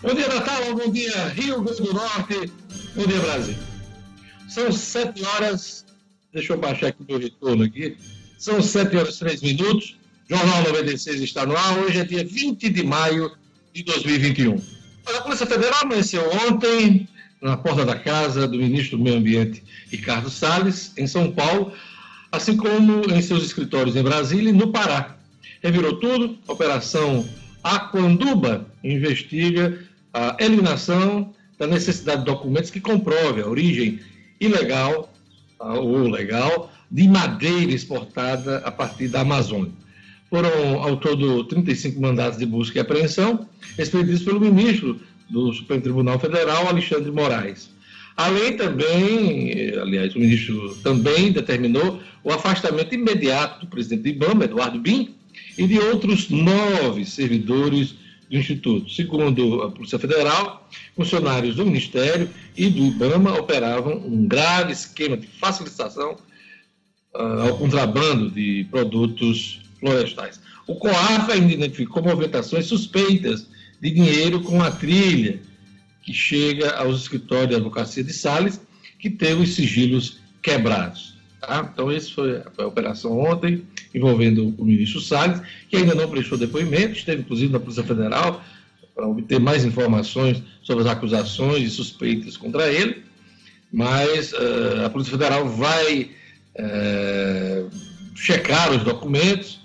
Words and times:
Bom 0.00 0.14
dia, 0.14 0.28
Natal. 0.28 0.76
Bom 0.76 0.92
dia, 0.92 1.26
Rio 1.30 1.60
Grande 1.60 1.82
do 1.82 1.92
Norte. 1.92 2.52
Bom 2.94 3.04
dia, 3.04 3.18
Brasil. 3.18 3.56
São 4.48 4.70
sete 4.70 5.24
horas. 5.24 5.84
Deixa 6.32 6.52
eu 6.52 6.56
baixar 6.56 6.88
aqui 6.88 7.04
meu 7.08 7.18
retorno 7.18 7.64
aqui. 7.64 7.96
São 8.38 8.62
sete 8.62 8.96
horas 8.96 9.16
e 9.16 9.18
três 9.18 9.42
minutos. 9.42 9.96
Jornal 10.30 10.62
96 10.62 11.20
está 11.20 11.44
no 11.44 11.56
ar. 11.56 11.78
Hoje 11.80 11.98
é 11.98 12.04
dia 12.04 12.24
20 12.24 12.70
de 12.70 12.84
maio 12.84 13.32
de 13.74 13.82
2021. 13.82 14.62
A 15.16 15.20
Polícia 15.22 15.46
Federal 15.46 15.80
amanheceu 15.82 16.22
ontem 16.46 17.08
na 17.42 17.56
porta 17.56 17.84
da 17.84 17.98
casa 17.98 18.46
do 18.46 18.56
ministro 18.56 18.98
do 18.98 19.02
Meio 19.02 19.16
Ambiente, 19.16 19.64
Ricardo 19.90 20.30
Salles, 20.30 20.92
em 20.96 21.08
São 21.08 21.32
Paulo, 21.32 21.72
assim 22.30 22.56
como 22.56 23.02
em 23.12 23.20
seus 23.20 23.42
escritórios 23.42 23.96
em 23.96 24.02
Brasília 24.04 24.50
e 24.50 24.52
no 24.52 24.70
Pará. 24.70 25.16
Revirou 25.60 25.96
tudo, 25.96 26.38
a 26.46 26.52
Operação 26.52 27.28
Aquanduba 27.64 28.66
investiga 28.84 29.87
a 30.18 30.36
eliminação 30.40 31.32
da 31.58 31.66
necessidade 31.66 32.20
de 32.20 32.26
documentos 32.26 32.70
que 32.70 32.80
comprovem 32.80 33.42
a 33.42 33.46
origem 33.46 34.00
ilegal 34.40 35.12
ou 35.58 36.08
legal 36.08 36.72
de 36.90 37.06
madeira 37.06 37.72
exportada 37.72 38.58
a 38.58 38.70
partir 38.70 39.08
da 39.08 39.20
Amazônia. 39.20 39.72
Foram, 40.28 40.82
ao 40.82 40.96
todo, 40.96 41.44
35 41.44 42.00
mandatos 42.00 42.38
de 42.38 42.46
busca 42.46 42.78
e 42.78 42.80
apreensão, 42.80 43.46
expedidos 43.78 44.22
pelo 44.22 44.40
ministro 44.40 45.00
do 45.30 45.52
Supremo 45.52 45.82
Tribunal 45.82 46.18
Federal, 46.18 46.68
Alexandre 46.68 47.10
Moraes. 47.10 47.70
Além 48.16 48.56
também, 48.56 49.70
aliás, 49.80 50.14
o 50.14 50.18
ministro 50.18 50.76
também 50.82 51.30
determinou 51.30 52.00
o 52.24 52.32
afastamento 52.32 52.94
imediato 52.94 53.60
do 53.60 53.66
presidente 53.68 54.02
do 54.02 54.08
IBAMA, 54.08 54.44
Eduardo 54.44 54.80
Bin, 54.80 55.14
e 55.56 55.66
de 55.66 55.78
outros 55.78 56.28
nove 56.28 57.04
servidores 57.04 57.94
do 58.28 58.36
Instituto. 58.36 58.90
Segundo 58.90 59.62
a 59.62 59.70
Polícia 59.70 59.98
Federal, 59.98 60.68
funcionários 60.94 61.56
do 61.56 61.64
Ministério 61.64 62.28
e 62.56 62.68
do 62.68 62.86
IBAMA 62.86 63.38
operavam 63.38 63.96
um 64.06 64.26
grave 64.26 64.72
esquema 64.72 65.16
de 65.16 65.26
facilitação 65.26 66.16
uh, 67.14 67.48
ao 67.48 67.58
contrabando 67.58 68.30
de 68.30 68.66
produtos 68.70 69.60
florestais. 69.80 70.40
O 70.66 70.74
COAF 70.74 71.32
ainda 71.32 71.52
identificou 71.52 72.02
movimentações 72.02 72.66
suspeitas 72.66 73.46
de 73.80 73.90
dinheiro 73.90 74.42
com 74.42 74.62
a 74.62 74.70
trilha 74.70 75.40
que 76.02 76.12
chega 76.12 76.72
aos 76.72 77.02
escritórios 77.02 77.48
de 77.50 77.54
advocacia 77.56 78.02
de 78.02 78.12
Sales, 78.12 78.60
que 78.98 79.10
tem 79.10 79.34
os 79.34 79.54
sigilos 79.54 80.18
quebrados. 80.42 81.17
Tá? 81.40 81.68
Então, 81.72 81.90
essa 81.90 82.12
foi, 82.12 82.42
foi, 82.54 82.64
a 82.64 82.68
operação 82.68 83.18
ontem, 83.18 83.62
envolvendo 83.94 84.54
o 84.58 84.64
ministro 84.64 85.00
Salles, 85.00 85.40
que 85.68 85.76
ainda 85.76 85.94
não 85.94 86.10
prestou 86.10 86.36
depoimento, 86.36 86.98
esteve 86.98 87.22
inclusive 87.22 87.52
na 87.52 87.60
Polícia 87.60 87.84
Federal 87.84 88.42
para 88.94 89.06
obter 89.06 89.38
mais 89.38 89.64
informações 89.64 90.42
sobre 90.62 90.82
as 90.82 90.90
acusações 90.90 91.62
e 91.62 91.70
suspeitas 91.70 92.36
contra 92.36 92.68
ele, 92.68 93.04
mas 93.72 94.32
uh, 94.32 94.86
a 94.86 94.90
Polícia 94.90 95.12
Federal 95.12 95.48
vai 95.48 96.10
uh, 96.58 97.70
checar 98.16 98.72
os 98.72 98.82
documentos, 98.82 99.60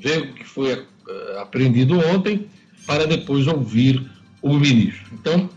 ver 0.00 0.22
o 0.22 0.32
que 0.32 0.44
foi 0.44 0.74
uh, 0.74 1.38
apreendido 1.38 1.96
ontem, 2.08 2.48
para 2.84 3.06
depois 3.06 3.46
ouvir 3.46 4.04
o 4.42 4.54
ministro. 4.54 5.04
Então, 5.12 5.48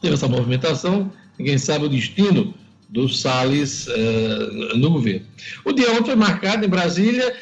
teve 0.00 0.14
essa 0.14 0.26
movimentação, 0.26 1.12
ninguém 1.38 1.56
sabe 1.56 1.84
o 1.84 1.88
destino 1.88 2.52
do 2.92 3.08
Salles 3.08 3.86
uh, 3.86 4.76
no 4.76 4.90
governo. 4.90 5.24
O 5.64 5.72
dia 5.72 5.90
ontem 5.92 6.04
foi 6.04 6.14
marcado 6.14 6.64
em 6.64 6.68
Brasília 6.68 7.34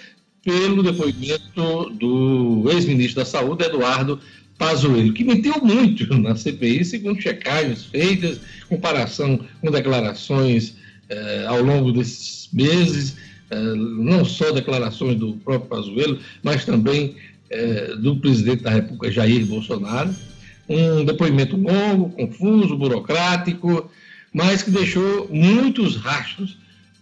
pelo 0.45 0.83
depoimento 0.83 1.91
do 1.91 2.71
ex-ministro 2.71 3.17
da 3.17 3.25
Saúde, 3.25 3.65
Eduardo 3.65 4.21
Pazuello, 4.57 5.13
que 5.13 5.25
mentiu 5.25 5.55
muito 5.61 6.07
na 6.17 6.37
CPI, 6.37 6.85
segundo 6.85 7.21
checagens 7.21 7.85
feitas, 7.85 8.41
comparação 8.69 9.41
com 9.61 9.71
declarações 9.73 10.77
uh, 11.11 11.49
ao 11.49 11.63
longo 11.63 11.91
desses 11.91 12.49
meses, 12.53 13.17
uh, 13.51 13.75
não 13.75 14.25
só 14.25 14.53
declarações 14.53 15.19
do 15.19 15.33
próprio 15.39 15.69
Pazuello, 15.69 16.19
mas 16.43 16.65
também 16.65 17.17
do 17.99 18.15
presidente 18.15 18.63
da 18.63 18.71
República, 18.71 19.11
Jair 19.11 19.45
Bolsonaro. 19.45 20.15
Um 20.69 21.05
depoimento 21.05 21.57
longo, 21.57 22.11
confuso, 22.11 22.77
burocrático, 22.77 23.91
mas 24.33 24.63
que 24.63 24.71
deixou 24.71 25.29
muitos 25.31 25.97
rastros 25.97 26.57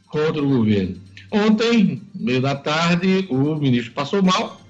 contra 0.07 0.43
o 0.43 0.49
governo. 0.49 0.97
Ontem, 1.31 2.03
meio 2.15 2.41
da 2.41 2.55
tarde, 2.55 3.27
o 3.29 3.55
ministro 3.57 3.93
passou 3.93 4.23
mal 4.23 4.61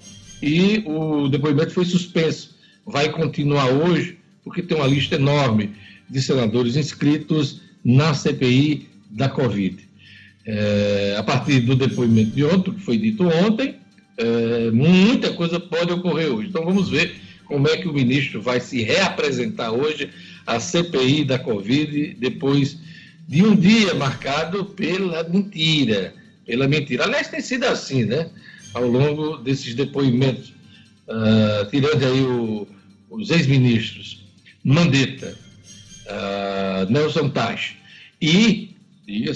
e 0.43 0.83
o 0.87 1.29
depoimento 1.29 1.73
foi 1.73 1.85
suspenso. 1.85 2.57
Vai 2.85 3.11
continuar 3.11 3.67
hoje, 3.67 4.19
porque 4.43 4.63
tem 4.63 4.77
uma 4.77 4.87
lista 4.87 5.15
enorme 5.15 5.71
de 6.09 6.21
senadores 6.21 6.75
inscritos 6.75 7.61
na 7.85 8.13
CPI 8.15 8.89
da 9.11 9.29
Covid. 9.29 9.87
É, 10.45 11.17
a 11.19 11.23
partir 11.23 11.61
do 11.61 11.77
depoimento 11.77 12.31
de 12.31 12.45
ontem, 12.45 12.73
que 12.73 12.81
foi 12.81 12.97
dito 12.97 13.25
ontem, 13.25 13.77
é, 14.17 14.71
muita 14.71 15.33
coisa 15.35 15.61
pode 15.61 15.93
ocorrer 15.93 16.33
hoje. 16.33 16.49
Então 16.49 16.65
vamos 16.65 16.89
ver 16.89 17.15
como 17.45 17.69
é 17.69 17.77
que 17.77 17.87
o 17.87 17.93
ministro 17.93 18.43
vai 18.43 18.59
se 18.59 18.83
reapresentar 18.83 19.71
hoje 19.71 20.11
a 20.48 20.59
CPI 20.59 21.25
da 21.25 21.38
Covid 21.38 22.16
depois 22.19 22.78
de 23.28 23.44
um 23.44 23.54
dia 23.54 23.94
marcado 23.94 24.64
pela 24.64 25.22
mentira. 25.25 26.14
Pela 26.47 26.66
mentira. 26.66 27.04
Aliás, 27.04 27.28
tem 27.28 27.42
sido 27.42 27.64
assim, 27.64 28.04
né? 28.04 28.31
Ao 28.72 28.86
longo 28.86 29.36
desses 29.36 29.75
depoimentos, 29.75 30.54
uh, 31.06 31.69
tirando 31.70 32.03
aí 32.03 32.22
o, 32.22 32.66
os 33.10 33.31
ex-ministros 33.31 34.25
Mandetta, 34.64 35.36
uh, 36.06 36.91
Nelson 36.91 37.28
Taj 37.28 37.76
e, 38.22 38.75
e 39.06 39.30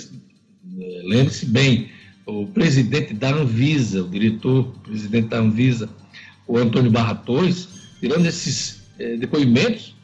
lembre-se 1.04 1.44
bem, 1.46 1.90
o 2.24 2.46
presidente 2.46 3.12
da 3.12 3.34
Anvisa, 3.34 4.02
o 4.02 4.08
diretor, 4.08 4.64
presidente 4.82 5.28
da 5.28 5.38
Anvisa, 5.38 5.88
o 6.46 6.56
Antônio 6.56 6.90
Barratões, 6.90 7.68
tirando 8.00 8.26
esses 8.26 8.82
eh, 8.98 9.16
depoimentos, 9.16 9.94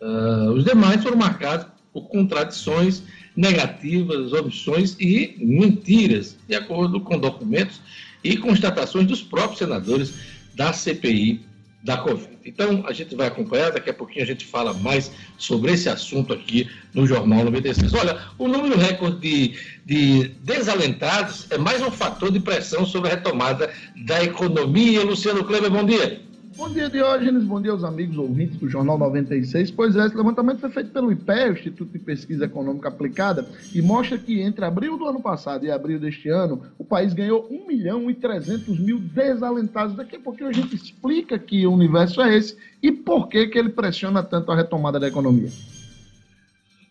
Uh, 0.00 0.52
os 0.52 0.64
demais 0.64 1.02
foram 1.02 1.16
marcados 1.16 1.66
por 1.92 2.08
contradições 2.08 3.02
negativas, 3.36 4.32
omissões 4.32 4.96
e 4.98 5.36
mentiras, 5.38 6.36
de 6.48 6.54
acordo 6.54 7.00
com 7.00 7.18
documentos 7.18 7.80
e 8.22 8.36
constatações 8.36 9.06
dos 9.06 9.22
próprios 9.22 9.58
senadores 9.58 10.14
da 10.54 10.72
CPI 10.72 11.44
da 11.82 11.96
Covid. 11.98 12.36
Então, 12.44 12.84
a 12.86 12.92
gente 12.92 13.14
vai 13.14 13.28
acompanhar, 13.28 13.70
daqui 13.70 13.90
a 13.90 13.94
pouquinho 13.94 14.24
a 14.24 14.26
gente 14.26 14.44
fala 14.44 14.74
mais 14.74 15.10
sobre 15.38 15.72
esse 15.72 15.88
assunto 15.88 16.32
aqui 16.32 16.68
no 16.92 17.06
Jornal 17.06 17.44
96. 17.44 17.94
Olha, 17.94 18.18
o 18.38 18.48
número 18.48 18.76
recorde 18.76 19.20
de, 19.20 19.54
de 19.84 20.28
desalentados 20.42 21.46
é 21.50 21.58
mais 21.58 21.80
um 21.82 21.90
fator 21.90 22.32
de 22.32 22.40
pressão 22.40 22.84
sobre 22.84 23.10
a 23.10 23.14
retomada 23.14 23.72
da 24.04 24.22
economia. 24.22 25.04
Luciano 25.04 25.44
Kleber, 25.44 25.70
bom 25.70 25.84
dia. 25.84 26.25
Bom 26.56 26.70
dia, 26.70 26.88
Diógenes. 26.88 27.44
Bom 27.44 27.60
dia 27.60 27.70
aos 27.70 27.84
amigos 27.84 28.16
ouvintes 28.16 28.56
do 28.56 28.66
Jornal 28.66 28.96
96. 28.96 29.70
Pois 29.72 29.94
é, 29.94 30.06
esse 30.06 30.16
levantamento 30.16 30.60
foi 30.60 30.70
feito 30.70 30.90
pelo 30.90 31.12
IPE, 31.12 31.52
Instituto 31.52 31.92
de 31.92 31.98
Pesquisa 31.98 32.46
Econômica 32.46 32.88
Aplicada, 32.88 33.46
e 33.74 33.82
mostra 33.82 34.16
que 34.16 34.40
entre 34.40 34.64
abril 34.64 34.96
do 34.96 35.06
ano 35.06 35.20
passado 35.20 35.66
e 35.66 35.70
abril 35.70 36.00
deste 36.00 36.30
ano, 36.30 36.62
o 36.78 36.84
país 36.84 37.12
ganhou 37.12 37.46
1 37.50 37.66
milhão 37.68 38.10
e 38.10 38.14
300 38.14 38.78
mil 38.80 38.98
desalentados. 38.98 39.94
Daqui 39.94 40.16
a 40.16 40.20
pouquinho 40.20 40.48
a 40.48 40.52
gente 40.52 40.74
explica 40.74 41.38
que 41.38 41.66
universo 41.66 42.22
é 42.22 42.34
esse 42.34 42.56
e 42.82 42.90
por 42.90 43.28
que, 43.28 43.48
que 43.48 43.58
ele 43.58 43.68
pressiona 43.68 44.22
tanto 44.22 44.50
a 44.50 44.56
retomada 44.56 44.98
da 44.98 45.08
economia. 45.08 45.50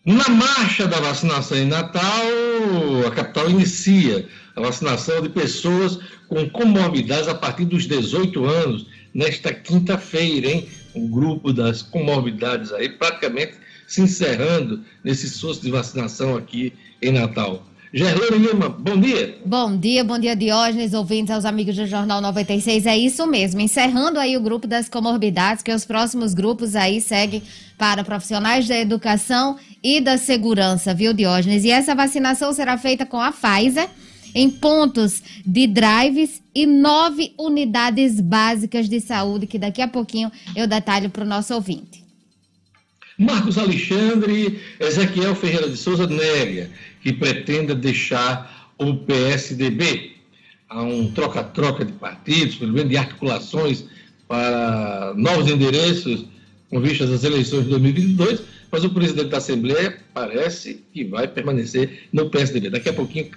Na 0.04 0.28
marcha 0.28 0.86
da 0.86 1.00
vacinação 1.00 1.58
em 1.58 1.66
Natal, 1.66 2.04
a 3.04 3.10
capital 3.10 3.50
inicia 3.50 4.28
a 4.54 4.60
vacinação 4.60 5.20
de 5.20 5.28
pessoas 5.28 5.98
com 6.28 6.48
comorbidades 6.50 7.26
a 7.26 7.34
partir 7.34 7.64
dos 7.64 7.84
18 7.86 8.44
anos 8.44 8.86
nesta 9.16 9.50
quinta-feira, 9.50 10.50
hein? 10.50 10.68
O 10.94 11.08
grupo 11.08 11.50
das 11.50 11.80
comorbidades 11.80 12.70
aí 12.70 12.90
praticamente 12.90 13.54
se 13.88 14.02
encerrando 14.02 14.84
nesse 15.02 15.26
esforço 15.26 15.62
de 15.62 15.70
vacinação 15.70 16.36
aqui 16.36 16.74
em 17.00 17.12
Natal. 17.12 17.64
Gerlane 17.94 18.46
Lima, 18.46 18.68
bom 18.68 19.00
dia. 19.00 19.38
Bom 19.46 19.74
dia, 19.74 20.04
bom 20.04 20.18
dia 20.18 20.36
Diógenes, 20.36 20.92
ouvintes 20.92 21.30
aos 21.30 21.46
amigos 21.46 21.76
do 21.76 21.86
Jornal 21.86 22.20
96. 22.20 22.84
É 22.84 22.98
isso 22.98 23.26
mesmo, 23.26 23.60
encerrando 23.60 24.18
aí 24.18 24.36
o 24.36 24.40
grupo 24.40 24.66
das 24.66 24.86
comorbidades, 24.86 25.62
que 25.62 25.72
os 25.72 25.86
próximos 25.86 26.34
grupos 26.34 26.76
aí 26.76 27.00
seguem 27.00 27.42
para 27.78 28.04
profissionais 28.04 28.68
da 28.68 28.76
educação 28.76 29.56
e 29.82 29.98
da 29.98 30.18
segurança, 30.18 30.92
viu 30.92 31.14
Diógenes? 31.14 31.64
E 31.64 31.70
essa 31.70 31.94
vacinação 31.94 32.52
será 32.52 32.76
feita 32.76 33.06
com 33.06 33.18
a 33.18 33.32
Pfizer 33.32 33.88
em 34.36 34.50
pontos 34.50 35.22
de 35.46 35.66
drives 35.66 36.42
e 36.54 36.66
nove 36.66 37.32
unidades 37.38 38.20
básicas 38.20 38.86
de 38.86 39.00
saúde, 39.00 39.46
que 39.46 39.58
daqui 39.58 39.80
a 39.80 39.88
pouquinho 39.88 40.30
eu 40.54 40.66
detalho 40.66 41.08
para 41.08 41.24
o 41.24 41.26
nosso 41.26 41.54
ouvinte. 41.54 42.04
Marcos 43.18 43.56
Alexandre, 43.56 44.60
Ezequiel 44.78 45.34
Ferreira 45.34 45.70
de 45.70 45.76
Souza 45.78 46.06
nega 46.06 46.68
que 47.02 47.14
pretenda 47.14 47.74
deixar 47.74 48.74
o 48.78 48.92
PSDB. 48.94 50.16
Há 50.68 50.82
um 50.82 51.10
troca-troca 51.12 51.82
de 51.82 51.92
partidos, 51.92 52.56
pelo 52.56 52.74
menos 52.74 52.90
de 52.90 52.98
articulações 52.98 53.86
para 54.28 55.14
novos 55.16 55.50
endereços 55.50 56.26
com 56.68 56.78
vistas 56.78 57.10
às 57.10 57.24
eleições 57.24 57.64
de 57.64 57.70
2022, 57.70 58.42
mas 58.70 58.84
o 58.84 58.90
presidente 58.90 59.30
da 59.30 59.38
Assembleia 59.38 59.98
parece 60.12 60.82
que 60.92 61.04
vai 61.04 61.26
permanecer 61.26 62.08
no 62.12 62.28
PSDB. 62.28 62.68
Daqui 62.68 62.90
a 62.90 62.92
pouquinho, 62.92 63.30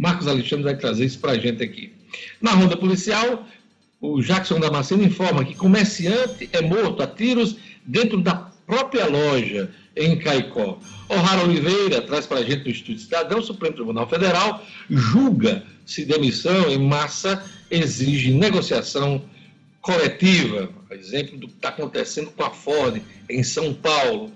Marcos 0.00 0.26
Alexandre 0.26 0.64
vai 0.64 0.76
trazer 0.78 1.04
isso 1.04 1.18
para 1.18 1.32
a 1.32 1.38
gente 1.38 1.62
aqui. 1.62 1.92
Na 2.40 2.52
ronda 2.52 2.74
policial, 2.74 3.46
o 4.00 4.22
Jackson 4.22 4.58
Damasceno 4.58 5.04
informa 5.04 5.44
que 5.44 5.54
comerciante 5.54 6.48
é 6.54 6.62
morto 6.62 7.02
a 7.02 7.06
tiros 7.06 7.56
dentro 7.84 8.18
da 8.18 8.50
própria 8.66 9.04
loja 9.04 9.70
em 9.94 10.18
Caicó. 10.18 10.78
O'Hara 11.06 11.44
Oliveira 11.44 12.00
traz 12.00 12.26
para 12.26 12.38
a 12.38 12.42
gente 12.42 12.64
do 12.64 12.70
Estúdio 12.70 13.02
Cidadão, 13.02 13.40
o 13.40 13.42
Supremo 13.42 13.74
Tribunal 13.74 14.08
Federal 14.08 14.64
julga 14.88 15.64
se 15.84 16.06
demissão 16.06 16.70
em 16.70 16.78
massa 16.78 17.44
exige 17.70 18.32
negociação 18.32 19.22
coletiva, 19.82 20.70
exemplo 20.92 21.36
do 21.36 21.46
que 21.46 21.56
está 21.56 21.68
acontecendo 21.68 22.30
com 22.30 22.42
a 22.42 22.50
Ford 22.50 23.02
em 23.28 23.42
São 23.42 23.74
Paulo. 23.74 24.32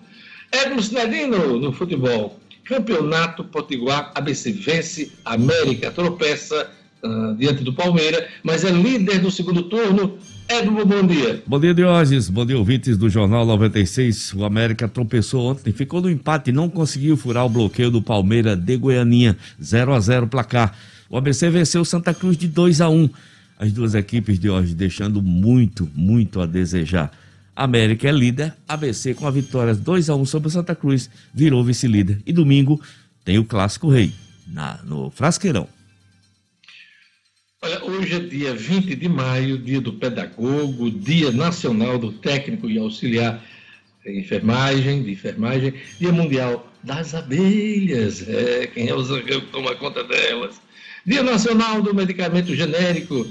Edmo 0.52 0.82
Sinedino 0.82 1.58
no 1.58 1.72
futebol. 1.72 2.38
Campeonato 2.64 3.44
Potiguar, 3.44 4.11
ABC 4.14 4.52
vence, 4.52 5.12
América 5.25 5.90
tropeça 5.90 6.70
uh, 7.02 7.34
diante 7.37 7.62
do 7.62 7.72
Palmeiras, 7.72 8.25
mas 8.43 8.64
é 8.64 8.70
líder 8.70 9.20
do 9.20 9.31
segundo 9.31 9.64
turno. 9.64 10.19
Edmo, 10.49 10.84
bom 10.84 11.06
dia. 11.06 11.43
Bom 11.46 11.61
dia, 11.61 11.75
Diógenes. 11.75 12.28
Bom 12.31 12.44
dia, 12.44 12.56
ouvintes 12.56 12.96
do 12.96 13.08
Jornal 13.11 13.44
96. 13.44 14.34
O 14.34 14.44
América 14.44 14.88
tropeçou 14.88 15.46
ontem, 15.46 15.72
ficou 15.72 16.00
no 16.00 16.11
empate 16.11 16.50
e 16.50 16.52
não 16.52 16.69
conseguiu 16.69 17.16
furar 17.16 17.44
o 17.44 17.49
bloqueio 17.49 17.90
do 17.90 18.00
Palmeiras 18.00 18.58
de 18.58 18.76
Goianinha. 18.76 19.37
0 19.62 19.93
a 19.93 20.00
0 20.00 20.26
placar. 20.26 20.76
O 21.08 21.17
ABC 21.17 21.50
venceu 21.50 21.84
Santa 21.84 22.14
Cruz 22.14 22.37
de 22.37 22.49
2 22.49 22.81
a 22.81 22.88
1 22.88 23.10
as 23.58 23.72
duas 23.72 23.94
equipes 23.94 24.38
de 24.38 24.50
hoje 24.50 24.75
deixando 24.75 25.22
muito, 25.22 25.88
muito 25.94 26.40
a 26.40 26.46
desejar. 26.46 27.10
América 27.56 28.08
é 28.08 28.12
líder, 28.12 28.54
ABC 28.68 29.14
com 29.14 29.26
a 29.26 29.30
vitória 29.30 29.74
2 29.74 30.10
a 30.10 30.14
1 30.14 30.26
sobre 30.26 30.48
o 30.48 30.50
Santa 30.50 30.74
Cruz 30.74 31.08
virou 31.32 31.62
vice-líder. 31.62 32.20
E 32.26 32.32
domingo 32.32 32.80
tem 33.24 33.38
o 33.38 33.44
Clássico 33.44 33.88
Rei, 33.88 34.12
na, 34.46 34.80
no 34.82 35.10
Frasqueirão. 35.10 35.68
Olha, 37.62 37.82
hoje 37.84 38.14
é 38.14 38.18
dia 38.18 38.54
20 38.54 38.94
de 38.94 39.08
maio, 39.08 39.56
dia 39.56 39.80
do 39.80 39.92
pedagogo, 39.94 40.90
dia 40.90 41.30
nacional 41.30 41.98
do 41.98 42.12
técnico 42.12 42.68
e 42.68 42.76
auxiliar 42.76 43.42
de 44.04 44.18
enfermagem, 44.18 45.02
de 45.02 45.12
enfermagem, 45.12 45.72
dia 45.98 46.12
mundial 46.12 46.70
das 46.82 47.14
abelhas, 47.14 48.28
é, 48.28 48.66
quem 48.66 48.88
é 48.88 48.94
o 48.94 49.02
que 49.22 49.40
toma 49.50 49.74
conta 49.76 50.04
delas. 50.04 50.60
Dia 51.06 51.22
nacional 51.22 51.80
do 51.80 51.94
medicamento 51.94 52.54
genérico, 52.54 53.26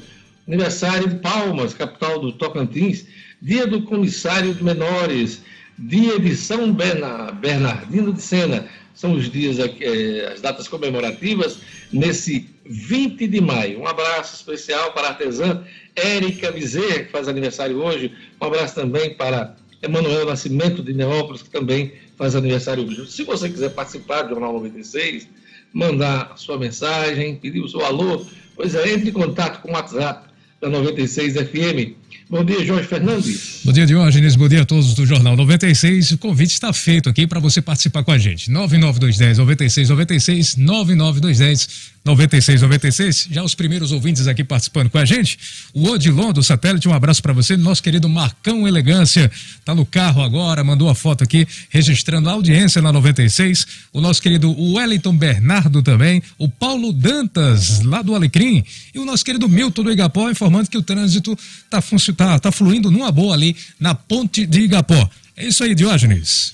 aniversário 0.47 1.07
de 1.07 1.15
Palmas, 1.15 1.75
capital 1.75 2.19
do 2.19 2.31
Tocantins, 2.31 3.05
dia 3.43 3.67
do 3.67 3.81
comissário 3.81 4.53
de 4.53 4.63
menores, 4.63 5.41
dia 5.77 6.17
de 6.17 6.33
São 6.33 6.73
Bernardino 6.73 8.13
de 8.13 8.21
Sena. 8.21 8.69
São 8.95 9.13
os 9.13 9.29
dias, 9.29 9.57
eh, 9.59 10.31
as 10.33 10.39
datas 10.39 10.67
comemorativas 10.67 11.57
nesse 11.91 12.49
20 12.65 13.27
de 13.27 13.41
maio. 13.41 13.81
Um 13.81 13.87
abraço 13.87 14.35
especial 14.35 14.93
para 14.93 15.07
a 15.07 15.09
artesã 15.09 15.61
Érica 15.93 16.51
Bezerra, 16.51 17.03
que 17.03 17.11
faz 17.11 17.27
aniversário 17.27 17.77
hoje. 17.77 18.13
Um 18.39 18.45
abraço 18.45 18.75
também 18.75 19.13
para 19.15 19.55
Emanuel 19.81 20.25
Nascimento 20.25 20.81
de 20.81 20.93
Neópolis, 20.93 21.41
que 21.41 21.49
também 21.49 21.91
faz 22.15 22.35
aniversário 22.35 22.87
hoje. 22.87 23.11
Se 23.11 23.23
você 23.23 23.49
quiser 23.49 23.71
participar 23.71 24.21
do 24.21 24.29
Jornal 24.29 24.53
96, 24.53 25.27
mandar 25.73 26.33
sua 26.37 26.57
mensagem, 26.57 27.35
pedir 27.35 27.59
o 27.59 27.67
seu 27.67 27.83
alô, 27.83 28.25
pois 28.55 28.73
é, 28.73 28.93
entre 28.93 29.09
em 29.09 29.13
contato 29.13 29.61
com 29.61 29.69
o 29.69 29.73
WhatsApp 29.73 30.29
da 30.61 30.69
96 30.69 31.33
FM. 31.33 32.02
Bom 32.29 32.43
dia, 32.43 32.65
Jorge 32.65 32.87
Fernandes. 32.87 33.61
Bom 33.63 33.71
dia, 33.71 33.85
Diógenes. 33.85 34.35
Bom 34.35 34.47
dia 34.47 34.61
a 34.61 34.65
todos 34.65 34.93
do 34.93 35.05
Jornal 35.05 35.35
96. 35.35 36.11
O 36.11 36.17
convite 36.17 36.51
está 36.51 36.71
feito 36.73 37.09
aqui 37.09 37.27
para 37.27 37.39
você 37.39 37.61
participar 37.61 38.03
com 38.03 38.11
a 38.11 38.17
gente. 38.17 38.49
99210 38.49 39.37
9696 39.37 40.55
99210 40.57 41.92
9696. 42.05 43.29
Já 43.31 43.44
os 43.44 43.55
primeiros 43.55 43.91
ouvintes 43.91 44.27
aqui 44.27 44.44
participando 44.44 44.89
com 44.89 44.97
a 44.97 45.05
gente. 45.05 45.38
O 45.73 45.88
Odilon 45.89 46.33
do 46.33 46.44
satélite, 46.44 46.88
um 46.88 46.94
abraço 46.94 47.21
para 47.21 47.31
você. 47.31 47.55
Nosso 47.55 47.81
querido 47.81 48.09
Marcão 48.09 48.67
Elegância 48.67 49.31
tá 49.63 49.73
no 49.73 49.85
carro 49.85 50.21
agora, 50.21 50.63
mandou 50.63 50.89
a 50.89 50.95
foto 50.95 51.23
aqui 51.23 51.47
registrando 51.69 52.29
a 52.29 52.33
audiência 52.33 52.81
na 52.81 52.91
96. 52.91 53.65
O 53.94 54.01
nosso 54.01 54.21
querido 54.21 54.51
Wellington 54.51 55.15
Bernardo 55.15 55.81
também. 55.81 56.21
O 56.38 56.50
Paulo 56.50 56.91
Dantas, 56.91 57.81
lá 57.83 58.01
do 58.01 58.13
Alecrim. 58.13 58.63
E 58.94 59.00
o 59.00 59.05
nosso 59.05 59.23
querido 59.23 59.47
Milton 59.47 59.83
do 59.83 59.91
Igapó, 59.91 60.29
informando 60.29 60.69
que 60.69 60.77
o 60.77 60.83
trânsito 60.83 61.38
tá, 61.69 61.81
tá, 62.17 62.39
tá 62.39 62.51
fluindo 62.51 62.91
numa 62.91 63.11
boa 63.11 63.33
ali 63.33 63.55
na 63.79 63.95
ponte 63.95 64.45
de 64.45 64.61
Igapó. 64.61 65.09
É 65.38 65.47
isso 65.47 65.63
aí, 65.63 65.73
Diógenes. 65.73 66.53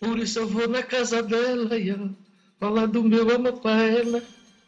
Por 0.00 0.18
isso 0.18 0.38
eu 0.38 0.48
vou 0.48 0.68
na 0.68 0.82
casa 0.82 1.22
dela, 1.22 1.70
falar 2.58 2.86
do 2.86 3.04
meu 3.04 3.32
amor 3.34 3.52
pra 3.60 3.82
ela. 3.82 4.22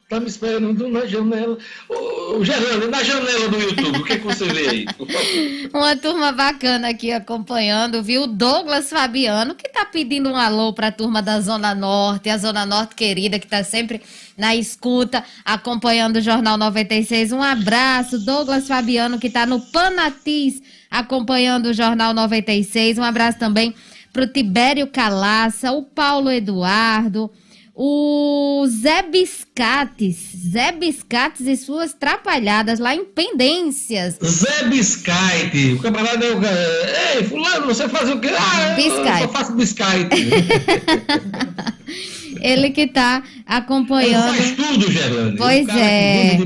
Tá 0.09 0.21
me 0.21 0.27
esperando 0.27 0.87
na 0.89 1.07
janela. 1.07 1.57
Ô, 1.89 2.45
Gerlane, 2.45 2.89
na 2.89 3.03
janela 3.03 3.49
do 3.49 3.59
YouTube, 3.59 4.01
o 4.01 4.05
que, 4.05 4.13
é 4.13 4.19
que 4.19 4.25
você 4.25 4.45
vê 4.45 4.69
aí? 4.69 4.87
Uma 5.73 5.97
turma 5.97 6.31
bacana 6.31 6.91
aqui 6.91 7.11
acompanhando, 7.11 8.03
viu? 8.03 8.27
Douglas 8.27 8.91
Fabiano, 8.91 9.55
que 9.55 9.67
tá 9.67 9.87
pedindo 9.87 10.29
um 10.29 10.37
alô 10.37 10.75
pra 10.75 10.93
turma 10.93 11.23
da 11.23 11.41
Zona 11.41 11.75
Norte, 11.75 12.29
a 12.29 12.37
Zona 12.37 12.67
Norte 12.67 12.95
querida, 12.95 13.39
que 13.39 13.47
tá 13.47 13.65
sempre 13.65 14.03
na 14.37 14.55
escuta, 14.55 15.25
acompanhando 15.43 16.17
o 16.17 16.21
Jornal 16.21 16.59
96. 16.59 17.33
Um 17.33 17.43
abraço, 17.43 18.19
Douglas 18.19 18.69
Fabiano, 18.69 19.19
que 19.19 19.31
tá 19.31 19.47
no 19.47 19.59
Panatis, 19.59 20.61
acompanhando 20.91 21.67
o 21.67 21.75
Jornal 21.75 22.13
96. 22.13 22.99
Um 22.99 23.05
abraço 23.05 23.39
também 23.39 23.75
pro 24.13 24.27
Tibério 24.27 24.87
Calaça, 24.87 25.73
o 25.73 25.83
Paulo 25.83 26.31
Eduardo. 26.31 27.31
O 27.77 28.65
Zé 28.69 29.03
Biscates, 29.03 30.17
Zé 30.53 30.71
Biscates 30.71 31.45
e 31.45 31.57
suas 31.57 31.93
trapalhadas 31.93 32.79
lá 32.79 32.95
em 32.95 33.05
Pendências. 33.05 34.17
Zé 34.23 34.69
Biscate, 34.69 35.73
o 35.73 35.81
camarada 35.81 36.25
é 36.25 36.37
o 36.37 36.41
Ei, 37.17 37.25
fulano, 37.25 37.67
você 37.67 37.89
faz 37.89 38.09
o 38.11 38.21
quê? 38.21 38.29
Ah, 38.29 38.75
biscate. 38.77 39.23
eu 39.23 39.29
só 39.29 39.29
faço 39.29 39.53
biscate. 39.55 40.09
Ele 42.41 42.71
que 42.71 42.83
está 42.83 43.25
acompanhando. 43.45 44.35
Ele 44.35 44.37
faz 44.37 44.51
tudo, 44.53 44.93
Gerlane. 44.93 45.37
Pois 45.37 45.69
é. 45.69 46.39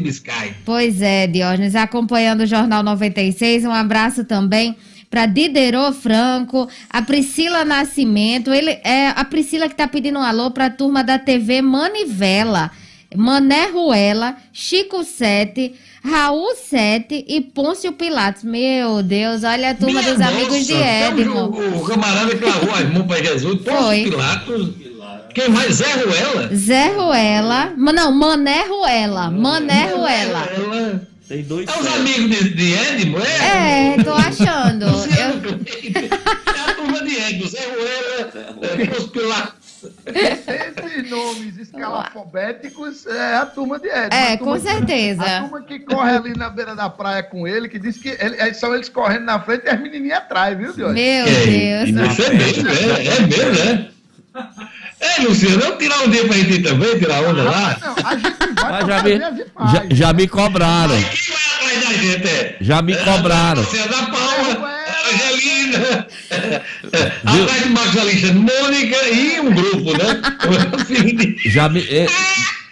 Pois 0.65 1.03
é, 1.03 1.27
Diógenes, 1.27 1.75
acompanhando 1.75 2.43
o 2.43 2.47
Jornal 2.47 2.83
96. 2.83 3.65
Um 3.65 3.73
abraço 3.73 4.25
também 4.25 4.77
para 5.11 5.27
Diderot 5.27 5.97
Franco, 5.97 6.69
a 6.91 7.03
Priscila 7.03 7.65
Nascimento, 7.65 8.53
ele 8.53 8.71
é 8.85 9.09
a 9.15 9.25
Priscila 9.25 9.67
que 9.67 9.75
está 9.75 9.89
pedindo 9.89 10.19
um 10.19 10.23
alô 10.23 10.51
para 10.51 10.67
a 10.67 10.71
turma 10.71 11.03
da 11.03 11.19
TV 11.19 11.63
Manivela. 11.63 12.71
Mané 13.17 13.69
Ruela, 13.69 14.37
Chico 14.53 15.03
Sete, 15.03 15.75
Raul 16.05 16.55
Sete 16.55 17.25
e 17.27 17.41
Pôncio 17.41 17.93
Pilatos. 17.93 18.45
Meu 18.45 19.03
Deus, 19.03 19.45
olha 19.45 19.71
a 19.71 19.75
turma 19.75 20.01
Minha 20.01 20.13
dos 20.13 20.21
nossa, 20.21 20.31
amigos 20.31 20.67
de 20.67 20.75
Edmo. 20.75 21.47
O, 21.47 21.79
o 21.79 21.85
camarada 21.87 22.37
que 22.37 22.45
largou 22.45 22.75
as 22.75 22.93
mãos 22.93 23.07
para 23.07 23.25
Jesus, 23.25 23.63
Pôncio 23.63 24.11
Pilatos. 24.11 24.69
Quem 25.35 25.49
mais? 25.49 25.75
Zé 25.77 25.93
Ruela? 25.93 26.55
Zé 26.55 26.89
Ruela. 26.89 27.73
Não, 27.77 28.13
Mané 28.13 28.65
Ruela. 28.67 29.31
Mané 29.31 29.93
Ruela. 29.95 30.49
Ruela. 30.57 31.09
Tem 31.29 31.43
dois. 31.43 31.69
É 31.69 31.79
os 31.79 31.87
amigos 31.87 32.31
de, 32.31 32.55
de 32.55 32.75
Edmo, 32.75 33.19
é? 33.21 33.97
É, 33.97 34.03
tô 34.03 34.15
achando. 34.15 34.87
eu... 34.87 34.99
É 36.55 36.71
a 36.71 36.75
turma 36.75 37.03
de 37.05 37.17
Edmo, 37.17 37.47
Zé 37.47 37.67
Ruela, 37.67 38.59
é, 38.63 38.99
os 38.99 39.07
Pilatos. 39.09 39.59
Esses 40.07 41.11
nomes 41.11 41.59
escalafobéticos 41.59 43.07
é 43.07 43.37
a 43.37 43.45
turma 43.47 43.79
de 43.79 43.89
Edmo. 43.89 44.15
É, 44.15 44.37
com 44.39 44.59
certeza. 44.59 45.23
a 45.23 45.41
turma 45.43 45.63
que 45.63 45.81
corre 45.81 46.17
ali 46.17 46.35
na 46.35 46.49
beira 46.49 46.75
da 46.75 46.89
praia 46.89 47.23
com 47.23 47.47
ele, 47.47 47.69
que 47.69 47.79
diz 47.79 47.99
que 47.99 48.09
ele, 48.09 48.37
é, 48.39 48.53
são 48.55 48.75
eles 48.75 48.89
correndo 48.89 49.25
na 49.25 49.39
frente 49.39 49.67
e 49.67 49.69
as 49.69 49.79
menininhas 49.79 50.19
atrás, 50.19 50.57
viu, 50.57 50.73
Deus? 50.73 50.95
Meu 50.95 51.03
é, 51.03 51.25
Deus. 51.25 51.89
É 51.91 52.33
mesmo, 52.33 52.69
é, 52.69 53.07
é 53.07 53.21
mesmo, 53.21 53.65
né? 53.65 53.91
É, 55.01 55.23
Luciano, 55.23 55.61
vamos 55.61 55.79
tirar 55.79 56.03
um 56.03 56.11
dia 56.11 56.27
pra 56.27 56.37
gente 56.37 56.63
também, 56.63 56.99
tirar 56.99 57.23
onda 57.23 57.43
lá? 57.45 57.79
Não, 57.81 58.07
a 58.07 58.17
gente 58.17 58.55
vai 58.55 58.87
já, 58.87 59.03
me, 59.03 59.19
já, 59.73 59.87
já, 59.91 60.13
me 60.13 60.29
cobraram. 60.29 60.95
Aí 60.95 61.05
quem 61.05 61.35
vai 61.35 61.45
atrás 61.55 61.85
da 61.85 62.03
gente, 62.03 62.29
é? 62.29 62.57
Já 62.61 62.83
me 62.83 62.97
cobraram. 62.97 63.63
Luciano, 63.63 63.89
da 63.89 64.03
Paula, 64.07 64.79
Angelina, 65.13 66.07
atrás 67.25 67.63
de 67.63 67.69
Marcos 67.71 67.97
Alexandre, 67.97 68.39
Mônica 68.39 69.09
e 69.09 69.41
um 69.41 69.55
grupo, 69.55 69.93
né? 69.93 71.35
já 71.47 71.69
me... 71.69 71.81
É, 71.89 72.07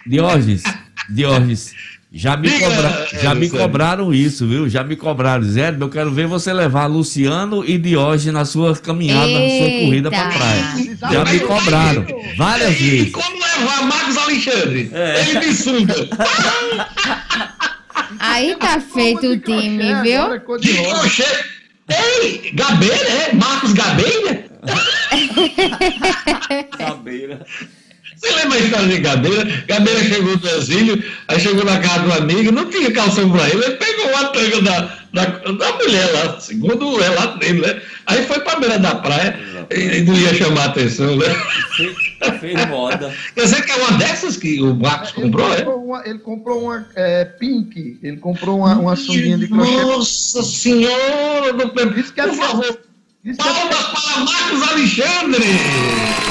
Diógenes, 0.05 0.63
Diógenes, 1.09 1.73
já 2.11 2.35
me, 2.37 2.49
cobra... 2.49 3.07
já 3.21 3.35
me 3.35 3.49
cobraram 3.49 4.13
isso, 4.13 4.47
viu? 4.47 4.69
Já 4.69 4.81
me 4.83 4.95
cobraram. 4.95 5.43
Zé, 5.43 5.75
eu 5.77 5.89
quero 5.89 6.09
ver 6.11 6.25
você 6.25 6.53
levar 6.53 6.85
Luciano 6.87 7.63
e 7.65 7.77
Diógenes 7.77 8.33
na 8.33 8.45
sua 8.45 8.73
caminhada, 8.75 9.27
Eita. 9.27 9.39
na 9.39 9.49
sua 9.49 9.69
corrida 9.81 10.09
pra 10.09 10.29
praia. 10.29 10.63
Já 11.11 11.25
me 11.25 11.39
cobraram 11.41 12.05
várias 12.37 12.75
vezes. 12.75 13.07
E 13.07 13.11
como 13.11 13.37
levar 13.37 13.83
Marcos 13.83 14.17
Alexandre? 14.17 14.89
É. 14.93 15.21
Ele 15.21 15.39
me 15.39 15.53
sunga. 15.53 15.95
Aí 18.19 18.55
tá 18.55 18.79
feito 18.79 19.27
o 19.27 19.37
time, 19.37 20.01
viu? 20.01 20.39
De 20.59 20.73
crochê. 20.73 21.25
Ei, 21.89 22.51
Gabeira, 22.53 23.09
é? 23.09 23.33
Marcos 23.33 23.73
Gabeira? 23.73 24.45
Gabeira. 26.77 27.45
Você 28.17 28.33
lembra 28.33 28.57
a 28.57 28.61
história 28.61 28.87
de 28.87 28.99
Gabeira? 28.99 29.63
Gabeira 29.67 30.03
chegou 30.03 30.37
do 30.37 30.49
exílio, 30.49 31.03
aí 31.27 31.39
chegou 31.39 31.63
na 31.63 31.79
casa 31.79 31.99
do 31.99 32.13
amigo, 32.13 32.51
não 32.51 32.65
tinha 32.65 32.91
calção 32.91 33.29
pra 33.31 33.47
ele, 33.47 33.63
ele 33.63 33.75
pegou 33.75 34.07
uma 34.09 34.25
tanga 34.29 34.61
da, 34.61 34.97
da, 35.13 35.25
da 35.51 35.73
mulher 35.73 36.11
lá, 36.13 36.39
segundo 36.39 36.87
o 36.87 36.99
relato 36.99 37.37
dele, 37.37 37.61
né? 37.61 37.79
Aí 38.07 38.25
foi 38.25 38.39
pra 38.39 38.59
beira 38.59 38.79
da 38.79 38.95
praia 38.95 39.39
e 39.69 40.01
não 40.01 40.15
ia 40.15 40.33
chamar 40.33 40.65
atenção, 40.65 41.15
né? 41.15 41.25
Fez, 42.39 42.65
moda. 42.67 43.13
Quer 43.35 43.43
dizer 43.43 43.65
que 43.65 43.71
é 43.71 43.75
uma 43.75 43.97
dessas 43.99 44.35
que 44.37 44.61
o 44.61 44.73
Marcos 44.73 45.13
Ele 45.15 45.21
comprou, 45.23 45.53
é? 45.53 45.57
comprou 45.57 45.85
uma, 45.85 46.07
ele 46.07 46.19
comprou 46.19 46.63
uma 46.63 46.87
é, 46.95 47.25
pink, 47.25 47.99
ele 48.01 48.17
comprou 48.17 48.59
uma, 48.59 48.75
uma 48.75 48.95
sunguinha 48.95 49.37
de 49.37 49.47
crochê. 49.47 49.71
Nossa 49.71 50.41
senhora 50.41 51.53
do 51.53 51.63
é 51.63 52.27
por 52.27 52.35
favor, 52.35 52.79
Diz 53.27 53.35
que 53.35 53.45
é 53.45 53.51
palmas 53.51 54.05
para 54.05 54.23
Marcos 54.23 54.69
Alexandre! 54.71 55.43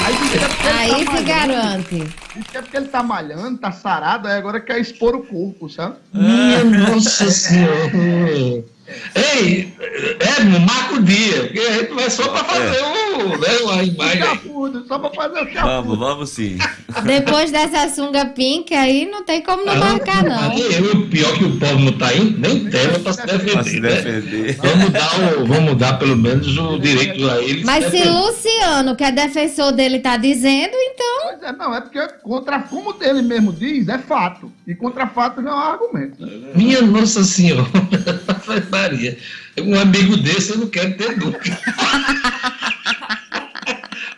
Aí 0.03 0.17
diz 0.17 0.31
que 0.31 0.37
é 0.67 0.87
ele 0.87 0.95
Aí 0.95 1.05
tá 1.05 1.11
se 1.11 1.21
malhando. 1.21 1.27
garante. 1.27 2.13
Diz 2.35 2.47
que 2.47 2.57
é 2.57 2.61
porque 2.63 2.77
ele 2.77 2.87
tá 2.87 3.03
malhando, 3.03 3.57
tá 3.59 3.71
sarado, 3.71 4.27
aí 4.27 4.35
agora 4.35 4.59
quer 4.59 4.79
expor 4.79 5.15
o 5.15 5.23
corpo, 5.23 5.69
sabe? 5.69 5.97
Minha 6.11 6.63
nossa 6.63 7.29
senhora! 7.29 8.65
Ei, 9.15 9.73
é, 10.19 10.43
marca 10.59 10.95
o 10.95 11.03
dia, 11.03 11.43
porque 11.43 11.59
a 11.59 11.71
gente 11.73 11.93
vai 11.93 12.09
só 12.09 12.27
para 12.29 12.43
fazer 12.45 12.81
um, 12.83 13.27
né, 13.37 13.57
uma 13.63 13.75
O 13.75 13.83
imagem. 13.83 14.23
aí. 14.23 14.87
só 14.87 14.99
pra 14.99 15.09
fazer 15.09 15.41
o 15.41 15.61
Vamos, 15.61 15.97
vamos 15.99 16.29
sim. 16.29 16.57
Depois 17.03 17.51
dessa 17.51 17.89
sunga 17.89 18.25
pink 18.27 18.73
aí, 18.73 19.05
não 19.09 19.25
tem 19.25 19.41
como 19.41 19.65
não 19.65 19.75
marcar, 19.75 20.23
não. 20.23 20.51
Aí, 20.51 20.61
eu, 20.73 21.07
pior 21.09 21.33
que 21.37 21.43
o 21.43 21.59
povo 21.59 21.79
não 21.79 21.91
tá 21.97 22.13
indo, 22.13 22.39
nem 22.39 22.69
tema 22.69 22.99
para 22.99 23.13
se 23.13 23.21
Pra 23.23 23.63
se 23.63 23.79
defender. 23.79 23.81
Né? 23.81 24.01
defender. 24.21 24.57
Vamos 24.57 24.89
dar, 24.91 25.37
o, 25.37 25.45
vamos 25.45 25.77
dar 25.77 25.99
pelo 25.99 26.15
menos 26.15 26.57
o 26.57 26.79
direito 26.79 27.29
a 27.29 27.41
eles. 27.41 27.63
Mas 27.65 27.85
se 27.85 27.91
defender. 27.91 28.11
Luciano, 28.11 28.95
que 28.95 29.03
é 29.03 29.11
defensor 29.11 29.71
dele, 29.73 29.99
tá 29.99 30.15
dizendo, 30.15 30.73
então. 30.73 31.17
Pois 31.23 31.43
é, 31.43 31.51
não, 31.51 31.75
é 31.75 31.81
porque 31.81 31.99
contra, 32.23 32.59
como 32.59 32.95
ele 33.01 33.21
mesmo 33.21 33.51
diz, 33.51 33.87
é 33.89 33.97
fato. 33.97 34.49
E 34.65 34.73
contra 34.75 35.07
fato 35.07 35.41
não 35.41 35.51
é 35.51 35.55
um 35.55 35.59
argumento. 35.59 36.17
Minha 36.55 36.81
Nossa 36.81 37.23
Senhora, 37.23 37.67
Maria, 38.77 39.17
um 39.59 39.79
amigo 39.79 40.17
desse 40.17 40.51
eu 40.51 40.59
não 40.59 40.67
quero 40.67 40.95
ter 40.95 41.17
nunca. 41.17 41.57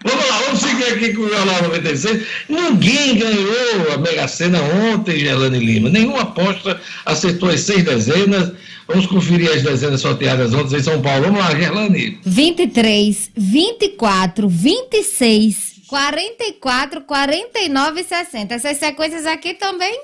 Vamos 0.01 0.29
lá, 0.29 0.37
vamos 0.37 0.61
seguir 0.61 0.93
aqui 0.93 1.13
com 1.13 1.23
o 1.23 1.29
Jornal 1.29 1.61
96. 1.63 2.25
Ninguém 2.47 3.17
ganhou 3.17 3.91
a 3.93 3.97
Mega 3.97 4.29
Sena 4.29 4.61
ontem, 4.61 5.19
Gerlane 5.19 5.59
Lima. 5.59 5.89
Nenhuma 5.89 6.21
aposta 6.21 6.79
acertou 7.05 7.49
as 7.49 7.59
seis 7.59 7.83
dezenas. 7.83 8.53
Vamos 8.87 9.07
conferir 9.07 9.51
as 9.51 9.61
dezenas 9.61 9.99
sorteadas 9.99 10.53
ontem 10.53 10.77
em 10.77 10.83
São 10.83 11.01
Paulo. 11.01 11.25
Vamos 11.25 11.39
lá, 11.39 11.53
Gerlane. 11.53 12.17
23, 12.25 13.29
24, 13.35 14.47
26, 14.47 15.55
44, 15.85 17.01
49 17.01 17.99
e 17.99 18.03
60. 18.05 18.53
Essas 18.53 18.77
sequências 18.77 19.25
aqui 19.25 19.53
também 19.53 19.99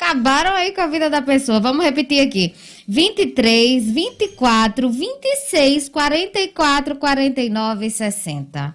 acabaram 0.00 0.56
aí 0.56 0.72
com 0.72 0.80
a 0.80 0.86
vida 0.86 1.10
da 1.10 1.20
pessoa. 1.20 1.60
Vamos 1.60 1.84
repetir 1.84 2.20
aqui. 2.20 2.54
23, 2.88 3.84
24, 3.84 4.90
26, 4.90 5.90
44, 5.90 6.96
49 6.96 7.86
e 7.86 7.90
60. 7.90 8.74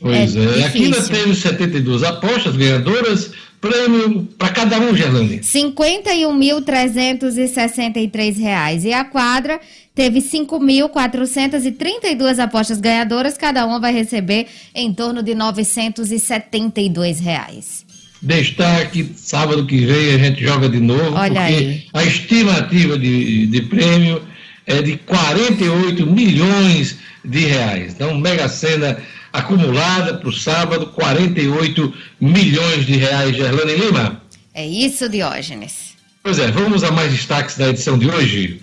Pois 0.00 0.36
É 0.36 0.60
é, 0.60 0.64
aqui 0.64 0.88
nós 0.88 1.08
temos 1.08 1.38
72 1.38 2.02
apostas 2.02 2.56
ganhadoras, 2.56 3.30
prêmio 3.60 4.26
para 4.38 4.48
cada 4.50 4.80
um, 4.80 4.96
Gerlane. 4.96 5.38
51.363 5.40 8.38
reais. 8.38 8.84
E 8.84 8.92
a 8.92 9.04
quadra 9.04 9.60
teve 9.94 10.20
5.432 10.20 12.38
apostas 12.38 12.80
ganhadoras, 12.80 13.36
cada 13.36 13.66
uma 13.66 13.78
vai 13.78 13.92
receber 13.92 14.46
em 14.74 14.94
torno 14.94 15.22
de 15.22 15.34
972 15.34 17.20
reais. 17.20 17.84
Destaque, 18.22 19.12
sábado 19.16 19.66
que 19.66 19.84
vem 19.84 20.14
a 20.14 20.18
gente 20.18 20.44
joga 20.44 20.68
de 20.68 20.78
novo, 20.78 21.16
Olha 21.16 21.40
porque 21.40 21.54
aí. 21.54 21.84
a 21.92 22.04
estimativa 22.04 22.96
de, 22.96 23.46
de 23.48 23.62
prêmio 23.62 24.22
é 24.64 24.80
de 24.80 24.96
48 24.96 26.06
milhões 26.06 26.98
de 27.24 27.40
reais. 27.40 27.94
Então, 27.94 28.16
Mega 28.16 28.48
Sena 28.48 28.96
acumulada 29.32 30.14
para 30.14 30.28
o 30.28 30.32
sábado, 30.32 30.86
48 30.86 31.92
milhões 32.20 32.86
de 32.86 32.96
reais, 32.96 33.34
Gerlane 33.34 33.74
Lima. 33.74 34.22
É 34.54 34.64
isso, 34.64 35.08
Diógenes. 35.08 35.94
Pois 36.22 36.38
é, 36.38 36.48
vamos 36.52 36.84
a 36.84 36.92
mais 36.92 37.10
destaques 37.10 37.56
da 37.56 37.70
edição 37.70 37.98
de 37.98 38.08
hoje. 38.08 38.60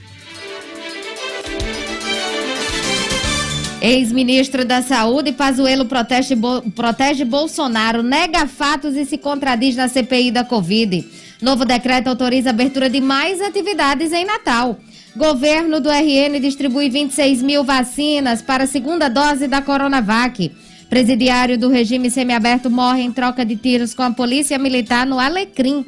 Ex-ministro 3.81 4.65
da 4.65 4.81
Saúde, 4.81 5.31
Pazuello 5.31 5.85
protege, 5.85 6.35
protege 6.75 7.23
Bolsonaro, 7.23 8.03
nega 8.03 8.45
fatos 8.45 8.93
e 8.95 9.05
se 9.05 9.17
contradiz 9.17 9.75
na 9.75 9.87
CPI 9.87 10.31
da 10.31 10.43
Covid. 10.43 11.07
Novo 11.41 11.63
decreto 11.63 12.09
autoriza 12.09 12.49
a 12.49 12.51
abertura 12.51 12.89
de 12.89 12.99
mais 12.99 13.39
atividades 13.39 14.11
em 14.11 14.25
Natal. 14.25 14.77
Governo 15.15 15.79
do 15.79 15.89
RN 15.89 16.39
distribui 16.41 16.89
26 16.89 17.41
mil 17.41 17.63
vacinas 17.63 18.41
para 18.41 18.65
a 18.65 18.67
segunda 18.67 19.07
dose 19.07 19.47
da 19.47 19.61
Coronavac. 19.61 20.51
Presidiário 20.89 21.57
do 21.57 21.69
regime 21.69 22.11
semiaberto 22.11 22.69
morre 22.69 23.01
em 23.03 23.11
troca 23.11 23.45
de 23.45 23.55
tiros 23.55 23.93
com 23.93 24.03
a 24.03 24.11
polícia 24.11 24.59
militar 24.59 25.05
no 25.05 25.19
Alecrim. 25.19 25.85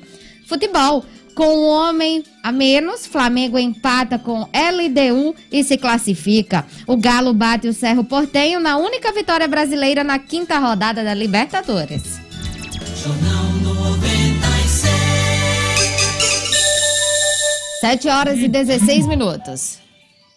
Futebol. 0.47 1.03
Com 1.35 1.45
um 1.45 1.67
homem 1.67 2.23
a 2.43 2.51
menos, 2.51 3.05
Flamengo 3.05 3.57
empata 3.57 4.19
com 4.19 4.41
LDU 4.41 5.35
e 5.51 5.63
se 5.63 5.77
classifica. 5.77 6.65
O 6.85 6.97
Galo 6.97 7.33
bate 7.33 7.67
o 7.67 7.73
Cerro 7.73 8.03
Portenho 8.03 8.59
na 8.59 8.77
única 8.77 9.11
vitória 9.11 9.47
brasileira 9.47 10.03
na 10.03 10.19
quinta 10.19 10.59
rodada 10.59 11.03
da 11.03 11.13
Libertadores. 11.13 12.19
Jornal 13.03 13.45
96. 13.63 14.91
7 17.81 18.07
horas 18.09 18.39
e 18.39 18.47
16 18.47 19.07
minutos. 19.07 19.79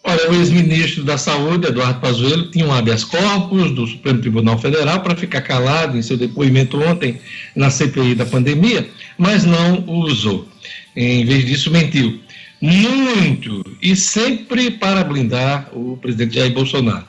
Olha, 0.07 0.29
o 0.29 0.35
ex-ministro 0.35 1.03
da 1.03 1.17
Saúde, 1.17 1.67
Eduardo 1.67 1.99
Pazuello, 1.99 2.51
tinha 2.51 2.65
um 2.65 2.71
habeas 2.71 3.03
corpus 3.03 3.71
do 3.71 3.87
Supremo 3.87 4.21
Tribunal 4.21 4.57
Federal 4.59 5.01
para 5.01 5.15
ficar 5.15 5.41
calado 5.41 5.97
em 5.97 6.01
seu 6.03 6.15
depoimento 6.15 6.79
ontem 6.79 7.19
na 7.55 7.71
CPI 7.71 8.13
da 8.13 8.25
pandemia, 8.25 8.87
mas 9.17 9.43
não 9.45 9.79
o 9.87 10.05
usou. 10.05 10.47
Em 10.95 11.25
vez 11.25 11.45
disso, 11.45 11.71
mentiu. 11.71 12.21
Muito, 12.61 13.63
e 13.81 13.95
sempre 13.95 14.71
para 14.71 15.03
blindar 15.03 15.69
o 15.73 15.97
presidente 15.97 16.35
Jair 16.35 16.53
Bolsonaro. 16.53 17.05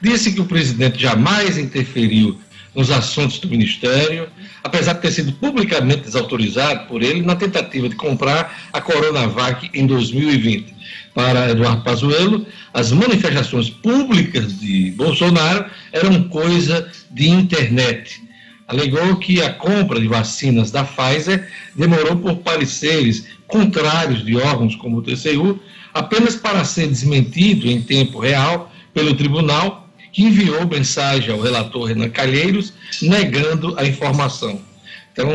Disse 0.00 0.32
que 0.32 0.40
o 0.40 0.44
presidente 0.44 1.00
jamais 1.00 1.56
interferiu 1.56 2.38
nos 2.74 2.90
assuntos 2.90 3.38
do 3.38 3.48
Ministério, 3.48 4.28
apesar 4.62 4.92
de 4.94 5.00
ter 5.00 5.10
sido 5.10 5.32
publicamente 5.32 6.02
desautorizado 6.02 6.86
por 6.86 7.02
ele 7.02 7.22
na 7.22 7.34
tentativa 7.34 7.88
de 7.88 7.96
comprar 7.96 8.68
a 8.72 8.80
Coronavac 8.80 9.68
em 9.74 9.86
2020. 9.86 10.74
Para 11.14 11.50
Eduardo 11.50 11.82
Pazuello, 11.82 12.46
as 12.72 12.92
manifestações 12.92 13.68
públicas 13.68 14.60
de 14.60 14.92
Bolsonaro 14.92 15.66
eram 15.92 16.24
coisa 16.28 16.88
de 17.10 17.28
internet. 17.28 18.22
Alegou 18.70 19.16
que 19.16 19.42
a 19.42 19.52
compra 19.52 19.98
de 19.98 20.06
vacinas 20.06 20.70
da 20.70 20.84
Pfizer 20.84 21.50
demorou 21.74 22.14
por 22.14 22.36
pareceres 22.36 23.26
contrários 23.48 24.24
de 24.24 24.36
órgãos 24.36 24.76
como 24.76 24.98
o 24.98 25.02
TCU, 25.02 25.58
apenas 25.92 26.36
para 26.36 26.64
ser 26.64 26.86
desmentido 26.86 27.66
em 27.66 27.82
tempo 27.82 28.20
real 28.20 28.70
pelo 28.94 29.12
tribunal, 29.14 29.88
que 30.12 30.22
enviou 30.22 30.68
mensagem 30.68 31.32
ao 31.32 31.40
relator 31.40 31.88
Renan 31.88 32.10
Calheiros 32.10 32.72
negando 33.02 33.74
a 33.76 33.84
informação. 33.84 34.60
Então, 35.12 35.28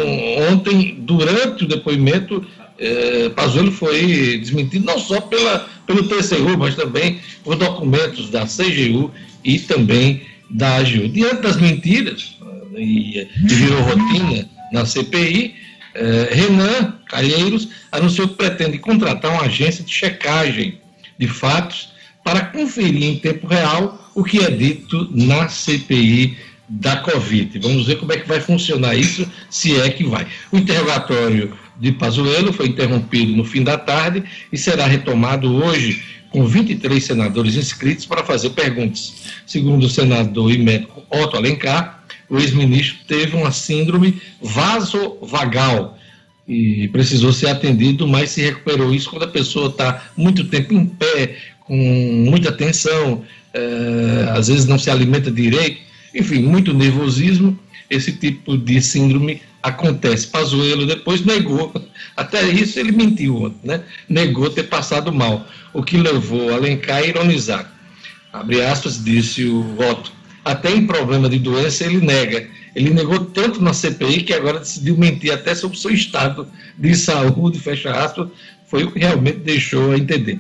ontem, 0.49 0.95
durante 0.99 1.65
o 1.65 1.67
depoimento, 1.67 2.45
eh, 2.79 3.29
Pazuello 3.35 3.71
foi 3.71 4.37
desmentido 4.37 4.85
não 4.85 4.97
só 4.97 5.19
pela, 5.19 5.67
pelo 5.85 6.07
TCU, 6.07 6.57
mas 6.57 6.75
também 6.75 7.19
por 7.43 7.57
documentos 7.57 8.29
da 8.29 8.45
CGU 8.45 9.11
e 9.43 9.59
também 9.59 10.21
da 10.49 10.77
AGU. 10.77 11.09
Diante 11.09 11.41
das 11.41 11.57
mentiras, 11.57 12.34
e, 12.77 13.27
virou 13.43 13.81
rotina 13.81 14.47
na 14.71 14.85
CPI, 14.85 15.55
eh, 15.93 16.29
Renan 16.31 16.95
Calheiros 17.07 17.69
anunciou 17.91 18.27
que 18.27 18.35
pretende 18.35 18.77
contratar 18.77 19.31
uma 19.31 19.43
agência 19.43 19.83
de 19.83 19.91
checagem 19.91 20.79
de 21.17 21.27
fatos 21.27 21.93
para 22.23 22.41
conferir 22.45 23.03
em 23.03 23.19
tempo 23.19 23.47
real 23.47 24.11
o 24.13 24.23
que 24.23 24.39
é 24.39 24.49
dito 24.49 25.09
na 25.11 25.47
CPI 25.47 26.37
da 26.67 26.97
Covid. 26.97 27.59
Vamos 27.59 27.85
ver 27.85 27.97
como 27.97 28.11
é 28.11 28.17
que 28.17 28.27
vai 28.27 28.39
funcionar 28.39 28.95
isso, 28.95 29.29
se 29.49 29.79
é 29.79 29.89
que 29.89 30.03
vai. 30.03 30.25
O 30.51 30.57
interrogatório 30.57 31.55
de 31.79 31.91
Pazuello 31.91 32.51
foi 32.51 32.67
interrompido 32.67 33.35
no 33.35 33.45
fim 33.45 33.63
da 33.63 33.77
tarde 33.77 34.23
e 34.51 34.57
será 34.57 34.87
retomado 34.87 35.53
hoje 35.53 36.03
com 36.31 36.45
23 36.45 37.03
senadores 37.03 37.55
inscritos 37.55 38.05
para 38.05 38.23
fazer 38.23 38.49
perguntas. 38.51 39.13
Segundo 39.45 39.85
o 39.85 39.89
senador 39.89 40.51
e 40.51 40.57
médico 40.57 41.03
Otto 41.09 41.37
Alencar, 41.37 42.04
o 42.29 42.37
ex-ministro 42.37 42.97
teve 43.07 43.35
uma 43.35 43.51
síndrome 43.51 44.21
vasovagal 44.41 45.97
e 46.47 46.87
precisou 46.89 47.33
ser 47.33 47.47
atendido, 47.47 48.07
mas 48.07 48.31
se 48.31 48.41
recuperou 48.41 48.93
isso 48.93 49.09
quando 49.09 49.23
a 49.23 49.27
pessoa 49.27 49.67
está 49.67 50.03
muito 50.15 50.43
tempo 50.45 50.73
em 50.73 50.85
pé, 50.85 51.37
com 51.61 51.75
muita 51.75 52.51
tensão, 52.51 53.23
é, 53.53 54.29
às 54.31 54.47
vezes 54.47 54.65
não 54.65 54.77
se 54.77 54.89
alimenta 54.89 55.31
direito, 55.31 55.81
enfim, 56.13 56.43
muito 56.43 56.73
nervosismo, 56.73 57.57
esse 57.89 58.11
tipo 58.11 58.57
de 58.57 58.81
síndrome 58.81 59.41
acontece. 59.61 60.27
Pazuello 60.27 60.85
depois 60.85 61.25
negou, 61.25 61.73
até 62.15 62.47
isso 62.47 62.79
ele 62.79 62.91
mentiu, 62.91 63.53
né? 63.63 63.83
negou 64.07 64.49
ter 64.49 64.63
passado 64.63 65.11
mal, 65.11 65.47
o 65.73 65.83
que 65.83 65.97
levou 65.97 66.53
Alencar 66.53 66.97
a 66.97 67.05
ironizar. 67.05 67.71
Abre 68.31 68.61
aspas, 68.61 69.03
disse 69.03 69.45
o 69.45 69.63
voto. 69.75 70.11
Até 70.45 70.71
em 70.71 70.85
problema 70.85 71.27
de 71.27 71.39
doença 71.39 71.83
ele 71.83 72.05
nega. 72.05 72.47
Ele 72.75 72.91
negou 72.91 73.25
tanto 73.25 73.61
na 73.61 73.73
CPI 73.73 74.21
que 74.21 74.33
agora 74.33 74.59
decidiu 74.59 74.95
mentir 74.95 75.33
até 75.33 75.55
sobre 75.55 75.75
o 75.75 75.79
seu 75.79 75.91
estado 75.91 76.47
de 76.77 76.95
saúde, 76.95 77.59
fecha 77.59 77.91
aspas, 77.91 78.27
foi 78.67 78.83
o 78.83 78.91
que 78.91 78.99
realmente 78.99 79.39
deixou 79.39 79.91
a 79.91 79.97
entender. 79.97 80.39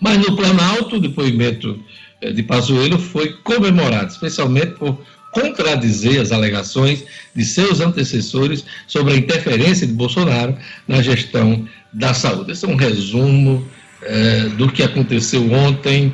Mas 0.00 0.18
no 0.18 0.34
Planalto, 0.34 0.96
o 0.96 1.00
depoimento 1.00 1.80
eh, 2.20 2.32
de 2.32 2.42
Pazuello 2.42 2.98
foi 2.98 3.32
comemorado, 3.44 4.10
especialmente 4.10 4.72
por 4.72 5.00
contradizer 5.30 6.20
as 6.20 6.32
alegações 6.32 7.04
de 7.34 7.44
seus 7.44 7.80
antecessores 7.80 8.64
sobre 8.86 9.12
a 9.12 9.16
interferência 9.16 9.86
de 9.86 9.92
Bolsonaro 9.92 10.56
na 10.88 11.02
gestão 11.02 11.68
da 11.92 12.14
saúde. 12.14 12.52
Esse 12.52 12.64
é 12.64 12.68
um 12.68 12.76
resumo 12.76 13.66
é, 14.02 14.48
do 14.56 14.70
que 14.70 14.82
aconteceu 14.82 15.50
ontem 15.52 16.12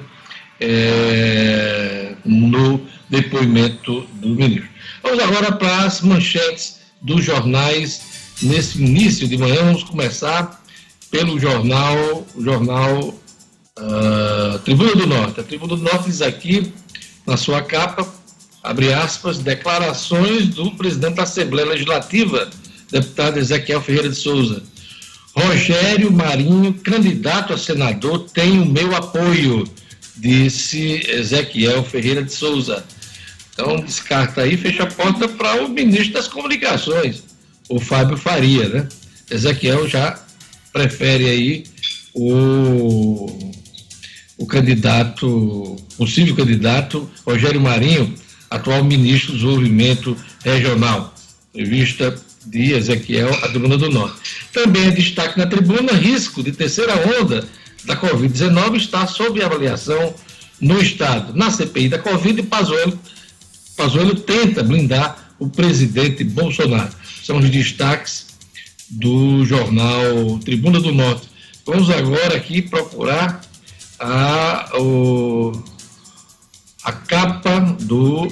é, 0.61 2.01
no 2.25 2.81
depoimento 3.09 4.07
do 4.14 4.29
ministro. 4.29 4.69
Vamos 5.02 5.19
agora 5.19 5.52
para 5.52 5.85
as 5.85 6.00
manchetes 6.00 6.81
dos 7.00 7.25
jornais 7.25 8.02
nesse 8.43 8.83
início 8.83 9.26
de 9.29 9.37
manhã. 9.37 9.64
Vamos 9.64 9.85
começar 9.85 10.62
pelo 11.11 11.38
jornal, 11.38 12.26
jornal 12.38 13.14
uh, 13.79 14.59
Tribuna 14.64 14.95
do 14.95 15.07
Norte. 15.07 15.41
A 15.41 15.45
Tribuna 15.45 15.76
do 15.76 15.83
Norte 15.83 16.07
diz 16.07 16.23
aqui, 16.23 16.73
na 17.26 17.37
sua 17.37 17.62
capa, 17.62 18.07
abre 18.62 18.93
aspas, 18.93 19.38
declarações 19.38 20.49
do 20.49 20.71
presidente 20.73 21.17
da 21.17 21.25
Assembleia 21.25 21.69
Legislativa, 21.69 22.49
deputado 22.91 23.38
Ezequiel 23.38 23.83
Ferreira 23.83 24.09
de 24.09 24.17
Souza. 24.17 24.62
Rogério 25.35 26.12
Marinho, 26.12 26.75
candidato 26.75 27.52
a 27.52 27.59
senador, 27.59 28.26
tem 28.31 28.61
o 28.61 28.67
meu 28.67 28.95
apoio, 28.95 29.64
disse 30.23 31.02
Ezequiel 31.11 31.83
Ferreira 31.83 32.23
de 32.23 32.33
Souza. 32.33 32.85
Então, 33.52 33.81
descarta 33.81 34.43
aí, 34.43 34.57
fecha 34.57 34.85
a 34.85 34.87
porta 34.87 35.29
para 35.29 35.64
o 35.64 35.69
ministro 35.69 36.12
das 36.12 36.29
Comunicações, 36.29 37.25
o 37.69 37.81
Fábio 37.81 38.17
Faria, 38.17 38.69
né? 38.69 38.88
Ezequiel 39.29 39.88
já 39.88 40.23
prefere 40.73 41.29
aí 41.29 41.64
o, 42.14 43.50
o 44.38 44.47
candidato, 44.47 45.76
possível 45.99 46.37
candidato, 46.37 47.11
Rogério 47.26 47.61
Marinho, 47.61 48.14
atual 48.49 48.85
ministro 48.85 49.33
do 49.33 49.38
Desenvolvimento 49.38 50.17
Regional. 50.45 51.12
Revista 51.55 52.14
de 52.47 52.73
Ezequiel, 52.73 53.35
a 53.43 53.49
Tribuna 53.49 53.76
do 53.76 53.91
Norte. 53.91 54.21
Também 54.52 54.87
é 54.87 54.91
destaque 54.91 55.38
na 55.38 55.47
tribuna, 55.47 55.93
risco 55.93 56.43
de 56.43 56.52
terceira 56.52 56.95
onda 57.21 57.47
da 57.85 57.97
Covid-19 57.97 58.77
está 58.77 59.07
sob 59.07 59.43
avaliação 59.43 60.15
no 60.61 60.81
Estado. 60.81 61.35
Na 61.35 61.51
CPI 61.51 61.89
da 61.89 61.99
Covid, 61.99 62.43
Pazuello, 62.45 62.99
Pazuello 63.77 64.15
tenta 64.15 64.62
blindar 64.62 65.35
o 65.39 65.49
presidente 65.49 66.23
Bolsonaro. 66.23 66.93
São 67.23 67.39
os 67.39 67.51
destaques 67.51 68.27
do 68.89 69.45
jornal 69.45 70.39
Tribuna 70.45 70.81
do 70.81 70.93
Norte. 70.93 71.29
Vamos 71.67 71.91
agora 71.91 72.37
aqui 72.37 72.62
procurar 72.62 73.41
a, 73.99 74.71
o, 74.79 75.53
a 76.85 76.93
capa 76.93 77.77
do 77.81 78.31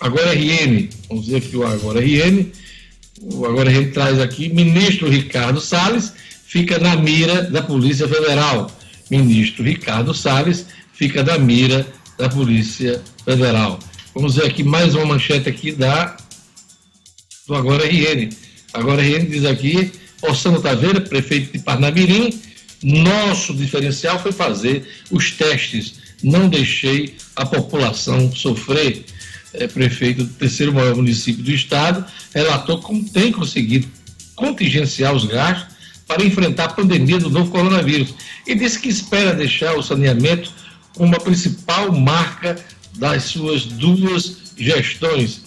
Agora 0.00 0.32
RN. 0.32 0.88
Vamos 1.08 1.26
dizer 1.26 1.40
que 1.40 1.56
o 1.56 1.66
Agora 1.66 2.00
RN. 2.00 2.50
O 3.20 3.46
Agora 3.46 3.70
RN 3.70 3.92
traz 3.92 4.20
aqui: 4.20 4.48
ministro 4.48 5.08
Ricardo 5.08 5.60
Salles 5.60 6.12
fica 6.54 6.78
na 6.78 6.94
mira 6.94 7.42
da 7.42 7.64
Polícia 7.64 8.06
Federal. 8.06 8.70
Ministro 9.10 9.64
Ricardo 9.64 10.14
Salles 10.14 10.64
fica 10.92 11.20
na 11.20 11.36
mira 11.36 11.84
da 12.16 12.28
Polícia 12.28 13.02
Federal. 13.24 13.76
Vamos 14.14 14.36
ver 14.36 14.46
aqui 14.46 14.62
mais 14.62 14.94
uma 14.94 15.04
manchete 15.04 15.48
aqui 15.48 15.72
da 15.72 16.16
do 17.48 17.56
Agora 17.56 17.84
RN. 17.84 18.28
Agora 18.72 19.02
RN 19.02 19.26
diz 19.28 19.44
aqui, 19.44 19.90
Ossano 20.22 20.62
Taveira, 20.62 21.00
prefeito 21.00 21.50
de 21.50 21.58
Parnamirim, 21.58 22.40
nosso 22.84 23.52
diferencial 23.52 24.22
foi 24.22 24.30
fazer 24.30 24.88
os 25.10 25.32
testes. 25.32 25.94
Não 26.22 26.48
deixei 26.48 27.16
a 27.34 27.44
população 27.44 28.32
sofrer. 28.32 29.04
É, 29.54 29.66
prefeito 29.66 30.22
do 30.22 30.32
terceiro 30.34 30.72
maior 30.72 30.94
município 30.94 31.42
do 31.42 31.50
estado, 31.50 32.04
relatou 32.32 32.78
como 32.78 33.08
tem 33.08 33.32
conseguido 33.32 33.88
contingenciar 34.36 35.14
os 35.14 35.24
gastos 35.24 35.73
para 36.06 36.24
enfrentar 36.24 36.64
a 36.64 36.72
pandemia 36.72 37.18
do 37.18 37.30
novo 37.30 37.50
coronavírus 37.50 38.14
e 38.46 38.54
disse 38.54 38.78
que 38.78 38.88
espera 38.88 39.34
deixar 39.34 39.74
o 39.74 39.82
saneamento 39.82 40.52
como 40.96 41.14
a 41.14 41.20
principal 41.20 41.92
marca 41.92 42.56
das 42.96 43.24
suas 43.24 43.64
duas 43.64 44.52
gestões. 44.56 45.42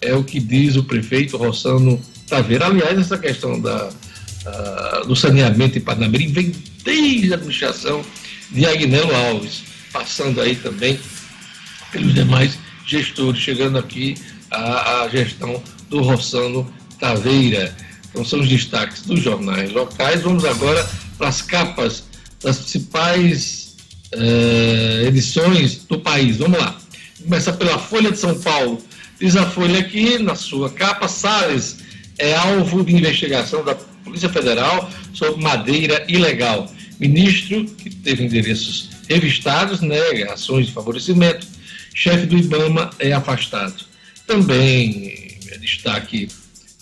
É 0.00 0.14
o 0.14 0.24
que 0.24 0.40
diz 0.40 0.76
o 0.76 0.84
prefeito 0.84 1.36
Rossano 1.36 2.00
Taveira. 2.28 2.66
Aliás, 2.66 2.98
essa 2.98 3.18
questão 3.18 3.60
da, 3.60 3.88
uh, 3.88 5.06
do 5.06 5.16
saneamento 5.16 5.78
em 5.78 5.80
Parnamirim 5.80 6.32
vem 6.32 6.52
desde 6.84 7.32
a 7.32 7.36
administração 7.36 8.04
de 8.50 8.66
Agnello 8.66 9.14
Alves, 9.14 9.62
passando 9.92 10.40
aí 10.40 10.56
também 10.56 10.98
pelos 11.90 12.14
demais 12.14 12.58
gestores, 12.86 13.40
chegando 13.40 13.78
aqui 13.78 14.16
à, 14.50 15.02
à 15.02 15.08
gestão 15.08 15.62
do 15.88 16.00
Rossano 16.00 16.70
Taveira. 16.98 17.74
Então, 18.12 18.24
são 18.24 18.40
os 18.40 18.48
destaques 18.48 19.02
dos 19.02 19.20
jornais 19.20 19.72
locais. 19.72 20.20
Vamos 20.20 20.44
agora 20.44 20.88
para 21.16 21.28
as 21.28 21.40
capas 21.40 22.04
das 22.42 22.58
principais 22.58 23.74
eh, 24.12 25.04
edições 25.06 25.78
do 25.88 25.98
país. 25.98 26.36
Vamos 26.36 26.58
lá. 26.58 26.78
Começa 27.22 27.52
pela 27.52 27.78
Folha 27.78 28.12
de 28.12 28.18
São 28.18 28.38
Paulo. 28.38 28.82
Diz 29.18 29.34
a 29.36 29.46
Folha 29.46 29.80
aqui, 29.80 30.18
na 30.18 30.34
sua 30.34 30.68
capa, 30.70 31.08
Salles 31.08 31.78
é 32.18 32.34
alvo 32.34 32.84
de 32.84 32.94
investigação 32.94 33.64
da 33.64 33.74
Polícia 33.74 34.28
Federal 34.28 34.90
sobre 35.14 35.42
madeira 35.42 36.04
ilegal. 36.08 36.70
Ministro, 37.00 37.64
que 37.64 37.90
teve 37.90 38.24
endereços 38.24 38.90
revistados, 39.08 39.80
nega 39.80 40.32
ações 40.32 40.66
de 40.66 40.72
favorecimento. 40.72 41.46
Chefe 41.94 42.26
do 42.26 42.36
IBAMA 42.36 42.90
é 42.98 43.12
afastado. 43.12 43.84
Também 44.26 45.38
é 45.48 45.58
destaque 45.58 46.28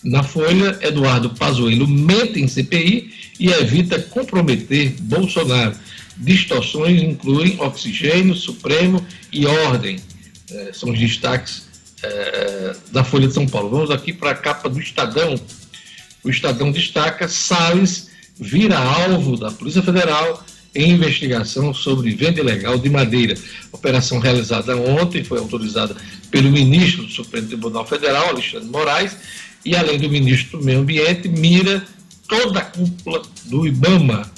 na 0.02 0.22
Folha, 0.22 0.78
Eduardo 0.80 1.30
Pazuello 1.30 1.86
mente 1.86 2.40
em 2.40 2.48
CPI 2.48 3.12
e 3.38 3.48
evita 3.50 4.00
comprometer 4.00 4.94
Bolsonaro. 5.00 5.74
Distorções 6.16 7.02
incluem 7.02 7.60
oxigênio, 7.60 8.34
Supremo 8.34 9.04
e 9.32 9.46
ordem. 9.46 9.98
É, 10.50 10.72
são 10.72 10.90
os 10.90 10.98
destaques 10.98 11.68
é, 12.02 12.76
da 12.92 13.04
Folha 13.04 13.28
de 13.28 13.34
São 13.34 13.46
Paulo. 13.46 13.70
Vamos 13.70 13.90
aqui 13.90 14.12
para 14.12 14.30
a 14.30 14.34
capa 14.34 14.68
do 14.68 14.80
Estadão. 14.80 15.38
O 16.22 16.30
Estadão 16.30 16.70
destaca: 16.70 17.28
Salles 17.28 18.10
vira 18.38 18.78
alvo 18.78 19.36
da 19.36 19.50
Polícia 19.50 19.82
Federal 19.82 20.44
em 20.74 20.92
investigação 20.92 21.74
sobre 21.74 22.14
venda 22.14 22.40
ilegal 22.40 22.78
de 22.78 22.88
madeira. 22.88 23.34
Operação 23.72 24.18
realizada 24.18 24.76
ontem 24.76 25.24
foi 25.24 25.38
autorizada 25.38 25.96
pelo 26.30 26.50
ministro 26.50 27.04
do 27.04 27.10
Supremo 27.10 27.48
Tribunal 27.48 27.86
Federal, 27.86 28.28
Alexandre 28.28 28.68
Moraes, 28.68 29.16
e 29.64 29.76
além 29.76 29.98
do 29.98 30.08
ministro 30.08 30.58
do 30.58 30.64
Meio 30.64 30.80
Ambiente, 30.80 31.28
mira 31.28 31.84
toda 32.28 32.60
a 32.60 32.64
cúpula 32.64 33.22
do 33.46 33.66
IBAMA. 33.66 34.30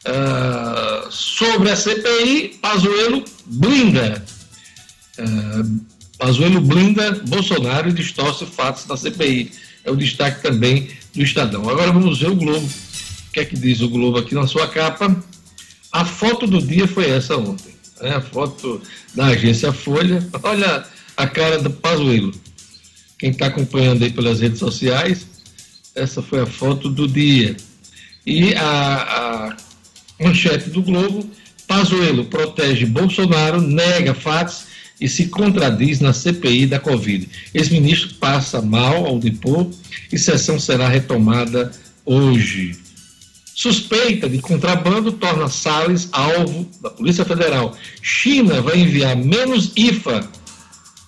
Uh, 0.00 1.12
sobre 1.12 1.70
a 1.70 1.76
CPI, 1.76 2.58
Pazuello 2.60 3.22
blinda. 3.44 4.24
Uh, 5.18 5.80
Pazuello 6.18 6.60
blinda 6.60 7.22
Bolsonaro 7.28 7.90
e 7.90 7.92
distorce 7.92 8.46
fatos 8.46 8.86
da 8.86 8.96
CPI. 8.96 9.52
É 9.84 9.90
o 9.90 9.96
destaque 9.96 10.42
também 10.42 10.88
do 11.14 11.22
Estadão. 11.22 11.68
Agora 11.68 11.92
vamos 11.92 12.20
ver 12.20 12.30
o 12.30 12.36
Globo. 12.36 12.66
O 12.66 13.32
que 13.32 13.40
é 13.40 13.44
que 13.44 13.56
diz 13.56 13.80
o 13.80 13.88
Globo 13.88 14.18
aqui 14.18 14.34
na 14.34 14.46
sua 14.46 14.66
capa? 14.68 15.14
A 15.92 16.04
foto 16.04 16.46
do 16.46 16.62
dia 16.62 16.88
foi 16.88 17.10
essa 17.10 17.36
ontem. 17.36 17.74
Né? 18.00 18.14
A 18.16 18.20
foto 18.20 18.80
da 19.14 19.26
agência 19.26 19.72
Folha. 19.72 20.26
Olha 20.42 20.84
a 21.16 21.26
cara 21.26 21.58
do 21.58 21.70
Pazuello. 21.70 22.32
Quem 23.20 23.32
está 23.32 23.48
acompanhando 23.48 24.02
aí 24.02 24.10
pelas 24.10 24.40
redes 24.40 24.58
sociais, 24.58 25.26
essa 25.94 26.22
foi 26.22 26.40
a 26.40 26.46
foto 26.46 26.88
do 26.88 27.06
dia. 27.06 27.54
E 28.24 28.54
a, 28.54 29.52
a 30.18 30.24
manchete 30.24 30.70
do 30.70 30.82
Globo, 30.82 31.28
Pazuello 31.68 32.24
protege 32.24 32.86
Bolsonaro, 32.86 33.60
nega 33.60 34.14
fatos 34.14 34.64
e 34.98 35.06
se 35.06 35.26
contradiz 35.26 36.00
na 36.00 36.14
CPI 36.14 36.66
da 36.66 36.80
Covid. 36.80 37.28
Ex-ministro 37.52 38.14
passa 38.14 38.62
mal 38.62 39.04
ao 39.04 39.18
depor 39.18 39.68
e 40.10 40.18
sessão 40.18 40.58
será 40.58 40.88
retomada 40.88 41.70
hoje. 42.06 42.74
Suspeita 43.54 44.30
de 44.30 44.38
contrabando 44.38 45.12
torna 45.12 45.46
Salles 45.46 46.08
alvo 46.12 46.66
da 46.80 46.88
Polícia 46.88 47.26
Federal. 47.26 47.76
China 48.00 48.62
vai 48.62 48.78
enviar 48.78 49.14
menos 49.14 49.72
IFA 49.76 50.26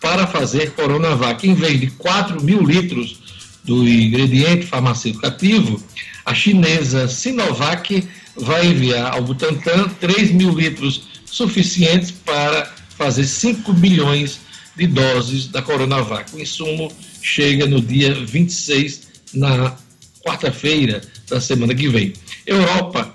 para 0.03 0.27
fazer 0.27 0.73
Coronavac. 0.73 1.49
Em 1.49 1.55
vez 1.55 1.81
de 1.81 1.87
4 1.93 2.43
mil 2.43 2.61
litros 2.61 3.23
do 3.65 3.89
ingrediente 3.89 4.67
farmacêutico 4.67 5.25
ativo, 5.25 5.81
a 6.27 6.35
chinesa 6.35 7.07
Sinovac 7.07 8.07
vai 8.37 8.67
enviar 8.67 9.15
ao 9.15 9.23
Butantan 9.23 9.89
3 10.01 10.33
mil 10.33 10.51
litros 10.51 11.05
suficientes 11.25 12.11
para 12.11 12.71
fazer 12.99 13.25
5 13.25 13.73
bilhões 13.75 14.41
de 14.77 14.87
doses 14.89 15.47
da 15.47 15.63
Coronavac. 15.63 16.35
O 16.35 16.41
insumo 16.41 16.93
chega 17.23 17.67
no 17.67 17.81
dia 17.81 18.13
26, 18.13 19.03
na 19.35 19.77
quarta-feira 20.25 21.01
da 21.29 21.41
semana 21.41 21.75
que 21.75 21.89
vem. 21.89 22.13
Europa 22.47 23.13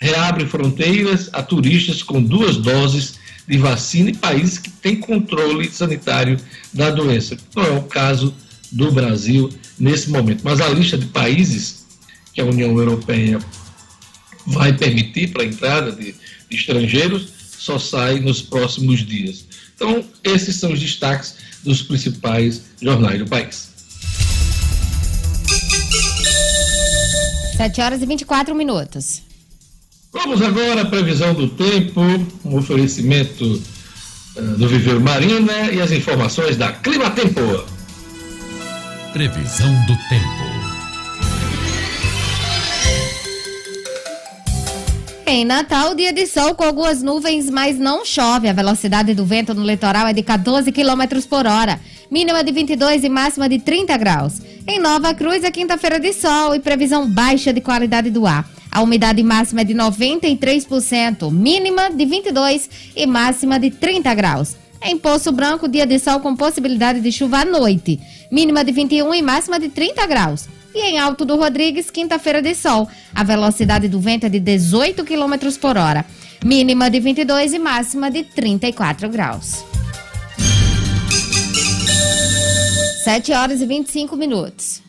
reabre 0.00 0.46
fronteiras 0.46 1.28
a 1.32 1.42
turistas 1.42 2.02
com 2.02 2.22
duas 2.22 2.56
doses 2.56 3.17
de 3.48 3.56
vacina 3.56 4.10
em 4.10 4.14
países 4.14 4.58
que 4.58 4.68
têm 4.68 4.96
controle 4.96 5.70
sanitário 5.70 6.38
da 6.72 6.90
doença. 6.90 7.36
Não 7.56 7.64
é 7.64 7.70
o 7.70 7.82
caso 7.84 8.34
do 8.70 8.92
Brasil 8.92 9.48
nesse 9.78 10.10
momento. 10.10 10.42
Mas 10.44 10.60
a 10.60 10.68
lista 10.68 10.98
de 10.98 11.06
países 11.06 11.86
que 12.34 12.42
a 12.42 12.44
União 12.44 12.76
Europeia 12.76 13.38
vai 14.46 14.72
permitir 14.74 15.28
para 15.28 15.42
a 15.42 15.46
entrada 15.46 15.92
de 15.92 16.14
estrangeiros 16.50 17.28
só 17.58 17.78
sai 17.78 18.20
nos 18.20 18.42
próximos 18.42 19.04
dias. 19.04 19.46
Então, 19.74 20.04
esses 20.22 20.56
são 20.56 20.72
os 20.72 20.80
destaques 20.80 21.36
dos 21.64 21.82
principais 21.82 22.62
jornais 22.80 23.18
do 23.18 23.26
país. 23.26 23.68
7 27.56 27.80
horas 27.80 28.02
e 28.02 28.06
24 28.06 28.54
minutos. 28.54 29.27
Vamos 30.20 30.42
agora 30.42 30.82
à 30.82 30.84
previsão 30.84 31.32
do 31.32 31.48
tempo, 31.48 32.00
um 32.44 32.56
oferecimento 32.56 33.44
uh, 33.44 34.42
do 34.58 34.66
Viver 34.66 34.98
Marina 34.98 35.70
e 35.70 35.80
as 35.80 35.92
informações 35.92 36.56
da 36.56 36.72
Clima 36.72 37.08
Tempo. 37.10 37.40
Previsão 39.12 39.70
do 39.86 39.96
tempo. 40.08 40.58
Em 45.24 45.44
Natal, 45.44 45.94
dia 45.94 46.12
de 46.12 46.26
sol 46.26 46.52
com 46.56 46.64
algumas 46.64 47.00
nuvens, 47.00 47.48
mas 47.48 47.78
não 47.78 48.04
chove. 48.04 48.48
A 48.48 48.52
velocidade 48.52 49.14
do 49.14 49.24
vento 49.24 49.54
no 49.54 49.64
litoral 49.64 50.08
é 50.08 50.12
de 50.12 50.24
14 50.24 50.72
km 50.72 51.22
por 51.30 51.46
hora. 51.46 51.78
Mínima 52.10 52.42
de 52.42 52.50
22 52.50 53.04
e 53.04 53.08
máxima 53.08 53.48
de 53.48 53.60
30 53.60 53.96
graus. 53.96 54.42
Em 54.66 54.80
Nova 54.80 55.14
Cruz, 55.14 55.44
é 55.44 55.50
quinta-feira 55.52 56.00
de 56.00 56.12
sol 56.12 56.56
e 56.56 56.58
previsão 56.58 57.08
baixa 57.08 57.52
de 57.52 57.60
qualidade 57.60 58.10
do 58.10 58.26
ar. 58.26 58.57
A 58.78 58.80
umidade 58.80 59.24
máxima 59.24 59.62
é 59.62 59.64
de 59.64 59.74
93%, 59.74 61.32
mínima 61.32 61.90
de 61.90 62.06
22 62.06 62.70
e 62.94 63.06
máxima 63.06 63.58
de 63.58 63.72
30 63.72 64.14
graus. 64.14 64.54
Em 64.80 64.96
Poço 64.96 65.32
Branco, 65.32 65.66
dia 65.66 65.84
de 65.84 65.98
sol 65.98 66.20
com 66.20 66.36
possibilidade 66.36 67.00
de 67.00 67.10
chuva 67.10 67.38
à 67.38 67.44
noite. 67.44 67.98
Mínima 68.30 68.62
de 68.62 68.70
21 68.70 69.12
e 69.16 69.20
máxima 69.20 69.58
de 69.58 69.68
30 69.68 70.06
graus. 70.06 70.48
E 70.72 70.78
em 70.78 70.96
Alto 70.96 71.24
do 71.24 71.34
Rodrigues, 71.34 71.90
quinta-feira 71.90 72.40
de 72.40 72.54
sol. 72.54 72.88
A 73.12 73.24
velocidade 73.24 73.88
do 73.88 73.98
vento 73.98 74.26
é 74.26 74.28
de 74.28 74.38
18 74.38 75.04
km 75.04 75.58
por 75.60 75.76
hora. 75.76 76.06
Mínima 76.44 76.88
de 76.88 77.00
22 77.00 77.54
e 77.54 77.58
máxima 77.58 78.08
de 78.12 78.22
34 78.22 79.08
graus. 79.08 79.64
7 83.02 83.32
horas 83.32 83.60
e 83.60 83.66
25 83.66 84.14
minutos. 84.14 84.86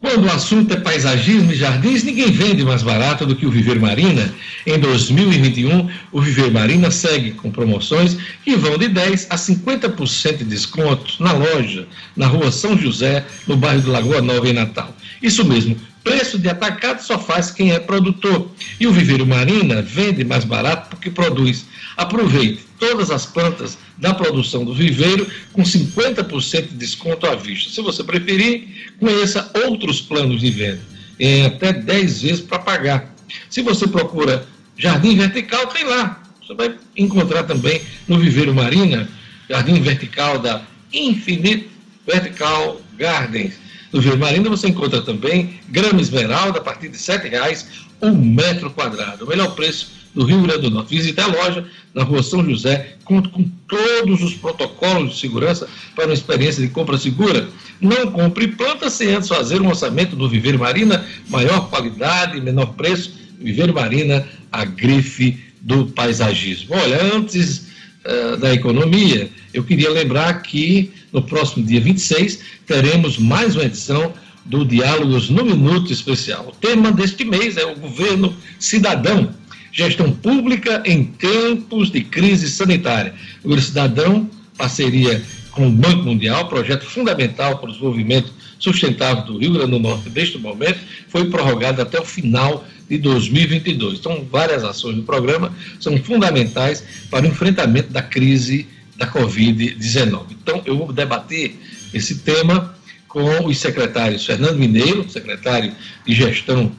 Quando 0.00 0.24
o 0.24 0.32
assunto 0.32 0.72
é 0.72 0.80
paisagismo 0.80 1.52
e 1.52 1.56
jardins, 1.56 2.02
ninguém 2.02 2.30
vende 2.30 2.64
mais 2.64 2.82
barato 2.82 3.26
do 3.26 3.36
que 3.36 3.44
o 3.44 3.50
Viver 3.50 3.78
Marina. 3.78 4.32
Em 4.66 4.78
2021, 4.78 5.90
o 6.10 6.22
Viver 6.22 6.50
Marina 6.50 6.90
segue 6.90 7.32
com 7.32 7.50
promoções 7.50 8.16
que 8.42 8.56
vão 8.56 8.78
de 8.78 8.88
10 8.88 9.26
a 9.28 9.36
50% 9.36 10.38
de 10.38 10.44
desconto 10.44 11.22
na 11.22 11.32
loja, 11.32 11.86
na 12.16 12.26
rua 12.26 12.50
São 12.50 12.78
José, 12.78 13.26
no 13.46 13.58
bairro 13.58 13.82
de 13.82 13.90
Lagoa 13.90 14.22
Nova, 14.22 14.48
em 14.48 14.54
Natal. 14.54 14.96
Isso 15.22 15.44
mesmo, 15.44 15.76
preço 16.02 16.38
de 16.38 16.48
atacado 16.48 17.02
só 17.02 17.18
faz 17.18 17.50
quem 17.50 17.72
é 17.72 17.78
produtor. 17.78 18.50
E 18.80 18.86
o 18.86 18.92
Viveiro 18.92 19.26
Marina 19.26 19.82
vende 19.82 20.24
mais 20.24 20.44
barato 20.46 20.88
porque 20.88 21.10
produz. 21.10 21.66
Aproveite 21.98 22.64
todas 22.78 23.10
as 23.10 23.26
plantas 23.26 23.76
da 24.00 24.14
produção 24.14 24.64
do 24.64 24.74
viveiro 24.74 25.26
com 25.52 25.62
50% 25.62 26.68
de 26.68 26.74
desconto 26.74 27.26
à 27.26 27.36
vista. 27.36 27.70
Se 27.70 27.82
você 27.82 28.02
preferir, 28.02 28.92
conheça 28.98 29.50
outros 29.66 30.00
planos 30.00 30.40
de 30.40 30.50
venda 30.50 30.80
em 31.20 31.44
até 31.44 31.72
10 31.72 32.22
vezes 32.22 32.40
para 32.40 32.58
pagar. 32.58 33.14
Se 33.50 33.60
você 33.60 33.86
procura 33.86 34.46
jardim 34.76 35.16
vertical, 35.16 35.66
tem 35.66 35.84
lá. 35.84 36.22
Você 36.42 36.54
vai 36.54 36.74
encontrar 36.96 37.42
também 37.44 37.82
no 38.08 38.18
Viveiro 38.18 38.54
Marina, 38.54 39.08
jardim 39.48 39.80
vertical 39.82 40.38
da 40.38 40.62
Infinite 40.92 41.70
Vertical 42.06 42.80
Gardens. 42.96 43.54
No 43.92 44.00
Viveiro 44.00 44.18
Marina 44.18 44.48
você 44.48 44.68
encontra 44.68 45.02
também 45.02 45.60
grama 45.68 46.00
esmeralda 46.00 46.58
a 46.58 46.62
partir 46.62 46.88
de 46.88 46.96
R$ 46.96 47.28
reais 47.28 47.66
um 48.00 48.12
metro 48.12 48.70
quadrado. 48.70 49.26
O 49.26 49.28
melhor 49.28 49.54
preço 49.54 49.99
do 50.14 50.24
Rio 50.24 50.42
Grande 50.42 50.62
do 50.62 50.70
Norte. 50.70 50.94
Visite 50.94 51.20
a 51.20 51.26
loja 51.26 51.64
na 51.94 52.02
rua 52.02 52.22
São 52.22 52.44
José, 52.44 52.96
conta 53.04 53.28
com 53.28 53.44
todos 53.66 54.22
os 54.22 54.34
protocolos 54.34 55.14
de 55.14 55.20
segurança 55.20 55.68
para 55.94 56.06
uma 56.06 56.14
experiência 56.14 56.62
de 56.62 56.68
compra 56.72 56.98
segura. 56.98 57.48
Não 57.80 58.10
compre 58.10 58.48
planta 58.48 58.90
sem 58.90 59.14
antes 59.14 59.28
fazer 59.28 59.60
um 59.60 59.68
orçamento 59.68 60.16
do 60.16 60.28
Viveiro 60.28 60.58
Marina, 60.58 61.04
maior 61.28 61.68
qualidade, 61.68 62.40
menor 62.40 62.74
preço. 62.74 63.18
Viveiro 63.38 63.72
Marina, 63.72 64.26
a 64.52 64.64
grife 64.64 65.38
do 65.60 65.86
paisagismo. 65.86 66.74
Olha, 66.74 67.14
antes 67.14 67.68
uh, 68.04 68.36
da 68.36 68.52
economia, 68.52 69.30
eu 69.54 69.64
queria 69.64 69.90
lembrar 69.90 70.42
que 70.42 70.92
no 71.12 71.22
próximo 71.22 71.64
dia 71.64 71.80
26 71.80 72.40
teremos 72.66 73.18
mais 73.18 73.56
uma 73.56 73.64
edição 73.64 74.12
do 74.44 74.64
Diálogos 74.64 75.30
no 75.30 75.44
Minuto 75.44 75.92
Especial. 75.92 76.48
O 76.48 76.52
tema 76.52 76.92
deste 76.92 77.24
mês 77.24 77.56
é 77.56 77.64
o 77.64 77.76
governo 77.76 78.34
cidadão 78.58 79.34
Gestão 79.72 80.10
pública 80.12 80.82
em 80.84 81.04
tempos 81.04 81.90
de 81.90 82.02
crise 82.02 82.50
sanitária. 82.50 83.14
O 83.44 83.58
Cidadão, 83.60 84.28
parceria 84.56 85.22
com 85.52 85.68
o 85.68 85.70
Banco 85.70 86.04
Mundial, 86.04 86.48
projeto 86.48 86.84
fundamental 86.84 87.58
para 87.58 87.68
o 87.68 87.72
desenvolvimento 87.72 88.32
sustentável 88.58 89.24
do 89.24 89.38
Rio 89.38 89.52
Grande 89.52 89.70
do 89.70 89.78
Norte 89.78 90.10
neste 90.10 90.38
momento, 90.38 90.78
foi 91.08 91.30
prorrogado 91.30 91.80
até 91.80 91.98
o 91.98 92.04
final 92.04 92.64
de 92.88 92.98
2022. 92.98 93.98
Então, 93.98 94.26
várias 94.30 94.64
ações 94.64 94.96
do 94.96 95.02
programa 95.02 95.54
são 95.78 95.96
fundamentais 95.98 96.84
para 97.10 97.24
o 97.24 97.28
enfrentamento 97.28 97.92
da 97.92 98.02
crise 98.02 98.68
da 98.96 99.10
Covid-19. 99.10 100.24
Então, 100.42 100.62
eu 100.66 100.76
vou 100.76 100.92
debater 100.92 101.56
esse 101.94 102.18
tema 102.18 102.74
com 103.08 103.46
os 103.46 103.58
secretários 103.58 104.26
Fernando 104.26 104.56
Mineiro, 104.56 105.08
secretário 105.08 105.72
de 106.06 106.14
Gestão, 106.14 106.70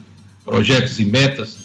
Projetos 0.44 0.98
e 0.98 1.04
Metas 1.04 1.61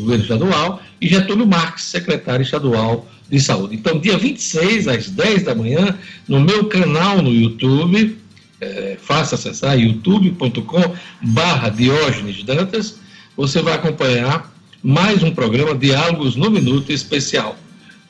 governo 0.00 0.22
estadual, 0.22 0.82
e 1.00 1.08
Getúlio 1.08 1.46
Marques, 1.46 1.84
secretário 1.84 2.42
estadual 2.42 3.06
de 3.30 3.40
saúde. 3.40 3.74
Então, 3.74 3.98
dia 3.98 4.16
26, 4.16 4.88
às 4.88 5.08
10 5.08 5.42
da 5.44 5.54
manhã, 5.54 5.98
no 6.28 6.40
meu 6.40 6.66
canal 6.66 7.20
no 7.20 7.32
YouTube, 7.32 8.16
é, 8.60 8.96
faça 9.00 9.34
acessar 9.34 9.78
youtube.com 9.78 10.94
barra 11.22 11.68
Diógenes 11.68 12.42
Dantas, 12.42 12.98
você 13.36 13.60
vai 13.60 13.74
acompanhar 13.74 14.52
mais 14.82 15.22
um 15.22 15.30
programa 15.30 15.74
Diálogos 15.74 16.36
no 16.36 16.50
Minuto 16.50 16.90
especial, 16.92 17.56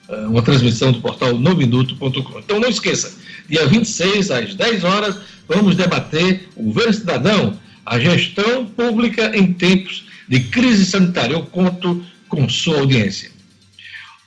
é, 0.08 0.26
uma 0.26 0.42
transmissão 0.42 0.92
do 0.92 1.00
portal 1.00 1.36
nominuto.com. 1.36 2.38
Então 2.38 2.60
não 2.60 2.68
esqueça, 2.68 3.16
dia 3.48 3.66
26 3.66 4.30
às 4.30 4.54
10 4.54 4.84
horas, 4.84 5.16
vamos 5.48 5.74
debater 5.74 6.48
o 6.54 6.64
governo 6.64 6.92
cidadão, 6.92 7.58
a 7.84 7.98
gestão 7.98 8.66
pública 8.66 9.36
em 9.36 9.52
tempos 9.52 10.05
de 10.28 10.40
crise 10.40 10.84
sanitária. 10.84 11.34
Eu 11.34 11.42
conto 11.44 12.04
com 12.28 12.48
sua 12.48 12.78
audiência. 12.78 13.30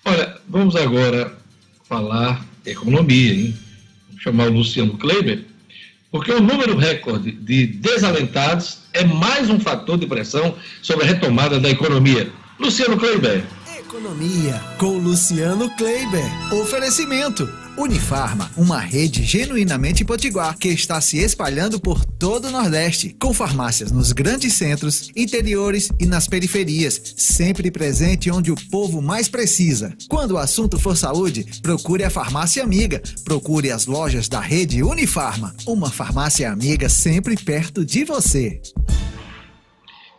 Olha, 0.06 0.38
vamos 0.48 0.76
agora 0.76 1.38
falar 1.88 2.46
economia, 2.66 3.34
hein? 3.34 3.58
Vou 4.12 4.20
chamar 4.20 4.48
o 4.48 4.54
Luciano 4.54 4.98
Kleiber, 4.98 5.46
porque 6.12 6.32
o 6.32 6.42
número 6.42 6.78
recorde 6.78 7.32
de 7.32 7.68
desalentados 7.68 8.80
é 8.94 9.04
mais 9.04 9.50
um 9.50 9.60
fator 9.60 9.98
de 9.98 10.08
pressão 10.08 10.56
sobre 10.82 11.06
a 11.06 11.08
retomada 11.08 11.60
da 11.60 11.70
economia. 11.70 12.32
Luciano 12.60 12.98
Kleiber. 12.98 13.44
Economia 13.78 14.54
com 14.78 14.98
Luciano 14.98 15.70
Kleiber. 15.76 16.54
Oferecimento 16.54 17.48
Unifarma, 17.80 18.52
uma 18.58 18.78
rede 18.78 19.24
genuinamente 19.24 20.04
potiguar 20.04 20.58
que 20.58 20.68
está 20.68 21.00
se 21.00 21.18
espalhando 21.18 21.80
por 21.80 22.04
todo 22.04 22.50
o 22.50 22.52
Nordeste, 22.52 23.15
com 23.18 23.34
farmácias 23.34 23.89
nos 23.89 24.12
grandes 24.12 24.52
centros, 24.52 25.10
interiores 25.15 25.89
e 25.98 26.06
nas 26.06 26.28
periferias, 26.28 27.02
sempre 27.15 27.72
presente 27.72 28.30
onde 28.30 28.52
o 28.52 28.56
povo 28.70 29.02
mais 29.02 29.30
precisa. 29.30 29.96
Quando 30.10 30.32
o 30.32 30.38
assunto 30.38 30.78
for 30.78 30.98
saúde, 30.98 31.46
procure 31.62 32.04
a 32.04 32.10
farmácia 32.10 32.62
amiga, 32.62 33.02
procure 33.24 33.72
as 33.72 33.86
lojas 33.86 34.28
da 34.28 34.42
rede 34.42 34.84
Unifarma, 34.84 35.56
uma 35.65 35.89
farmácia 35.89 36.52
amiga 36.52 36.89
sempre 36.89 37.38
perto 37.38 37.86
de 37.86 38.04
você. 38.04 38.62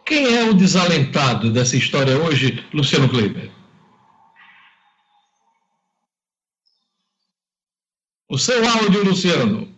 Quem 0.07 0.35
é 0.35 0.49
o 0.49 0.55
desalentado 0.55 1.53
dessa 1.53 1.77
história 1.77 2.17
hoje, 2.17 2.65
Luciano 2.73 3.07
Kleiber? 3.07 3.60
O 8.31 8.39
seu 8.39 8.65
áudio, 8.65 9.03
Luciano. 9.03 9.69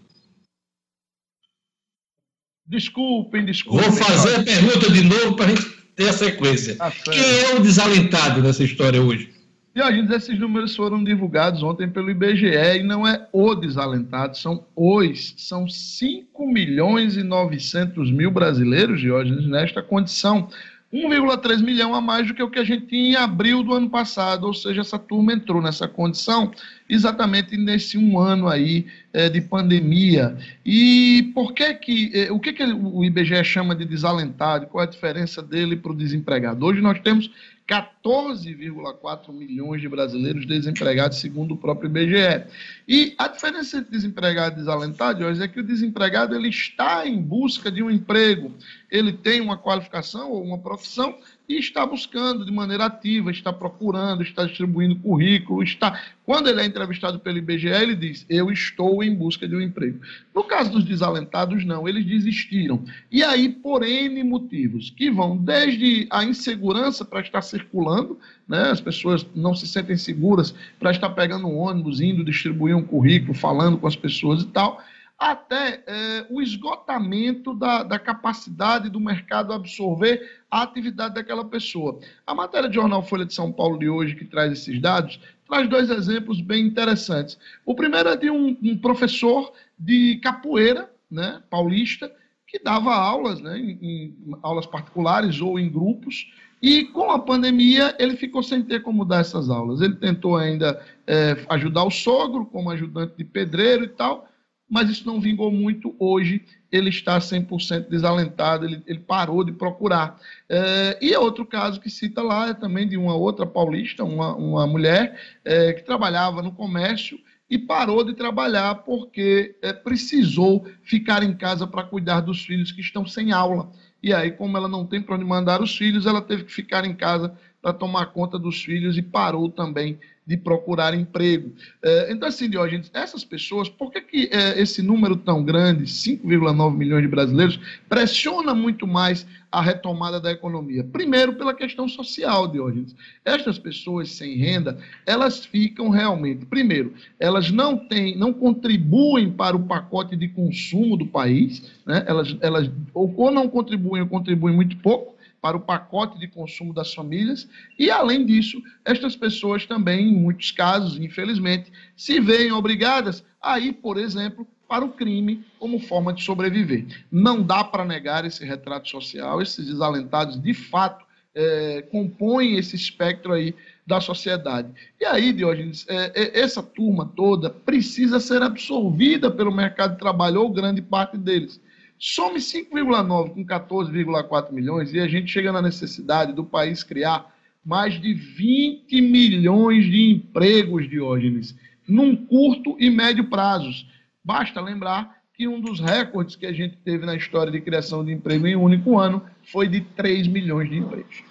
Desculpem, 2.67 3.47
desculpem. 3.47 3.88
Vou 3.88 3.99
fazer 3.99 4.37
a 4.37 4.43
pergunta 4.43 4.93
de 4.93 5.05
novo 5.05 5.37
para 5.37 5.47
a 5.47 5.49
gente 5.49 5.71
ter 5.97 6.11
a 6.11 6.12
sequência. 6.12 6.75
Certo. 6.75 7.11
Quem 7.11 7.23
é 7.23 7.55
o 7.55 7.61
desalentado 7.61 8.43
nessa 8.43 8.62
história 8.62 9.01
hoje? 9.01 9.33
Diógenes, 9.75 10.11
esses 10.11 10.38
números 10.38 10.77
foram 10.77 11.03
divulgados 11.03 11.62
ontem 11.62 11.88
pelo 11.88 12.11
IBGE 12.11 12.55
e 12.79 12.83
não 12.83 13.09
é 13.09 13.27
o 13.33 13.55
desalentado, 13.55 14.37
são 14.37 14.67
os. 14.77 15.33
São 15.38 15.67
5 15.67 16.47
milhões 16.47 17.17
e 17.17 17.23
900 17.23 18.11
mil 18.11 18.31
brasileiros, 18.31 19.01
Diógenes, 19.01 19.47
nesta 19.47 19.83
condição. 19.83 20.51
1,3 20.92 21.62
milhão 21.62 21.94
a 21.94 22.00
mais 22.02 22.26
do 22.26 22.35
que 22.35 22.42
o 22.42 22.50
que 22.50 22.59
a 22.59 22.64
gente 22.64 22.87
tinha 22.87 23.11
em 23.11 23.16
abril 23.16 23.62
do 23.62 23.72
ano 23.72 23.88
passado, 23.88 24.46
ou 24.46 24.52
seja, 24.52 24.83
essa 24.83 24.98
turma 24.98 25.33
entrou 25.33 25.62
nessa 25.62 25.88
condição 25.88 26.52
exatamente 26.88 27.57
nesse 27.57 27.96
um 27.96 28.18
ano 28.18 28.46
aí 28.46 28.87
eh, 29.12 29.31
de 29.31 29.40
pandemia. 29.40 30.37
E 30.66 31.33
por 31.35 31.55
que 31.55 31.72
que, 31.74 32.11
eh, 32.14 32.31
o 32.31 32.38
que 32.38 32.52
que 32.52 32.62
o 32.62 33.02
IBGE 33.02 33.42
chama 33.42 33.74
de 33.74 33.87
desalentado? 33.87 34.66
Qual 34.66 34.85
é 34.85 34.87
a 34.87 34.90
diferença 34.90 35.42
dele 35.42 35.76
para 35.76 35.92
o 35.92 35.96
desempregado? 35.96 36.66
Hoje 36.66 36.83
nós 36.83 37.00
temos 37.00 37.31
14,4 37.68 39.33
milhões 39.33 39.81
de 39.81 39.88
brasileiros 39.88 40.46
desempregados, 40.46 41.18
segundo 41.18 41.55
o 41.55 41.57
próprio 41.57 41.88
IBGE. 41.88 42.44
E 42.88 43.14
a 43.16 43.29
diferença 43.29 43.79
entre 43.79 43.92
desempregado 43.92 44.57
e 44.57 44.59
desalentado, 44.59 45.25
é 45.25 45.48
que 45.48 45.61
o 45.61 45.64
desempregado 45.64 46.35
ele 46.35 46.48
está 46.48 47.07
em 47.07 47.20
busca 47.20 47.70
de 47.70 47.83
um 47.83 47.90
emprego, 47.90 48.53
ele 48.90 49.12
tem 49.12 49.40
uma 49.40 49.57
qualificação 49.57 50.31
ou 50.31 50.42
uma 50.42 50.59
profissão 50.59 51.16
e 51.53 51.59
está 51.59 51.85
buscando 51.85 52.45
de 52.45 52.53
maneira 52.53 52.87
ativa, 52.87 53.31
está 53.31 53.53
procurando, 53.53 54.23
está 54.23 54.45
distribuindo 54.45 54.97
currículo, 54.97 55.62
está. 55.62 56.01
Quando 56.25 56.49
ele 56.49 56.62
é 56.62 56.65
entrevistado 56.65 57.19
pelo 57.21 57.38
IBGE, 57.38 57.69
ele 57.69 57.95
diz: 57.95 58.25
Eu 58.29 58.51
estou 58.51 59.05
em 59.05 59.15
busca 59.15 59.47
de 59.47 59.55
um 59.55 59.61
emprego. 59.61 60.01
No 60.35 60.45
caso 60.45 60.71
dos 60.71 60.85
desalentados, 60.85 61.65
não, 61.65 61.87
eles 61.87 62.07
desistiram. 62.07 62.83
E 63.11 63.23
aí, 63.23 63.49
por 63.49 63.83
N 63.83 64.23
motivos, 64.25 64.91
que 64.91 65.11
vão 65.11 65.37
desde 65.37 66.07
a 66.11 66.25
insegurança 66.25 67.05
para 67.05 67.21
estar 67.21 67.43
circulando, 67.43 68.19
né? 68.49 68.71
as 68.71 68.81
pessoas 68.81 69.27
não 69.35 69.55
se 69.55 69.67
sentem 69.67 69.97
seguras 69.97 70.55
para 70.79 70.91
estar 70.91 71.11
pegando 71.11 71.47
um 71.47 71.59
ônibus, 71.59 72.01
indo 72.01 72.25
distribuir 72.25 72.77
um 72.77 72.83
currículo, 72.83 73.35
falando 73.35 73.77
com 73.77 73.87
as 73.87 73.97
pessoas 73.97 74.43
e 74.43 74.47
tal 74.47 74.83
até 75.31 75.85
é, 75.87 76.27
o 76.29 76.43
esgotamento 76.43 77.55
da, 77.55 77.85
da, 77.85 77.99
capacidade 77.99 78.91
do 78.91 78.99
mercado 78.99 79.53
absorver 79.53 80.41
a 80.51 80.63
atividade 80.63 81.15
daquela 81.15 81.45
pessoa. 81.45 82.01
A 82.27 82.35
matéria 82.35 82.69
de 82.69 82.75
jornal 82.75 83.03
Folha 83.05 83.25
de 83.25 83.33
São 83.33 83.53
Paulo 83.53 83.79
de 83.79 83.89
hoje, 83.89 84.17
que 84.17 84.25
traz 84.25 84.53
esses 84.53 84.81
dados, 84.81 85.21
traz 85.47 85.69
dois 85.69 85.91
exemplos 85.91 86.41
bem 86.41 86.67
interessantes. 86.67 87.39
O 87.65 87.75
primeiro 87.75 88.09
é 88.09 88.17
de 88.17 88.31
um, 88.31 88.57
um 88.63 88.77
professor 88.77 89.53
de 89.79 90.19
capoeira, 90.23 90.91
né, 91.09 91.41
paulista, 91.49 92.13
que 92.47 92.59
dava 92.59 92.93
aulas, 92.93 93.41
né, 93.41 93.57
em, 93.59 93.79
em 93.81 94.17
aulas 94.43 94.67
particulares 94.67 95.41
ou 95.41 95.59
em 95.59 95.71
grupos, 95.71 96.33
e 96.61 96.85
com 96.87 97.11
a 97.11 97.19
pandemia, 97.19 97.95
ele 97.99 98.17
ficou 98.17 98.43
sem 98.43 98.63
ter 98.63 98.83
como 98.83 99.05
dar 99.05 99.21
essas 99.21 99.51
aulas. 99.51 99.81
Ele 99.81 99.97
tentou 99.97 100.37
ainda 100.37 100.81
é, 101.07 101.45
ajudar 101.49 101.85
o 101.85 101.91
sogro 101.91 102.47
como 102.47 102.71
ajudante 102.71 103.15
de 103.17 103.25
pedreiro 103.25 103.85
e 103.85 103.89
tal, 103.89 104.29
mas 104.73 104.89
isso 104.89 105.07
não 105.07 105.21
vingou 105.21 105.53
muito. 105.53 105.95
Hoje 105.99 106.47
ele 106.73 106.89
está 106.89 107.19
100% 107.19 107.91
desalentado, 107.91 108.65
ele, 108.65 108.83
ele, 108.87 109.01
parou 109.01 109.45
de 109.45 109.53
procurar. 109.53 110.19
É, 110.49 110.99
e 110.99 111.15
outro 111.15 111.45
caso 111.45 111.79
que 111.79 111.91
cita 111.91 112.23
lá 112.23 112.49
é 112.49 112.55
também 112.55 112.89
de 112.89 112.97
uma 112.97 113.15
outra 113.15 113.45
paulista, 113.45 114.03
uma, 114.03 114.35
uma 114.35 114.67
mulher 114.67 115.21
é, 115.45 115.75
que 115.75 115.85
trabalhava 115.85 116.41
no 116.41 116.53
comércio 116.53 117.19
e 117.51 117.59
parou 117.59 118.03
de 118.03 118.15
trabalhar 118.15 118.77
porque 118.77 119.57
é, 119.61 119.75
precisou 119.75 120.67
ficar 120.83 121.23
em 121.23 121.37
casa 121.37 121.67
para 121.67 121.85
cuidar 121.85 122.21
dos 122.21 122.43
filhos 122.43 122.73
que 122.73 122.81
estão 122.81 123.05
sem 123.07 123.31
aula. 123.31 123.71
E 124.03 124.11
aí, 124.15 124.31
como 124.31 124.57
ela 124.57 124.69
não 124.69 124.87
tem 124.87 125.03
para 125.03 125.17
onde 125.17 125.25
mandar 125.27 125.61
os 125.61 125.77
filhos, 125.77 126.07
ela 126.07 126.23
teve 126.23 126.45
que 126.45 126.53
ficar 126.53 126.87
em 126.87 126.95
casa 126.95 127.37
para 127.61 127.75
tomar 127.75 128.07
conta 128.07 128.39
dos 128.39 128.65
filhos 128.65 128.97
e 128.97 129.03
parou 129.03 129.51
também 129.51 129.99
de 130.25 130.37
procurar 130.37 130.95
emprego. 130.95 131.53
É, 131.83 132.13
então, 132.13 132.29
assim, 132.29 132.49
Diógenes, 132.49 132.91
essas 132.95 133.25
pessoas, 133.25 133.69
por 133.69 133.91
que, 133.91 134.01
que 134.01 134.31
é, 134.33 134.61
esse 134.61 134.81
número 134.81 135.17
tão 135.17 135.43
grande, 135.45 135.85
5,9 135.85 136.77
milhões 136.77 137.03
de 137.03 137.09
brasileiros, 137.09 137.59
pressiona 137.89 138.55
muito 138.55 138.87
mais 138.87 139.27
a 139.51 139.61
retomada 139.61 140.21
da 140.21 140.31
economia? 140.31 140.85
Primeiro, 140.85 141.35
pela 141.35 141.53
questão 141.53 141.89
social, 141.89 142.47
Diógenes. 142.47 142.95
Estas 143.25 143.59
pessoas 143.59 144.11
sem 144.11 144.37
renda, 144.37 144.79
elas 145.05 145.45
ficam 145.45 145.91
realmente, 145.91 146.47
primeiro, 146.47 146.95
elas 147.19 147.51
não 147.51 147.77
têm, 147.77 148.17
não 148.17 148.33
contribuem 148.33 149.31
para 149.31 149.57
o 149.57 149.67
pacote 149.67 150.15
de 150.15 150.29
consumo 150.29 150.97
do 150.97 151.07
país, 151.07 151.71
né? 151.85 152.05
elas, 152.07 152.37
elas 152.41 152.71
ou 152.95 153.31
não 153.31 153.49
contribuem 153.49 154.03
ou 154.03 154.09
contribuem 154.09 154.55
muito 154.55 154.77
pouco, 154.77 155.12
para 155.42 155.57
o 155.57 155.61
pacote 155.61 156.20
de 156.20 156.28
consumo 156.28 156.72
das 156.72 156.94
famílias. 156.94 157.48
E, 157.76 157.90
além 157.90 158.24
disso, 158.24 158.62
estas 158.85 159.16
pessoas 159.16 159.66
também, 159.66 160.09
em 160.09 160.14
muitos 160.14 160.52
casos, 160.52 160.96
infelizmente, 160.96 161.72
se 161.96 162.20
veem 162.20 162.52
obrigadas 162.52 163.24
a 163.42 163.59
ir, 163.59 163.72
por 163.72 163.98
exemplo, 163.98 164.46
para 164.68 164.85
o 164.85 164.92
crime 164.92 165.44
como 165.59 165.81
forma 165.81 166.12
de 166.12 166.22
sobreviver. 166.22 166.87
Não 167.11 167.42
dá 167.42 167.64
para 167.64 167.85
negar 167.85 168.24
esse 168.24 168.44
retrato 168.44 168.88
social, 168.88 169.42
esses 169.42 169.66
desalentados, 169.66 170.40
de 170.40 170.55
fato, 170.55 171.05
é, 171.35 171.83
compõem 171.90 172.57
esse 172.57 172.76
espectro 172.76 173.33
aí 173.33 173.55
da 173.85 174.00
sociedade. 174.00 174.68
E 175.00 175.05
aí, 175.05 175.33
Diógenes, 175.33 175.85
é, 175.88 176.12
é, 176.14 176.40
essa 176.40 176.62
turma 176.62 177.11
toda 177.16 177.50
precisa 177.50 178.20
ser 178.20 178.42
absorvida 178.42 179.28
pelo 179.28 179.52
mercado 179.52 179.94
de 179.94 179.98
trabalho, 179.98 180.40
ou 180.40 180.50
grande 180.50 180.81
parte 180.81 181.18
deles. 181.18 181.61
Some 182.05 182.41
5,9 182.41 183.31
com 183.31 183.47
14,4 183.47 184.51
milhões 184.51 184.93
e 184.93 184.99
a 184.99 185.07
gente 185.07 185.31
chega 185.31 185.53
na 185.53 185.62
necessidade 185.62 186.33
do 186.33 186.45
país 186.45 186.83
criar 186.83 187.33
mais 187.65 187.95
de 188.01 188.12
20 188.12 189.01
milhões 189.01 189.85
de 189.85 190.11
empregos, 190.11 190.91
Diógenes, 190.91 191.57
num 191.87 192.17
curto 192.17 192.77
e 192.81 192.91
médio 192.91 193.31
prazos. 193.31 193.87
Basta 194.25 194.61
lembrar 194.61 195.17
que 195.33 195.47
um 195.47 195.61
dos 195.61 195.79
recordes 195.79 196.35
que 196.35 196.45
a 196.45 196.53
gente 196.53 196.77
teve 196.79 197.07
na 197.07 197.15
história 197.15 197.53
de 197.53 197.61
criação 197.61 198.05
de 198.05 198.11
emprego 198.11 198.49
em 198.49 198.57
um 198.57 198.65
único 198.65 198.99
ano 198.99 199.23
foi 199.45 199.69
de 199.69 199.83
3 199.83 200.27
milhões 200.27 200.69
de 200.69 200.79
empregos. 200.79 201.23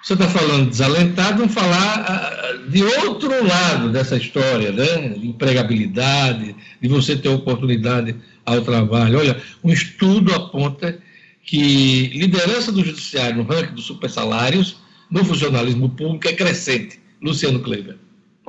Você 0.00 0.12
está 0.12 0.28
falando 0.28 0.70
desalentado, 0.70 1.38
vamos 1.38 1.52
falar 1.52 2.04
ah, 2.08 2.68
de 2.70 2.84
outro 2.84 3.30
lado 3.44 3.90
dessa 3.90 4.16
história, 4.16 4.70
né? 4.70 5.08
De 5.08 5.28
empregabilidade, 5.28 6.54
de 6.80 6.88
você 6.88 7.16
ter 7.16 7.28
oportunidade 7.28 8.14
ao 8.58 8.64
trabalho. 8.64 9.18
Olha, 9.18 9.42
um 9.62 9.70
estudo 9.70 10.34
aponta 10.34 10.98
que 11.42 12.08
liderança 12.08 12.70
do 12.70 12.84
judiciário 12.84 13.36
no 13.36 13.42
ranking 13.44 13.74
dos 13.74 13.84
supersalários 13.84 14.76
no 15.10 15.24
funcionalismo 15.24 15.88
público 15.90 16.28
é 16.28 16.32
crescente. 16.32 17.00
Luciano 17.20 17.60
Kleber. 17.60 17.96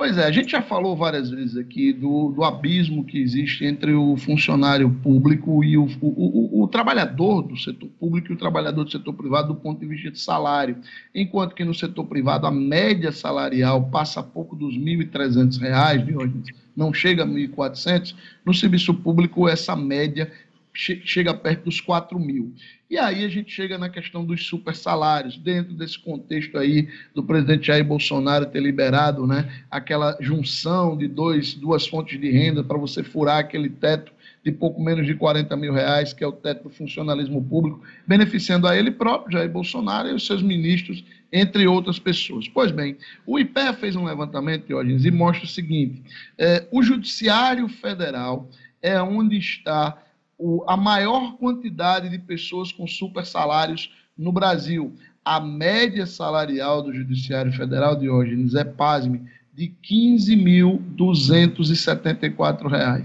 Pois 0.02 0.18
é, 0.18 0.24
a 0.24 0.32
gente 0.32 0.50
já 0.50 0.60
falou 0.60 0.96
várias 0.96 1.30
vezes 1.30 1.56
aqui 1.56 1.92
do, 1.92 2.32
do 2.32 2.42
abismo 2.42 3.04
que 3.04 3.22
existe 3.22 3.64
entre 3.64 3.94
o 3.94 4.16
funcionário 4.16 4.90
público 5.00 5.62
e 5.62 5.78
o, 5.78 5.84
o, 6.00 6.58
o, 6.60 6.64
o, 6.64 6.66
trabalhador 6.66 7.42
do 7.42 7.56
setor 7.56 7.88
público 8.00 8.32
e 8.32 8.34
o 8.34 8.36
trabalhador 8.36 8.82
do 8.82 8.90
setor 8.90 9.14
privado 9.14 9.54
do 9.54 9.60
ponto 9.60 9.78
de 9.78 9.86
vista 9.86 10.10
de 10.10 10.18
salário. 10.18 10.76
Enquanto 11.14 11.54
que 11.54 11.64
no 11.64 11.72
setor 11.72 12.04
privado 12.06 12.48
a 12.48 12.50
média 12.50 13.12
salarial 13.12 13.90
passa 13.90 14.20
pouco 14.24 14.56
dos 14.56 14.74
R$ 14.74 14.80
1.300, 14.80 16.04
de 16.04 16.16
hoje, 16.16 16.34
não 16.76 16.92
chega 16.92 17.22
a 17.22 17.26
1.400, 17.26 18.16
no 18.44 18.52
serviço 18.52 18.92
público 18.92 19.48
essa 19.48 19.76
média 19.76 20.32
chega 20.74 21.34
perto 21.34 21.64
dos 21.64 21.80
4 21.80 22.18
mil. 22.18 22.54
E 22.90 22.98
aí 22.98 23.24
a 23.24 23.28
gente 23.28 23.50
chega 23.50 23.78
na 23.78 23.88
questão 23.88 24.24
dos 24.24 24.46
super 24.46 24.74
salários, 24.74 25.38
dentro 25.38 25.72
desse 25.72 25.98
contexto 25.98 26.58
aí 26.58 26.88
do 27.14 27.22
presidente 27.22 27.66
Jair 27.66 27.84
Bolsonaro 27.84 28.46
ter 28.46 28.60
liberado 28.60 29.26
né, 29.26 29.50
aquela 29.70 30.16
junção 30.20 30.96
de 30.96 31.08
dois, 31.08 31.54
duas 31.54 31.86
fontes 31.86 32.20
de 32.20 32.30
renda 32.30 32.62
para 32.62 32.76
você 32.76 33.02
furar 33.02 33.38
aquele 33.38 33.70
teto 33.70 34.12
de 34.44 34.50
pouco 34.50 34.82
menos 34.82 35.06
de 35.06 35.14
40 35.14 35.56
mil 35.56 35.72
reais, 35.72 36.12
que 36.12 36.24
é 36.24 36.26
o 36.26 36.32
teto 36.32 36.64
do 36.64 36.70
funcionalismo 36.70 37.42
público, 37.44 37.80
beneficiando 38.06 38.66
a 38.66 38.76
ele 38.76 38.90
próprio, 38.90 39.38
Jair 39.38 39.50
Bolsonaro, 39.50 40.08
e 40.08 40.12
os 40.12 40.26
seus 40.26 40.42
ministros, 40.42 41.04
entre 41.32 41.66
outras 41.66 41.98
pessoas. 41.98 42.48
Pois 42.48 42.70
bem, 42.72 42.96
o 43.24 43.38
IPEA 43.38 43.72
fez 43.72 43.94
um 43.94 44.04
levantamento, 44.04 44.66
Diógenes, 44.66 45.04
e 45.04 45.10
mostra 45.10 45.44
o 45.44 45.48
seguinte: 45.48 46.02
é, 46.36 46.66
o 46.72 46.82
Judiciário 46.82 47.68
Federal 47.68 48.50
é 48.82 49.00
onde 49.00 49.38
está 49.38 49.96
o, 50.42 50.64
a 50.66 50.76
maior 50.76 51.36
quantidade 51.36 52.08
de 52.08 52.18
pessoas 52.18 52.72
com 52.72 52.84
super 52.84 53.24
salários 53.24 53.94
no 54.18 54.32
Brasil. 54.32 54.92
A 55.24 55.38
média 55.38 56.04
salarial 56.04 56.82
do 56.82 56.92
Judiciário 56.92 57.52
Federal, 57.52 57.94
Diógenes, 57.96 58.56
é, 58.56 58.64
pasme, 58.64 59.22
de 59.54 59.66
R$ 59.66 59.76
15.274. 59.88 62.72
R$ 62.72 63.04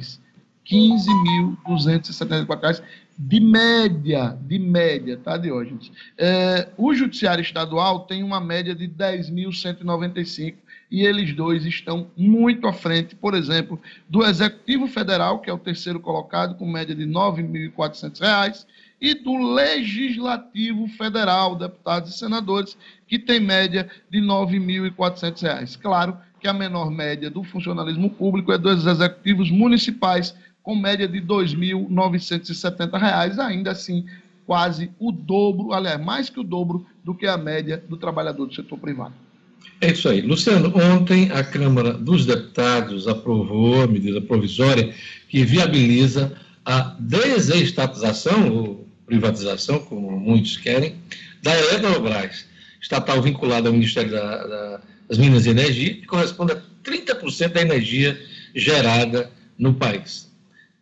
15.274, 0.66 2.82
de 3.18 3.40
média, 3.40 4.38
de 4.42 4.60
média, 4.60 5.18
tá, 5.18 5.38
Diógenes? 5.38 5.92
É, 6.18 6.70
o 6.76 6.94
Judiciário 6.94 7.42
Estadual 7.42 8.02
tem 8.02 8.22
uma 8.24 8.42
média 8.42 8.74
de 8.74 8.88
10.195 8.88 10.56
e 10.90 11.06
eles 11.06 11.36
dois 11.36 11.66
estão 11.66 12.08
muito 12.16 12.68
à 12.68 12.74
frente, 12.74 13.16
por 13.16 13.34
exemplo, 13.34 13.80
do 14.10 14.24
Executivo 14.24 14.88
Federal, 14.88 15.40
que 15.40 15.50
é 15.50 15.54
o 15.54 15.58
terceiro 15.58 16.00
colocado, 16.00 16.56
com 16.56 16.66
média 16.66 16.96
de 16.96 17.04
R$ 17.04 17.12
9.400, 17.12 18.66
e 19.00 19.14
do 19.14 19.54
Legislativo 19.54 20.88
Federal, 20.90 21.56
deputados 21.56 22.16
e 22.16 22.18
senadores, 22.18 22.78
que 23.08 23.20
tem 23.20 23.40
média 23.40 23.90
de 24.10 24.20
R$ 24.20 24.26
9.400. 24.26 25.80
Claro 25.80 26.18
que 26.40 26.48
a 26.48 26.54
menor 26.54 26.90
média 26.90 27.30
do 27.30 27.44
funcionalismo 27.44 28.10
público 28.10 28.52
é 28.52 28.58
dos 28.58 28.86
executivos 28.86 29.52
municipais, 29.52 30.36
com 30.64 30.76
média 30.76 31.08
de 31.08 31.20
R$ 31.20 31.26
2.970, 31.26 33.40
ainda 33.40 33.72
assim 33.72 34.06
quase 34.46 34.92
o 34.98 35.12
dobro, 35.12 35.74
aliás, 35.74 36.04
mais 36.04 36.30
que 36.30 36.40
o 36.40 36.44
dobro 36.44 36.86
do 37.04 37.14
que 37.14 37.28
a 37.28 37.38
média 37.38 37.84
do 37.90 37.98
trabalhador 37.98 38.46
do 38.46 38.56
setor 38.56 38.80
privado. 38.80 39.27
É 39.80 39.92
isso 39.92 40.10
aí. 40.10 40.22
Luciano, 40.22 40.74
ontem 40.76 41.32
a 41.32 41.44
Câmara 41.44 41.94
dos 41.94 42.26
Deputados 42.26 43.08
aprovou 43.08 43.84
a 43.84 43.88
medida 43.88 44.20
provisória 44.20 44.94
que 45.30 45.44
viabiliza 45.44 46.36
a 46.66 46.96
desestatização, 47.00 48.50
ou 48.50 48.88
privatização, 49.06 49.80
como 49.80 50.20
muitos 50.20 50.58
querem, 50.58 50.96
da 51.44 51.56
Eletrobras, 51.56 52.46
estatal 52.82 53.22
vinculada 53.22 53.70
ao 53.70 53.74
Ministério 53.74 54.12
da, 54.12 54.48
da, 54.48 54.82
das 55.08 55.18
Minas 55.20 55.46
e 55.46 55.50
Energia, 55.52 55.94
que 55.94 56.08
corresponde 56.08 56.54
a 56.54 56.62
30% 56.84 57.50
da 57.50 57.62
energia 57.62 58.20
gerada 58.56 59.32
no 59.60 59.76
país. 59.76 60.28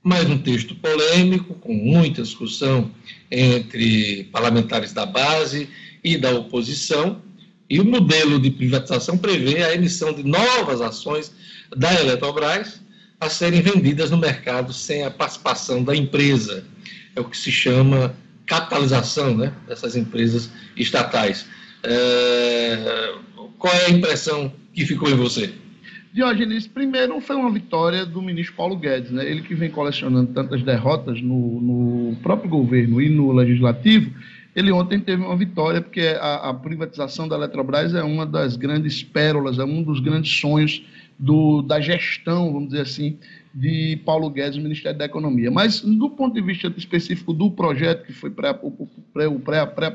Mais 0.01 0.29
um 0.29 0.38
texto 0.38 0.73
polêmico, 0.75 1.55
com 1.55 1.73
muita 1.73 2.21
discussão 2.21 2.89
entre 3.29 4.23
parlamentares 4.31 4.93
da 4.93 5.05
base 5.05 5.67
e 6.01 6.17
da 6.17 6.31
oposição, 6.31 7.21
e 7.69 7.80
o 7.80 7.86
modelo 7.86 8.39
de 8.39 8.51
privatização 8.51 9.17
prevê 9.17 9.63
a 9.63 9.73
emissão 9.73 10.13
de 10.13 10.23
novas 10.23 10.82
ações 10.82 11.34
da 11.75 11.93
Eletrobras 11.99 12.82
a 13.19 13.30
serem 13.30 13.62
vendidas 13.62 14.12
no 14.12 14.17
mercado 14.17 14.73
sem 14.73 15.04
a 15.04 15.12
participação 15.12 15.84
da 15.84 15.95
empresa. 15.95 16.63
É 17.15 17.21
o 17.21 17.25
que 17.25 17.38
se 17.38 17.51
chama 17.51 18.15
capitalização 18.45 19.36
né, 19.36 19.54
dessas 19.67 19.95
empresas 19.95 20.49
estatais. 20.75 21.47
É... 21.84 23.13
Qual 23.58 23.73
é 23.73 23.86
a 23.86 23.89
impressão 23.89 24.54
que 24.73 24.86
ficou 24.86 25.10
em 25.10 25.15
você? 25.15 25.54
Diogenes, 26.13 26.67
primeiro 26.67 27.19
foi 27.19 27.36
uma 27.36 27.51
vitória 27.51 28.06
do 28.06 28.21
ministro 28.21 28.56
Paulo 28.56 28.78
Guedes, 28.78 29.12
né? 29.12 29.30
ele 29.30 29.41
que 29.41 29.54
vem 29.54 29.69
colecionando 29.69 30.32
tantas 30.34 30.63
derrotas 30.63 31.21
no, 31.21 31.60
no 31.60 32.15
próprio 32.17 32.49
governo 32.49 33.01
e 33.01 33.10
no 33.10 33.34
legislativo, 33.34 34.12
ele 34.55 34.71
ontem 34.71 34.99
teve 34.99 35.21
uma 35.21 35.35
vitória, 35.35 35.81
porque 35.81 36.15
a, 36.19 36.49
a, 36.49 36.53
privatização 36.53 37.27
da 37.27 37.35
Eletrobras 37.35 37.93
é 37.93 38.01
uma 38.01 38.25
das 38.25 38.55
grandes 38.55 39.03
pérolas, 39.03 39.59
é 39.59 39.65
um 39.65 39.83
dos 39.83 39.99
grandes 39.99 40.31
sonhos 40.39 40.81
do, 41.19 41.61
da 41.61 41.81
gestão, 41.81 42.53
vamos 42.53 42.69
dizer 42.69 42.81
assim, 42.81 43.17
de 43.53 43.99
Paulo 44.05 44.29
Guedes, 44.29 44.57
Ministério 44.57 44.97
da 44.97 45.05
Economia. 45.05 45.51
Mas, 45.51 45.81
do 45.81 46.09
ponto 46.09 46.33
de 46.33 46.41
vista 46.41 46.71
específico 46.77 47.33
do 47.33 47.51
projeto, 47.51 48.05
que 48.05 48.13
foi 48.13 48.29
pré-aprovação 48.29 48.79
pré, 49.75 49.89
pré, 49.89 49.91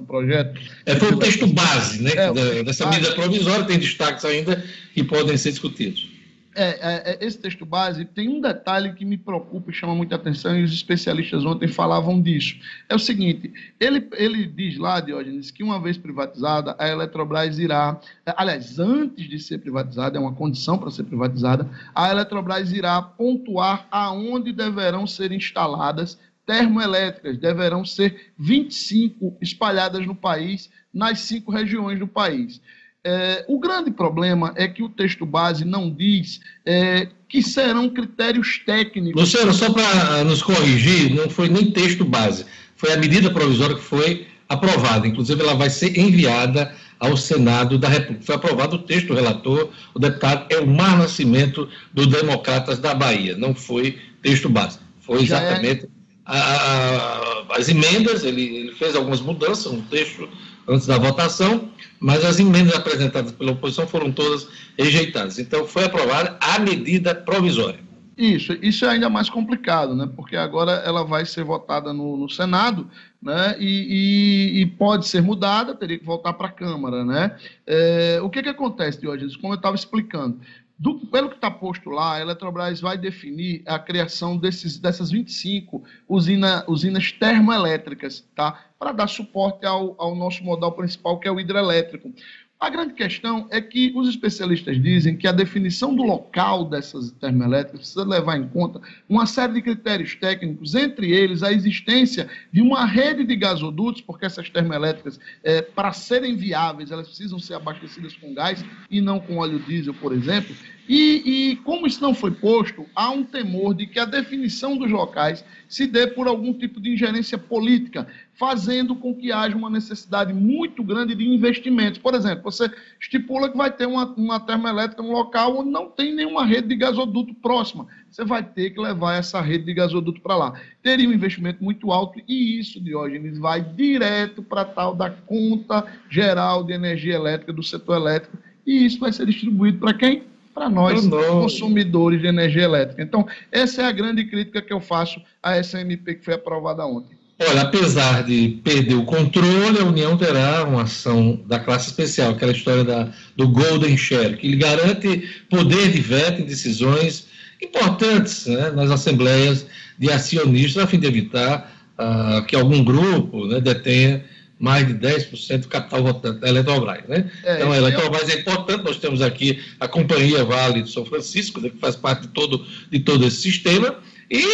do 0.00 0.06
projeto. 0.06 0.60
É, 0.86 0.96
foi 0.96 1.12
o 1.12 1.18
texto 1.18 1.46
base, 1.46 2.02
né? 2.02 2.10
É, 2.14 2.62
dessa 2.62 2.88
medida 2.88 3.12
provisória, 3.12 3.64
tem 3.64 3.78
destaques 3.78 4.24
ainda 4.24 4.64
que 4.92 5.02
podem 5.04 5.36
ser 5.36 5.50
discutidos. 5.50 6.13
É, 6.54 6.64
é, 6.64 7.12
é, 7.12 7.26
esse 7.26 7.36
texto 7.38 7.66
base 7.66 8.04
tem 8.04 8.28
um 8.28 8.40
detalhe 8.40 8.92
que 8.92 9.04
me 9.04 9.18
preocupa 9.18 9.70
e 9.70 9.74
chama 9.74 9.94
muita 9.94 10.14
atenção, 10.14 10.56
e 10.56 10.62
os 10.62 10.72
especialistas 10.72 11.44
ontem 11.44 11.66
falavam 11.66 12.20
disso. 12.22 12.56
É 12.88 12.94
o 12.94 12.98
seguinte: 12.98 13.52
ele, 13.80 14.08
ele 14.12 14.46
diz 14.46 14.78
lá, 14.78 15.00
Diógenes, 15.00 15.50
que 15.50 15.64
uma 15.64 15.80
vez 15.80 15.98
privatizada, 15.98 16.76
a 16.78 16.88
Eletrobras 16.88 17.58
irá, 17.58 18.00
aliás, 18.36 18.78
antes 18.78 19.28
de 19.28 19.38
ser 19.40 19.58
privatizada, 19.58 20.16
é 20.16 20.20
uma 20.20 20.34
condição 20.34 20.78
para 20.78 20.90
ser 20.90 21.02
privatizada, 21.02 21.68
a 21.94 22.10
Eletrobras 22.10 22.72
irá 22.72 23.02
pontuar 23.02 23.88
aonde 23.90 24.52
deverão 24.52 25.06
ser 25.06 25.32
instaladas 25.32 26.18
termoelétricas, 26.46 27.38
deverão 27.38 27.84
ser 27.84 28.32
25 28.38 29.38
espalhadas 29.40 30.06
no 30.06 30.14
país, 30.14 30.70
nas 30.92 31.20
cinco 31.20 31.50
regiões 31.50 31.98
do 31.98 32.06
país. 32.06 32.60
É, 33.06 33.44
o 33.46 33.58
grande 33.58 33.90
problema 33.90 34.54
é 34.56 34.66
que 34.66 34.82
o 34.82 34.88
texto 34.88 35.26
base 35.26 35.62
não 35.62 35.90
diz 35.90 36.40
é, 36.64 37.08
que 37.28 37.42
serão 37.42 37.90
critérios 37.90 38.62
técnicos. 38.64 39.20
Luciano, 39.20 39.52
só 39.52 39.70
para 39.70 40.24
nos 40.24 40.42
corrigir, 40.42 41.14
não 41.14 41.28
foi 41.28 41.50
nem 41.50 41.70
texto 41.70 42.02
base, 42.02 42.46
foi 42.76 42.94
a 42.94 42.96
medida 42.96 43.30
provisória 43.30 43.76
que 43.76 43.82
foi 43.82 44.26
aprovada. 44.48 45.06
Inclusive, 45.06 45.42
ela 45.42 45.54
vai 45.54 45.68
ser 45.68 45.98
enviada 45.98 46.74
ao 46.98 47.14
Senado 47.16 47.78
da 47.78 47.88
República. 47.88 48.24
Foi 48.24 48.34
aprovado 48.36 48.76
o 48.76 48.78
texto 48.78 49.12
relator, 49.12 49.68
o 49.92 49.98
deputado 49.98 50.46
Elmar 50.50 50.96
Nascimento, 50.96 51.68
do 51.92 52.06
Democratas 52.06 52.78
da 52.78 52.94
Bahia. 52.94 53.36
Não 53.36 53.54
foi 53.54 53.98
texto 54.22 54.48
base. 54.48 54.78
Foi 55.00 55.18
é 55.18 55.22
exatamente 55.22 55.84
é... 55.84 55.88
a, 56.24 56.38
a, 56.38 57.56
as 57.58 57.68
emendas, 57.68 58.24
ele, 58.24 58.42
ele 58.42 58.72
fez 58.72 58.96
algumas 58.96 59.20
mudanças 59.20 59.70
no 59.70 59.82
texto 59.82 60.26
antes 60.68 60.86
da 60.86 60.98
votação, 60.98 61.68
mas 62.00 62.24
as 62.24 62.38
emendas 62.38 62.74
apresentadas 62.74 63.32
pela 63.32 63.52
oposição 63.52 63.86
foram 63.86 64.12
todas 64.12 64.48
rejeitadas. 64.78 65.38
Então, 65.38 65.66
foi 65.66 65.84
aprovada 65.84 66.36
a 66.40 66.58
medida 66.58 67.14
provisória. 67.14 67.84
Isso, 68.16 68.56
isso 68.62 68.84
é 68.84 68.90
ainda 68.90 69.10
mais 69.10 69.28
complicado, 69.28 69.94
né? 69.94 70.08
Porque 70.14 70.36
agora 70.36 70.72
ela 70.84 71.04
vai 71.04 71.26
ser 71.26 71.42
votada 71.42 71.92
no, 71.92 72.16
no 72.16 72.30
Senado, 72.30 72.88
né? 73.20 73.56
E, 73.58 74.54
e, 74.56 74.60
e, 74.60 74.66
pode 74.66 75.08
ser 75.08 75.20
mudada, 75.20 75.74
teria 75.74 75.98
que 75.98 76.04
voltar 76.04 76.32
para 76.34 76.46
a 76.46 76.52
Câmara, 76.52 77.04
né? 77.04 77.36
É, 77.66 78.20
o 78.22 78.30
que 78.30 78.42
que 78.42 78.48
acontece, 78.48 79.00
Diogenes? 79.00 79.36
Como 79.36 79.52
eu 79.52 79.56
estava 79.56 79.74
explicando, 79.74 80.38
do, 80.78 81.06
pelo 81.06 81.28
que 81.30 81.36
está 81.36 81.50
posto 81.50 81.88
lá, 81.88 82.14
a 82.14 82.20
Eletrobras 82.20 82.80
vai 82.80 82.98
definir 82.98 83.62
a 83.66 83.78
criação 83.78 84.36
desses, 84.36 84.78
dessas 84.78 85.10
25 85.10 85.84
usina, 86.08 86.64
usinas 86.66 87.12
termoelétricas, 87.12 88.24
tá? 88.34 88.60
para 88.78 88.92
dar 88.92 89.06
suporte 89.06 89.64
ao, 89.64 89.94
ao 89.98 90.14
nosso 90.14 90.44
modal 90.44 90.72
principal, 90.72 91.18
que 91.18 91.26
é 91.26 91.32
o 91.32 91.40
hidrelétrico. 91.40 92.12
A 92.60 92.70
grande 92.70 92.94
questão 92.94 93.46
é 93.50 93.60
que 93.60 93.92
os 93.94 94.08
especialistas 94.08 94.80
dizem 94.82 95.16
que 95.16 95.26
a 95.26 95.32
definição 95.32 95.94
do 95.94 96.02
local 96.02 96.64
dessas 96.64 97.10
termoelétricas 97.10 97.80
precisa 97.80 98.04
levar 98.04 98.38
em 98.38 98.48
conta 98.48 98.80
uma 99.08 99.26
série 99.26 99.54
de 99.54 99.62
critérios 99.62 100.14
técnicos, 100.14 100.74
entre 100.74 101.12
eles 101.12 101.42
a 101.42 101.52
existência 101.52 102.28
de 102.52 102.62
uma 102.62 102.86
rede 102.86 103.24
de 103.24 103.36
gasodutos, 103.36 104.00
porque 104.00 104.24
essas 104.24 104.48
termoelétricas, 104.48 105.20
é, 105.42 105.60
para 105.60 105.92
serem 105.92 106.36
viáveis, 106.36 106.90
elas 106.90 107.08
precisam 107.08 107.38
ser 107.38 107.54
abastecidas 107.54 108.16
com 108.16 108.32
gás 108.32 108.64
e 108.90 109.00
não 109.00 109.20
com 109.20 109.36
óleo 109.36 109.58
diesel, 109.58 109.92
por 109.94 110.12
exemplo. 110.12 110.54
E, 110.88 111.52
e, 111.52 111.56
como 111.56 111.86
isso 111.86 112.02
não 112.02 112.14
foi 112.14 112.30
posto, 112.30 112.84
há 112.94 113.10
um 113.10 113.24
temor 113.24 113.74
de 113.74 113.86
que 113.86 113.98
a 113.98 114.04
definição 114.04 114.76
dos 114.76 114.90
locais 114.90 115.44
se 115.66 115.86
dê 115.86 116.06
por 116.06 116.28
algum 116.28 116.52
tipo 116.52 116.78
de 116.78 116.92
ingerência 116.92 117.38
política, 117.38 118.06
fazendo 118.34 118.94
com 118.94 119.14
que 119.14 119.32
haja 119.32 119.56
uma 119.56 119.70
necessidade 119.70 120.32
muito 120.34 120.82
grande 120.82 121.14
de 121.14 121.26
investimentos. 121.26 121.98
Por 121.98 122.14
exemplo, 122.14 122.42
você 122.44 122.70
estipula 123.00 123.48
que 123.48 123.56
vai 123.56 123.70
ter 123.70 123.86
uma, 123.86 124.04
uma 124.14 124.38
termoelétrica 124.38 125.02
no 125.02 125.12
local 125.12 125.58
onde 125.58 125.70
não 125.70 125.88
tem 125.88 126.14
nenhuma 126.14 126.44
rede 126.44 126.68
de 126.68 126.76
gasoduto 126.76 127.32
próxima. 127.34 127.86
Você 128.10 128.24
vai 128.24 128.42
ter 128.42 128.70
que 128.70 128.80
levar 128.80 129.14
essa 129.14 129.40
rede 129.40 129.64
de 129.64 129.72
gasoduto 129.72 130.20
para 130.20 130.36
lá. 130.36 130.60
Teria 130.82 131.08
um 131.08 131.12
investimento 131.12 131.64
muito 131.64 131.92
alto 131.92 132.20
e 132.28 132.58
isso, 132.60 132.78
Diógenes, 132.78 133.38
vai 133.38 133.62
direto 133.62 134.42
para 134.42 134.64
tal 134.66 134.94
da 134.94 135.08
conta 135.08 135.86
geral 136.10 136.62
de 136.62 136.74
energia 136.74 137.14
elétrica 137.14 137.52
do 137.52 137.62
setor 137.62 137.96
elétrico 137.96 138.36
e 138.66 138.84
isso 138.84 138.98
vai 138.98 139.12
ser 139.12 139.26
distribuído 139.26 139.78
para 139.78 139.94
quem? 139.94 140.33
Para 140.54 140.70
nós, 140.70 141.04
consumidores 141.06 142.20
de 142.20 142.28
energia 142.28 142.62
elétrica. 142.62 143.02
Então, 143.02 143.26
essa 143.50 143.82
é 143.82 143.86
a 143.86 143.92
grande 143.92 144.24
crítica 144.24 144.62
que 144.62 144.72
eu 144.72 144.80
faço 144.80 145.20
a 145.42 145.56
essa 145.56 145.80
MP 145.80 146.14
que 146.14 146.24
foi 146.24 146.34
aprovada 146.34 146.86
ontem. 146.86 147.16
Olha, 147.40 147.62
apesar 147.62 148.22
de 148.22 148.60
perder 148.62 148.94
o 148.94 149.04
controle, 149.04 149.80
a 149.80 149.84
União 149.84 150.16
terá 150.16 150.62
uma 150.62 150.82
ação 150.82 151.40
da 151.46 151.58
classe 151.58 151.88
especial, 151.88 152.30
aquela 152.30 152.52
história 152.52 152.84
da, 152.84 153.12
do 153.36 153.48
Golden 153.48 153.96
Share, 153.96 154.36
que 154.36 154.46
lhe 154.46 154.56
garante 154.56 155.28
poder 155.50 155.90
de 155.90 156.00
veto 156.00 156.42
em 156.42 156.44
decisões 156.44 157.26
importantes 157.60 158.46
né, 158.46 158.70
nas 158.70 158.90
assembleias 158.90 159.66
de 159.98 160.12
acionistas, 160.12 160.84
a 160.84 160.86
fim 160.86 161.00
de 161.00 161.08
evitar 161.08 161.72
uh, 161.98 162.44
que 162.46 162.54
algum 162.54 162.84
grupo 162.84 163.46
né, 163.46 163.60
detenha 163.60 164.24
mais 164.58 164.86
de 164.86 164.94
10% 164.94 165.62
do 165.62 165.68
capital 165.68 166.02
votante 166.02 166.40
da 166.40 166.48
Eletrobras. 166.48 167.06
Né? 167.08 167.30
É, 167.42 167.56
então, 167.56 167.72
a 167.72 167.76
Eletrobras 167.76 168.28
é 168.28 168.40
importante, 168.40 168.84
nós 168.84 168.98
temos 168.98 169.20
aqui 169.20 169.62
a 169.80 169.88
Companhia 169.88 170.44
Vale 170.44 170.82
de 170.82 170.90
São 170.90 171.04
Francisco, 171.04 171.60
né, 171.60 171.70
que 171.70 171.78
faz 171.78 171.96
parte 171.96 172.22
de 172.22 172.28
todo, 172.28 172.64
de 172.90 173.00
todo 173.00 173.26
esse 173.26 173.42
sistema, 173.42 173.98
e 174.30 174.44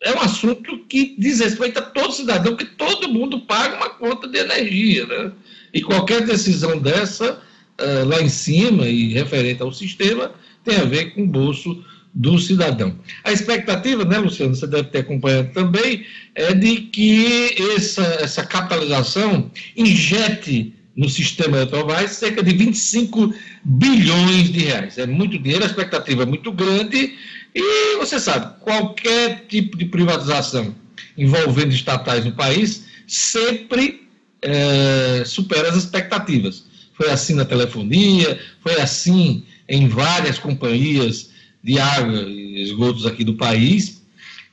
é 0.00 0.12
um 0.12 0.20
assunto 0.20 0.84
que 0.88 1.16
diz 1.18 1.40
respeito 1.40 1.78
a 1.78 1.82
todo 1.82 2.12
cidadão, 2.12 2.54
porque 2.54 2.72
todo 2.76 3.08
mundo 3.08 3.40
paga 3.40 3.76
uma 3.76 3.90
conta 3.90 4.28
de 4.28 4.38
energia, 4.38 5.06
né? 5.06 5.32
E 5.74 5.82
qualquer 5.82 6.24
decisão 6.24 6.78
dessa, 6.78 7.42
uh, 7.80 8.08
lá 8.08 8.22
em 8.22 8.28
cima 8.28 8.86
e 8.86 9.12
referente 9.12 9.62
ao 9.62 9.72
sistema, 9.72 10.32
tem 10.64 10.76
a 10.76 10.84
ver 10.84 11.14
com 11.14 11.22
o 11.22 11.26
bolso 11.26 11.84
do 12.18 12.36
cidadão. 12.36 12.98
A 13.22 13.30
expectativa, 13.30 14.04
né, 14.04 14.18
Luciano, 14.18 14.54
você 14.54 14.66
deve 14.66 14.88
ter 14.88 14.98
acompanhado 14.98 15.52
também, 15.52 16.04
é 16.34 16.52
de 16.52 16.80
que 16.80 17.54
essa, 17.76 18.02
essa 18.20 18.44
capitalização 18.44 19.48
injete 19.76 20.74
no 20.96 21.08
sistema 21.08 21.58
Eletrobras 21.58 22.10
cerca 22.10 22.42
de 22.42 22.52
25 22.52 23.32
bilhões 23.64 24.52
de 24.52 24.64
reais. 24.64 24.98
É 24.98 25.06
muito 25.06 25.38
dinheiro, 25.38 25.62
a 25.62 25.68
expectativa 25.68 26.24
é 26.24 26.26
muito 26.26 26.50
grande 26.50 27.14
e 27.54 27.96
você 27.98 28.18
sabe, 28.18 28.58
qualquer 28.62 29.46
tipo 29.48 29.76
de 29.76 29.84
privatização 29.84 30.74
envolvendo 31.16 31.72
estatais 31.72 32.24
no 32.24 32.32
país 32.32 32.86
sempre 33.06 34.08
é, 34.42 35.22
supera 35.24 35.68
as 35.68 35.76
expectativas. 35.76 36.64
Foi 36.94 37.10
assim 37.10 37.34
na 37.34 37.44
telefonia, 37.44 38.40
foi 38.60 38.80
assim 38.80 39.44
em 39.68 39.86
várias 39.86 40.36
companhias 40.36 41.30
de 41.68 41.78
água 41.78 42.22
e 42.22 42.62
esgotos 42.62 43.04
aqui 43.04 43.22
do 43.22 43.34
país. 43.34 44.02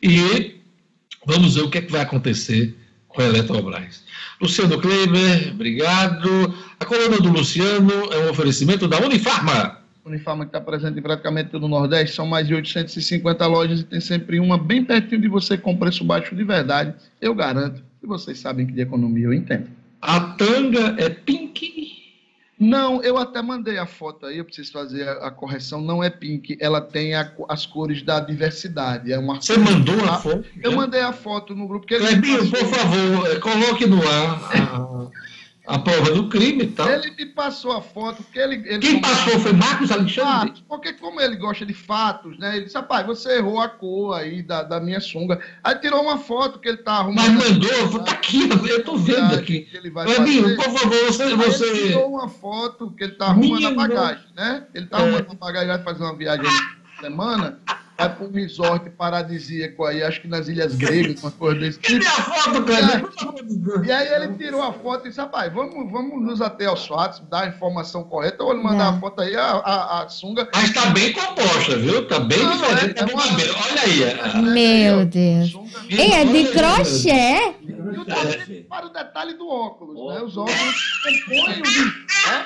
E 0.04 0.56
vamos 1.26 1.56
ver 1.56 1.62
o 1.62 1.70
que, 1.70 1.78
é 1.78 1.82
que 1.82 1.92
vai 1.92 2.02
acontecer 2.02 2.76
com 3.08 3.22
a 3.22 3.26
Eletrobras. 3.26 4.04
Luciano 4.42 4.78
Kleber, 4.78 5.54
obrigado. 5.54 6.54
A 6.78 6.84
coluna 6.84 7.18
do 7.18 7.30
Luciano 7.30 8.12
é 8.12 8.26
um 8.26 8.30
oferecimento 8.30 8.86
da 8.86 9.00
Unifarma. 9.00 9.80
Unifarma 10.04 10.44
que 10.44 10.50
está 10.50 10.60
presente 10.60 11.00
em 11.00 11.02
praticamente 11.02 11.52
todo 11.52 11.64
o 11.64 11.70
Nordeste, 11.70 12.14
são 12.14 12.28
mais 12.28 12.46
de 12.46 12.54
850 12.54 13.48
lojas 13.48 13.80
e 13.80 13.84
tem 13.86 14.02
sempre 14.02 14.38
uma 14.38 14.58
bem 14.58 14.84
pertinho 14.84 15.22
de 15.22 15.30
você 15.30 15.58
com 15.58 15.76
preço 15.78 16.04
baixo 16.04 16.36
de 16.36 16.44
verdade. 16.44 16.94
Eu 17.22 17.34
garanto 17.34 17.82
que 18.02 18.06
vocês 18.06 18.38
sabem 18.38 18.68
que 18.68 18.74
de 18.74 18.82
economia 18.82 19.26
eu 19.26 19.34
entendo. 19.34 19.68
A 20.02 20.20
tanga 20.20 20.96
é 21.00 21.10
pink 21.10 21.95
não, 22.58 23.04
eu 23.04 23.18
até 23.18 23.42
mandei 23.42 23.78
a 23.78 23.86
foto 23.86 24.26
aí, 24.26 24.38
eu 24.38 24.46
preciso 24.46 24.72
fazer 24.72 25.08
a, 25.08 25.28
a 25.28 25.32
correção. 25.32 25.82
Não 25.82 26.04
é 26.04 26.10
pink, 26.10 26.58
ela 26.62 26.80
tem 26.80 27.14
a, 27.14 27.30
as 27.50 27.66
cores 27.66 28.02
da 28.02 28.20
diversidade. 28.20 29.12
É 29.12 29.20
uma 29.20 29.42
Você 29.42 29.58
mandou 29.58 30.00
a 30.06 30.18
foto? 30.20 30.46
Eu 30.64 30.72
mandei 30.72 31.02
a 31.02 31.12
foto 31.12 31.54
no 31.54 31.68
grupo. 31.68 31.86
Que 31.86 31.98
Clebinho, 31.98 32.50
por 32.50 32.66
favor, 32.66 33.40
coloque 33.42 33.86
no 33.86 34.02
ar 34.08 35.12
a, 35.68 35.80
prova 35.80 36.12
do 36.12 36.30
crime 36.30 36.64
e 36.64 36.68
tal. 36.68 36.90
Ele 36.90 37.12
me 37.12 37.26
passou 37.28 37.72
a 37.72 37.82
foto. 37.82 38.24
Que 38.32 38.40
ele, 38.40 38.56
ele 38.68 38.80
Quem 38.80 39.02
passou 39.02 39.40
foi 39.40 39.54
Marcos 39.54 39.92
Alexandre? 39.92 40.50
Fatos, 40.50 40.64
porque 40.68 40.94
como 40.94 41.20
ele 41.20 41.36
gosta 41.36 41.66
de 41.66 41.74
fatos, 41.74 42.38
né? 42.38 42.58
Ele 42.58 42.66
disse, 42.66 42.76
rapaz, 42.76 43.06
você 43.06 43.38
errou 43.38 43.60
a 43.60 43.68
cor 43.68 44.18
aí 44.18 44.42
da, 44.42 44.64
da 44.64 44.80
minha 44.80 45.00
sunga. 45.00 45.40
Aí 45.64 45.76
tirou 45.76 46.02
uma 46.02 46.18
foto 46.18 46.60
que 46.60 46.68
ele 46.68 46.78
tá 46.78 46.94
arrumando. 46.94 47.34
Mas 47.34 47.52
mandou, 47.52 48.04
tá 48.04 48.12
aqui, 48.12 48.50
eu 48.70 48.84
tô 48.84 48.98
vendo 48.98 49.36
aqui. 49.36 49.68
Ele 49.74 49.90
vai 49.90 50.06
por 50.06 50.72
favor, 50.72 51.06
você... 51.06 51.24
Aí 51.24 51.36
você... 51.36 51.66
Ele 51.66 51.88
tirou 51.88 52.10
uma 52.10 52.30
foto 52.30 52.92
que 52.92 53.04
ele 53.04 53.14
tá 53.14 53.28
arrumando 53.28 53.58
Minha 53.58 53.70
a 53.70 53.74
bagagem, 53.74 54.26
né? 54.36 54.68
Ele 54.74 54.86
tá 54.86 55.00
é. 55.00 55.02
arrumando 55.02 55.32
a 55.32 55.36
bagagem, 55.36 55.68
vai 55.68 55.84
fazer 55.84 56.04
uma 56.04 56.16
viagem 56.16 56.46
semana 57.00 57.60
vai 57.98 58.14
para 58.14 58.26
um 58.26 58.32
resort 58.32 58.90
paradisíaco 58.92 59.86
aí, 59.86 60.04
acho 60.04 60.22
que 60.22 60.28
nas 60.28 60.48
Ilhas 60.48 60.76
Gregas, 60.76 61.24
uma 61.24 61.32
coisa 61.32 61.60
desse 61.60 61.80
tipo. 61.80 62.04
Cadê 62.04 62.22
a 62.22 62.24
foto, 62.24 62.64
cara? 62.64 63.86
E 63.86 63.92
aí 63.92 64.08
ele 64.14 64.34
tirou 64.36 64.62
a 64.62 64.74
foto 64.74 65.06
e 65.06 65.10
disse, 65.10 65.22
rapaz, 65.22 65.52
vamos, 65.54 65.92
vamos 65.92 66.22
nos 66.22 66.42
até 66.42 66.66
aos 66.66 66.86
fatos, 66.86 67.22
dar 67.30 67.44
a 67.44 67.48
informação 67.48 68.04
correta, 68.04 68.44
ou 68.44 68.52
ele 68.52 68.62
mandar 68.62 68.90
a 68.90 69.00
foto 69.00 69.22
aí, 69.22 69.36
a, 69.36 69.44
a, 69.44 70.04
a 70.04 70.10
sunga. 70.10 70.48
Mas 70.54 70.74
tá 70.74 70.88
bem 70.88 71.14
composta, 71.14 71.78
viu? 71.78 72.08
Tá 72.08 72.20
bem 72.20 72.40
Não, 72.40 72.52
diferente. 72.52 73.00
É, 73.00 73.02
é 73.02 73.06
uma... 73.06 73.24
Olha 73.24 73.82
aí. 73.82 74.42
Meu 74.42 75.06
Deus. 75.06 75.56
Ei, 75.90 76.12
é 76.14 76.26
de 76.26 76.52
crochê. 76.52 77.56
E 77.62 77.98
o 78.00 78.66
para 78.68 78.88
o 78.88 78.90
detalhe 78.90 79.34
do 79.34 79.48
óculos, 79.48 80.14
né? 80.14 80.22
Os 80.22 80.36
óculos 80.38 80.76
compõem 81.04 81.62
o 81.62 82.05
né? 82.28 82.46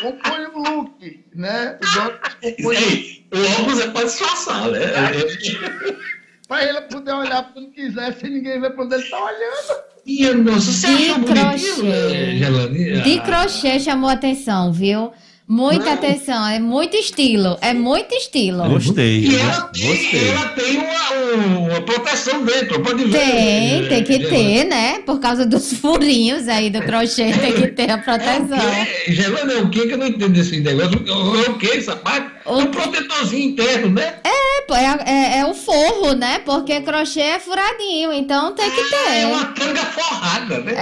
compõem 0.00 0.46
o 0.46 0.58
look, 0.58 1.24
né? 1.34 1.78
Óculos 1.82 2.36
compõem 2.40 3.24
o 3.32 3.60
óculos 3.60 3.80
é 3.80 3.88
para 3.88 4.04
disfarçar, 4.04 4.70
né? 4.70 4.80
É. 4.84 6.14
para 6.46 6.64
ele 6.64 6.80
poder 6.82 7.12
olhar 7.12 7.50
quando 7.52 7.70
quiser, 7.70 8.14
sem 8.14 8.30
ninguém 8.30 8.60
ver 8.60 8.70
para 8.70 8.84
onde 8.84 8.94
ele 8.94 9.02
está 9.02 9.18
olhando. 9.18 9.84
E, 10.06 10.30
nossa, 10.34 10.70
você 10.72 10.86
de 10.86 11.14
crochê. 11.24 13.00
De 13.02 13.20
crochê 13.20 13.80
chamou 13.80 14.10
atenção, 14.10 14.72
viu? 14.72 15.12
Muita 15.46 15.84
não. 15.84 15.92
atenção, 15.92 16.46
é 16.46 16.58
muito 16.58 16.96
estilo, 16.96 17.58
é 17.60 17.74
muito 17.74 18.14
estilo. 18.14 18.66
Gostei. 18.66 19.26
E 19.26 19.36
ela 19.36 19.60
tem, 19.64 19.86
gostei. 19.86 20.28
Ela 20.30 20.48
tem 20.48 20.78
uma, 20.78 21.68
uma, 21.68 21.80
proteção 21.82 22.42
dentro, 22.42 22.80
pode 22.80 23.04
ver. 23.04 23.18
Tem, 23.18 23.88
tem 23.88 24.04
que 24.04 24.26
ter, 24.26 24.64
né? 24.64 25.00
Por 25.00 25.20
causa 25.20 25.44
dos 25.44 25.74
furinhos 25.76 26.48
aí 26.48 26.70
do 26.70 26.80
crochê, 26.80 27.30
tem 27.34 27.52
que 27.52 27.66
ter 27.68 27.90
a 27.90 27.98
proteção. 27.98 28.56
É, 28.56 29.12
Gelana, 29.12 29.52
é 29.52 29.56
o 29.58 29.68
que 29.68 29.86
que 29.86 29.92
eu 29.92 29.98
não 29.98 30.06
entendo 30.06 30.32
desse 30.32 30.60
negócio? 30.60 31.04
É 31.06 31.50
o 31.50 31.58
que 31.58 31.70
essa 31.72 31.94
parte? 31.94 32.32
O... 32.46 32.60
É 32.60 32.62
um 32.64 32.70
protetorzinho 32.70 33.50
interno, 33.50 33.90
né? 33.90 34.14
É, 34.24 34.72
é, 34.72 35.04
é, 35.04 35.38
é, 35.40 35.46
o 35.46 35.52
forro, 35.52 36.14
né? 36.14 36.38
Porque 36.38 36.80
crochê 36.80 37.20
é 37.20 37.38
furadinho, 37.38 38.14
então 38.14 38.54
tem 38.54 38.70
que 38.70 38.80
ah, 38.80 38.84
ter. 38.88 39.20
É 39.20 39.26
uma 39.26 39.44
canga 39.52 39.84
forrada, 39.84 40.60
né? 40.60 40.72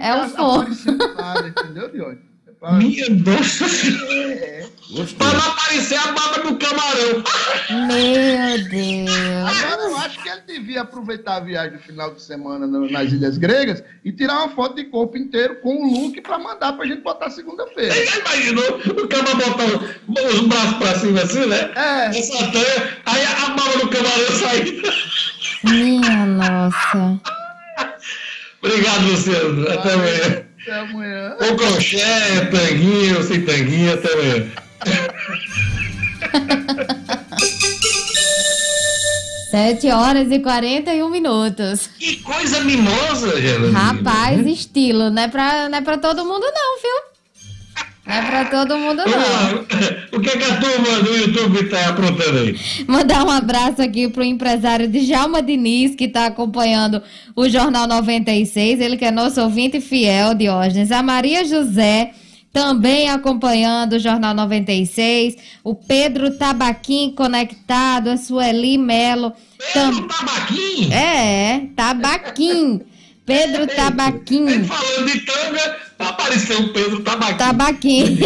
É, 0.00 0.08
é 0.10 0.14
o 0.22 0.28
forro. 0.28 0.68
Entendeu, 1.48 1.90
Dione? 1.90 2.33
Minha 2.72 3.08
nossa 3.10 3.68
senhora. 3.68 4.64
Para 5.18 5.32
não 5.38 5.48
aparecer 5.50 5.96
a 5.96 6.12
baba 6.12 6.38
do 6.38 6.56
camarão. 6.56 7.24
Meu 7.88 8.68
Deus. 8.68 9.10
Agora 9.48 9.82
eu 9.82 9.96
acho 9.98 10.22
que 10.22 10.28
ele 10.28 10.42
devia 10.46 10.82
aproveitar 10.82 11.36
a 11.36 11.40
viagem 11.40 11.72
no 11.72 11.78
final 11.80 12.14
de 12.14 12.22
semana 12.22 12.66
nas 12.66 13.12
Ilhas 13.12 13.38
Gregas 13.38 13.82
e 14.04 14.12
tirar 14.12 14.38
uma 14.38 14.50
foto 14.50 14.76
de 14.76 14.84
corpo 14.84 15.16
inteiro 15.16 15.60
com 15.60 15.74
o 15.74 16.04
look 16.04 16.20
para 16.20 16.38
mandar 16.38 16.74
pra 16.74 16.86
gente 16.86 17.02
botar 17.02 17.30
segunda-feira. 17.30 17.94
Você 17.94 18.20
imaginou 18.20 18.78
o 18.78 19.08
cara 19.08 19.34
botar 19.34 19.64
os 20.30 20.40
braços 20.46 20.74
pra 20.78 20.98
cima 20.98 21.22
assim, 21.22 21.46
né? 21.46 21.70
É. 21.74 22.18
Essa 22.18 22.50
tanha, 22.52 22.98
aí 23.06 23.24
a 23.24 23.48
baba 23.50 23.78
do 23.78 23.88
camarão 23.88 24.32
saindo. 24.38 24.82
Minha 25.64 26.26
nossa. 26.26 27.20
Obrigado, 28.62 29.06
Luciano. 29.06 29.70
Até 29.70 29.92
amanhã. 29.92 30.53
Até 30.64 30.78
amanhã. 30.78 31.36
Com 31.38 31.56
crochê, 31.56 31.98
tanguinho, 32.50 33.22
sem 33.22 33.44
tanguinho, 33.44 33.92
até 33.92 34.12
amanhã. 34.14 34.46
Sete 39.50 39.88
horas 39.88 40.30
e 40.32 40.40
quarenta 40.40 40.92
e 40.92 41.02
um 41.02 41.08
minutos. 41.08 41.88
Que 41.98 42.16
coisa 42.16 42.60
mimosa, 42.64 43.40
Geraldine. 43.40 43.72
Rapaz, 43.72 44.44
estilo. 44.46 45.10
Não 45.10 45.22
é, 45.22 45.28
pra, 45.28 45.68
não 45.68 45.78
é 45.78 45.80
pra 45.80 45.96
todo 45.96 46.24
mundo, 46.24 46.42
não, 46.42 46.80
viu? 46.82 47.13
Não 48.06 48.14
é 48.14 48.22
pra 48.22 48.44
todo 48.44 48.76
mundo, 48.76 49.02
não. 49.06 49.64
O 50.14 50.20
que, 50.20 50.30
é 50.30 50.36
que 50.36 50.44
a 50.44 50.60
turma 50.60 51.02
do 51.02 51.16
YouTube 51.16 51.68
tá 51.68 51.88
aprontando 51.88 52.38
aí? 52.38 52.56
Mandar 52.86 53.24
um 53.24 53.30
abraço 53.30 53.82
aqui 53.82 54.08
pro 54.08 54.22
empresário 54.22 54.86
Djalma 54.88 55.42
Diniz, 55.42 55.96
que 55.96 56.06
tá 56.06 56.26
acompanhando 56.26 57.02
o 57.34 57.48
Jornal 57.48 57.88
96. 57.88 58.80
Ele 58.80 58.96
que 58.96 59.04
é 59.04 59.10
nosso 59.10 59.40
ouvinte 59.40 59.80
fiel, 59.80 60.34
Diógenes. 60.34 60.92
A 60.92 61.02
Maria 61.02 61.44
José, 61.44 62.12
também 62.52 63.10
acompanhando 63.10 63.94
o 63.94 63.98
Jornal 63.98 64.32
96. 64.34 65.36
O 65.64 65.74
Pedro 65.74 66.38
Tabaquim 66.38 67.12
conectado, 67.16 68.10
a 68.10 68.16
Sueli 68.16 68.78
Melo. 68.78 69.32
Pedro 69.72 70.06
tam... 70.06 70.08
Tabaquim? 70.08 70.92
É, 70.92 71.66
Tabaquim. 71.74 72.82
Pedro 73.26 73.66
Tabaquim. 73.66 74.46
Ele 74.46 74.64
falando 74.64 75.10
de 75.10 75.20
tanga, 75.20 75.76
apareceu 75.98 76.60
o 76.64 76.68
Pedro 76.72 77.02
Tabaquim. 77.02 77.36
Tabaquim. 77.36 78.18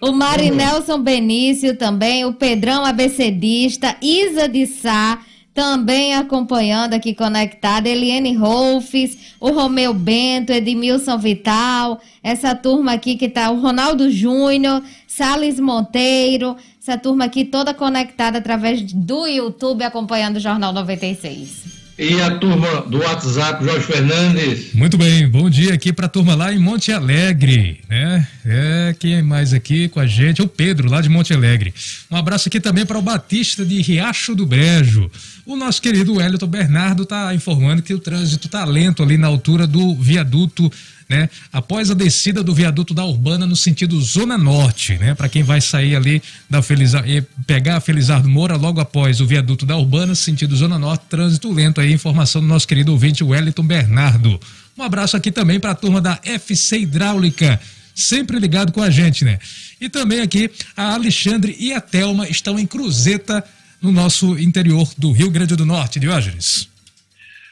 o 0.00 0.12
Marinelson 0.12 1.00
Benício 1.00 1.76
também, 1.76 2.24
o 2.24 2.32
Pedrão 2.32 2.84
Abecedista, 2.84 3.96
Isa 4.00 4.48
de 4.48 4.66
Sá, 4.66 5.18
também 5.54 6.14
acompanhando 6.14 6.94
aqui 6.94 7.14
conectada, 7.14 7.88
Eliane 7.88 8.34
Rolfes, 8.34 9.34
o 9.38 9.50
Romeu 9.50 9.94
Bento, 9.94 10.52
Edmilson 10.52 11.16
Vital, 11.16 12.00
essa 12.22 12.54
turma 12.56 12.94
aqui 12.94 13.16
que 13.16 13.28
tá, 13.28 13.50
o 13.50 13.60
Ronaldo 13.60 14.10
Júnior, 14.10 14.82
Sales 15.06 15.60
Monteiro, 15.60 16.56
essa 16.80 16.98
turma 16.98 17.26
aqui 17.26 17.44
toda 17.44 17.72
conectada 17.72 18.38
através 18.38 18.82
do 18.82 19.26
YouTube 19.28 19.84
acompanhando 19.84 20.36
o 20.36 20.40
Jornal 20.40 20.72
96. 20.72 21.83
E 21.96 22.20
a 22.20 22.38
turma 22.38 22.80
do 22.82 22.98
WhatsApp, 22.98 23.64
Jorge 23.64 23.86
Fernandes. 23.86 24.74
Muito 24.74 24.98
bem, 24.98 25.28
bom 25.28 25.48
dia 25.48 25.72
aqui 25.72 25.92
para 25.92 26.06
a 26.06 26.08
turma 26.08 26.34
lá 26.34 26.52
em 26.52 26.58
Monte 26.58 26.90
Alegre, 26.90 27.82
né? 27.88 28.26
É, 28.44 28.96
quem 28.98 29.22
mais 29.22 29.52
aqui 29.52 29.88
com 29.88 30.00
a 30.00 30.06
gente? 30.06 30.42
O 30.42 30.48
Pedro, 30.48 30.90
lá 30.90 31.00
de 31.00 31.08
Monte 31.08 31.32
Alegre. 31.32 31.72
Um 32.10 32.16
abraço 32.16 32.48
aqui 32.48 32.58
também 32.58 32.84
para 32.84 32.98
o 32.98 33.02
Batista 33.02 33.64
de 33.64 33.80
Riacho 33.80 34.34
do 34.34 34.44
Brejo. 34.44 35.08
O 35.46 35.54
nosso 35.54 35.80
querido 35.80 36.16
Wellington 36.16 36.48
Bernardo 36.48 37.04
está 37.04 37.32
informando 37.32 37.80
que 37.80 37.94
o 37.94 38.00
trânsito 38.00 38.48
está 38.48 38.64
lento 38.64 39.00
ali 39.00 39.16
na 39.16 39.28
altura 39.28 39.64
do 39.64 39.94
viaduto 39.94 40.72
né? 41.08 41.28
Após 41.52 41.90
a 41.90 41.94
descida 41.94 42.42
do 42.42 42.54
viaduto 42.54 42.94
da 42.94 43.04
Urbana 43.04 43.46
no 43.46 43.56
sentido 43.56 44.00
Zona 44.00 44.38
Norte, 44.38 44.96
né? 44.98 45.14
Para 45.14 45.28
quem 45.28 45.42
vai 45.42 45.60
sair 45.60 45.96
ali 45.96 46.22
da 46.48 46.62
Felizar, 46.62 47.04
pegar 47.46 47.76
a 47.76 47.80
Felizardo 47.80 48.28
Moura 48.28 48.56
logo 48.56 48.80
após 48.80 49.20
o 49.20 49.26
viaduto 49.26 49.66
da 49.66 49.76
Urbana, 49.76 50.14
sentido 50.14 50.56
Zona 50.56 50.78
Norte, 50.78 51.04
trânsito 51.08 51.52
lento 51.52 51.80
aí, 51.80 51.92
informação 51.92 52.40
do 52.40 52.48
nosso 52.48 52.66
querido 52.66 52.92
ouvinte 52.92 53.22
Wellington 53.22 53.64
Bernardo. 53.64 54.40
Um 54.76 54.82
abraço 54.82 55.16
aqui 55.16 55.30
também 55.30 55.60
para 55.60 55.70
a 55.70 55.74
turma 55.74 56.00
da 56.00 56.18
FC 56.24 56.78
Hidráulica 56.78 57.60
sempre 57.94 58.38
ligado 58.38 58.72
com 58.72 58.82
a 58.82 58.90
gente, 58.90 59.24
né? 59.24 59.38
E 59.80 59.88
também 59.88 60.20
aqui 60.20 60.50
a 60.76 60.94
Alexandre 60.94 61.56
e 61.58 61.72
a 61.72 61.80
Telma 61.80 62.28
estão 62.28 62.58
em 62.58 62.66
Cruzeta, 62.66 63.44
no 63.84 63.92
nosso 63.92 64.38
interior 64.38 64.90
do 64.96 65.12
Rio 65.12 65.30
Grande 65.30 65.54
do 65.54 65.66
Norte, 65.66 66.00
Diógenes. 66.00 66.73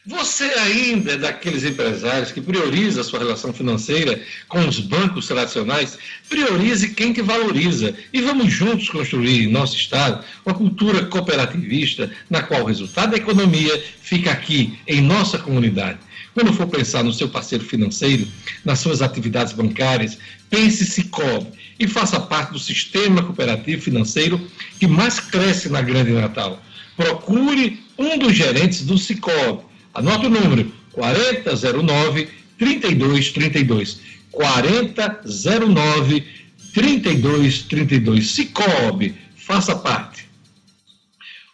Você 0.04 0.42
ainda 0.42 1.12
é 1.12 1.16
daqueles 1.16 1.62
empresários 1.62 2.32
que 2.32 2.40
prioriza 2.40 3.02
a 3.02 3.04
sua 3.04 3.20
relação 3.20 3.52
financeira 3.52 4.20
com 4.48 4.66
os 4.66 4.80
bancos 4.80 5.28
tradicionais? 5.28 5.96
Priorize 6.28 6.88
quem 6.88 7.12
te 7.12 7.22
valoriza 7.22 7.94
e 8.12 8.20
vamos 8.20 8.52
juntos 8.52 8.88
construir 8.88 9.44
em 9.44 9.52
nosso 9.52 9.76
Estado 9.76 10.24
uma 10.44 10.56
cultura 10.56 11.04
cooperativista 11.04 12.10
na 12.28 12.42
qual 12.42 12.62
o 12.62 12.66
resultado 12.66 13.12
da 13.12 13.16
economia 13.16 13.80
fica 14.02 14.32
aqui, 14.32 14.76
em 14.88 15.00
nossa 15.00 15.38
comunidade. 15.38 16.00
Quando 16.34 16.52
for 16.52 16.66
pensar 16.66 17.04
no 17.04 17.12
seu 17.12 17.28
parceiro 17.28 17.64
financeiro, 17.64 18.26
nas 18.64 18.80
suas 18.80 19.02
atividades 19.02 19.52
bancárias, 19.52 20.18
pense 20.50 20.84
Cicobi 20.84 21.46
e 21.78 21.86
faça 21.86 22.18
parte 22.18 22.52
do 22.52 22.58
sistema 22.58 23.22
cooperativo 23.22 23.80
financeiro 23.80 24.50
que 24.80 24.86
mais 24.88 25.20
cresce 25.20 25.68
na 25.68 25.80
Grande 25.80 26.10
Natal. 26.10 26.60
Procure 26.96 27.80
um 27.96 28.18
dos 28.18 28.34
gerentes 28.34 28.84
do 28.84 28.98
Cicobi 28.98 29.70
Anote 29.94 30.26
o 30.26 30.30
número: 30.30 30.72
4009 30.92 32.28
3232. 32.58 34.00
4009 34.30 36.24
3232. 36.72 38.30
Cicobi, 38.30 39.14
faça 39.36 39.76
parte. 39.76 40.30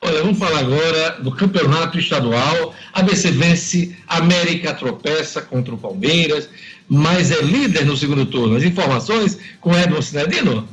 Olha, 0.00 0.22
vamos 0.22 0.38
falar 0.38 0.60
agora 0.60 1.18
do 1.20 1.32
campeonato 1.32 1.98
estadual. 1.98 2.72
ABC 2.92 3.32
vence, 3.32 3.96
América 4.06 4.72
tropeça 4.72 5.42
contra 5.42 5.74
o 5.74 5.78
Palmeiras, 5.78 6.48
mas 6.88 7.32
é 7.32 7.42
líder 7.42 7.84
no 7.84 7.96
segundo 7.96 8.24
turno. 8.26 8.56
As 8.56 8.62
informações 8.62 9.38
com 9.60 9.76
Edmo 9.76 10.00
Cinedino. 10.00 10.68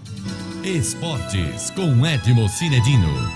Esportes 0.63 1.71
com 1.71 2.05
Edmo 2.05 2.47
Cinedino. 2.47 3.31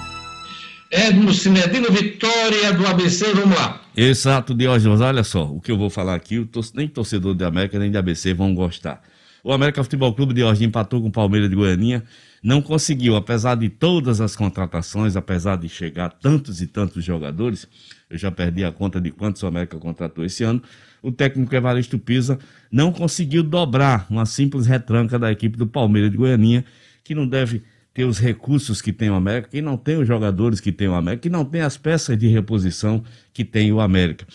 Edmo 0.92 1.34
Cinedino, 1.34 1.92
vitória 1.92 2.72
do 2.74 2.86
ABC, 2.86 3.34
vamos 3.34 3.58
lá. 3.58 3.79
Exato, 3.96 4.54
Diógenes, 4.54 5.02
olha 5.02 5.24
só, 5.24 5.44
o 5.52 5.60
que 5.60 5.72
eu 5.72 5.78
vou 5.78 5.90
falar 5.90 6.16
aqui, 6.16 6.48
nem 6.74 6.88
torcedor 6.88 7.36
de 7.36 7.44
América 7.44 7.78
nem 7.80 7.92
de 7.92 7.98
ABC 7.98 8.34
vão 8.34 8.54
gostar. 8.54 9.02
O 9.44 9.52
América 9.52 9.84
Futebol 9.84 10.14
Clube 10.14 10.34
de 10.34 10.42
Diógenes 10.42 10.68
empatou 10.68 11.02
com 11.02 11.08
o 11.08 11.12
Palmeiras 11.12 11.50
de 11.50 11.56
Goianinha, 11.56 12.04
não 12.42 12.62
conseguiu, 12.62 13.16
apesar 13.16 13.56
de 13.56 13.68
todas 13.68 14.22
as 14.22 14.36
contratações, 14.36 15.16
apesar 15.16 15.58
de 15.58 15.68
chegar 15.68 16.10
tantos 16.12 16.62
e 16.62 16.68
tantos 16.68 17.04
jogadores, 17.04 17.68
eu 18.10 18.18
já 18.18 18.32
perdi 18.32 18.64
a 18.64 18.72
conta 18.72 19.02
de 19.02 19.12
quantos 19.12 19.44
o 19.44 19.48
América 19.48 19.78
contratou 19.78 20.24
esse 20.24 20.44
ano, 20.44 20.62
o 21.02 21.12
técnico 21.12 21.54
Evaristo 21.56 21.98
Pisa 21.98 22.38
não 22.72 22.92
conseguiu 22.92 23.44
dobrar 23.44 24.06
uma 24.10 24.26
simples 24.26 24.66
retranca 24.66 25.18
da 25.18 25.32
equipe 25.32 25.58
do 25.58 25.68
Palmeiras 25.68 26.12
de 26.12 26.18
Goianinha, 26.18 26.64
que 27.04 27.16
não 27.16 27.28
deve 27.28 27.64
ter 27.94 28.06
os 28.06 28.20
recursos 28.20 28.82
que 28.82 28.94
tem 28.94 29.10
o 29.10 29.16
América, 29.16 29.50
que 29.50 29.62
não 29.62 29.78
tem 29.78 29.98
os 29.98 30.08
jogadores 30.08 30.60
que 30.60 30.72
tem 30.72 30.88
o 30.88 30.94
América, 30.94 31.24
que 31.24 31.30
não 31.30 31.44
tem 31.44 31.62
as 31.62 31.78
peças 31.78 32.18
de 32.18 32.28
reposição 32.28 33.04
que 33.34 33.44
tem 33.44 33.72
o 33.72 33.80
América. 33.80 34.26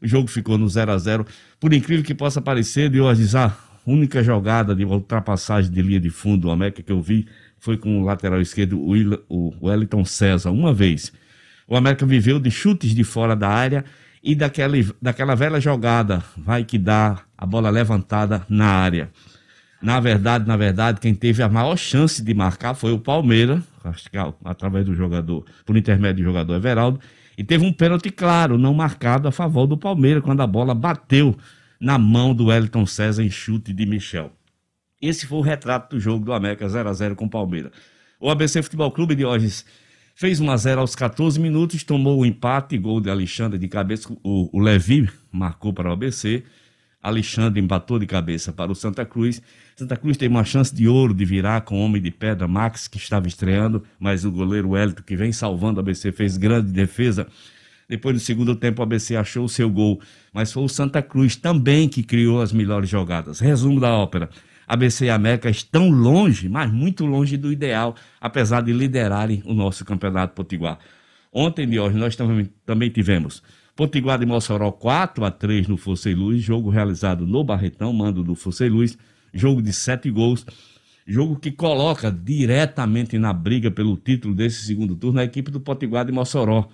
O 0.00 0.06
jogo 0.06 0.28
ficou 0.28 0.56
no 0.56 0.68
0 0.68 0.92
a 0.92 0.98
0 0.98 1.26
Por 1.58 1.72
incrível 1.72 2.04
que 2.04 2.14
possa 2.14 2.40
parecer, 2.40 2.88
de 2.88 3.00
hoje 3.00 3.36
a 3.36 3.52
única 3.86 4.22
jogada 4.22 4.74
de 4.74 4.84
ultrapassagem 4.84 5.70
de 5.70 5.82
linha 5.82 5.98
de 5.98 6.10
fundo 6.10 6.42
do 6.42 6.50
América 6.50 6.82
que 6.82 6.92
eu 6.92 7.02
vi 7.02 7.26
foi 7.58 7.76
com 7.76 8.00
o 8.00 8.04
lateral 8.04 8.40
esquerdo, 8.40 8.78
o 9.28 9.54
Wellington 9.66 10.04
César, 10.04 10.50
uma 10.50 10.72
vez. 10.72 11.12
O 11.66 11.76
América 11.76 12.06
viveu 12.06 12.38
de 12.38 12.50
chutes 12.50 12.94
de 12.94 13.02
fora 13.02 13.34
da 13.34 13.48
área 13.48 13.84
e 14.22 14.34
daquela, 14.34 14.74
daquela 15.00 15.34
velha 15.34 15.60
jogada, 15.60 16.22
vai 16.36 16.64
que 16.64 16.78
dá 16.78 17.20
a 17.36 17.46
bola 17.46 17.70
levantada 17.70 18.44
na 18.48 18.66
área. 18.66 19.10
Na 19.80 20.00
verdade, 20.00 20.46
na 20.46 20.56
verdade, 20.56 21.00
quem 21.00 21.14
teve 21.14 21.42
a 21.42 21.48
maior 21.48 21.76
chance 21.76 22.22
de 22.22 22.34
marcar 22.34 22.74
foi 22.74 22.92
o 22.92 22.98
Palmeiras, 22.98 23.62
através 24.44 24.84
do 24.84 24.94
jogador, 24.94 25.44
por 25.64 25.76
intermédio 25.76 26.24
do 26.24 26.28
jogador 26.28 26.54
Everaldo, 26.54 27.00
e 27.36 27.44
teve 27.44 27.64
um 27.64 27.72
pênalti 27.72 28.10
claro, 28.10 28.58
não 28.58 28.74
marcado 28.74 29.28
a 29.28 29.32
favor 29.32 29.66
do 29.66 29.78
Palmeiras, 29.78 30.24
quando 30.24 30.40
a 30.40 30.46
bola 30.46 30.74
bateu 30.74 31.36
na 31.80 31.96
mão 31.96 32.34
do 32.34 32.46
Wellington 32.46 32.84
César 32.84 33.22
em 33.22 33.30
chute 33.30 33.72
de 33.72 33.86
Michel. 33.86 34.32
Esse 35.00 35.26
foi 35.26 35.38
o 35.38 35.42
retrato 35.42 35.94
do 35.94 36.00
jogo 36.00 36.24
do 36.24 36.32
América 36.32 36.68
0 36.68 36.88
a 36.88 36.92
0 36.92 37.14
com 37.14 37.26
o 37.26 37.30
Palmeiras. 37.30 37.70
O 38.18 38.28
ABC 38.28 38.60
Futebol 38.60 38.90
Clube 38.90 39.14
de 39.14 39.24
hoje 39.24 39.64
fez 40.16 40.40
1 40.40 40.50
a 40.50 40.56
0 40.56 40.80
aos 40.80 40.96
14 40.96 41.38
minutos, 41.38 41.84
tomou 41.84 42.18
o 42.18 42.26
empate, 42.26 42.76
gol 42.76 43.00
de 43.00 43.08
Alexandre 43.08 43.56
de 43.56 43.68
cabeça, 43.68 44.12
o 44.24 44.58
Levi 44.58 45.08
marcou 45.30 45.72
para 45.72 45.88
o 45.88 45.92
ABC. 45.92 46.42
Alexandre 47.02 47.60
empatou 47.60 47.98
de 47.98 48.06
cabeça 48.06 48.52
para 48.52 48.72
o 48.72 48.74
Santa 48.74 49.04
Cruz. 49.04 49.40
Santa 49.76 49.96
Cruz 49.96 50.16
tem 50.16 50.28
uma 50.28 50.44
chance 50.44 50.74
de 50.74 50.88
ouro 50.88 51.14
de 51.14 51.24
virar 51.24 51.60
com 51.60 51.80
o 51.80 51.84
homem 51.84 52.02
de 52.02 52.10
pedra 52.10 52.48
Max, 52.48 52.88
que 52.88 52.96
estava 52.96 53.28
estreando, 53.28 53.84
mas 53.98 54.24
o 54.24 54.32
goleiro 54.32 54.70
Wellington, 54.70 55.02
que 55.02 55.16
vem 55.16 55.32
salvando 55.32 55.78
o 55.78 55.80
ABC, 55.80 56.10
fez 56.10 56.36
grande 56.36 56.72
defesa. 56.72 57.26
Depois 57.88 58.14
do 58.16 58.20
segundo 58.20 58.54
tempo, 58.54 58.80
o 58.80 58.82
ABC 58.82 59.16
achou 59.16 59.44
o 59.44 59.48
seu 59.48 59.70
gol, 59.70 60.00
mas 60.32 60.52
foi 60.52 60.64
o 60.64 60.68
Santa 60.68 61.00
Cruz 61.00 61.36
também 61.36 61.88
que 61.88 62.02
criou 62.02 62.42
as 62.42 62.52
melhores 62.52 62.88
jogadas. 62.88 63.40
Resumo 63.40 63.80
da 63.80 63.96
ópera. 63.96 64.28
ABC 64.66 65.06
e 65.06 65.10
América 65.10 65.48
estão 65.48 65.88
longe, 65.88 66.48
mas 66.48 66.70
muito 66.70 67.06
longe 67.06 67.38
do 67.38 67.50
ideal, 67.50 67.94
apesar 68.20 68.60
de 68.60 68.72
liderarem 68.72 69.42
o 69.46 69.54
nosso 69.54 69.84
campeonato 69.84 70.34
potiguar. 70.34 70.78
Ontem 71.32 71.66
de 71.66 71.78
hoje 71.78 71.96
nós 71.96 72.16
também 72.66 72.90
tivemos 72.90 73.42
Potiguar 73.78 74.18
de 74.18 74.26
Mossoró 74.26 74.72
4 74.72 75.24
a 75.24 75.30
3 75.30 75.68
no 75.68 75.76
Fossei 75.76 76.12
Luz, 76.12 76.42
jogo 76.42 76.68
realizado 76.68 77.24
no 77.24 77.44
Barretão, 77.44 77.92
mando 77.92 78.24
do 78.24 78.34
Fossei 78.34 78.68
Luz, 78.68 78.98
jogo 79.32 79.62
de 79.62 79.72
sete 79.72 80.10
gols, 80.10 80.44
jogo 81.06 81.38
que 81.38 81.52
coloca 81.52 82.10
diretamente 82.10 83.16
na 83.18 83.32
briga 83.32 83.70
pelo 83.70 83.96
título 83.96 84.34
desse 84.34 84.66
segundo 84.66 84.96
turno 84.96 85.20
a 85.20 85.24
equipe 85.24 85.52
do 85.52 85.60
Potiguar 85.60 86.04
de 86.04 86.10
Mossoró, 86.10 86.68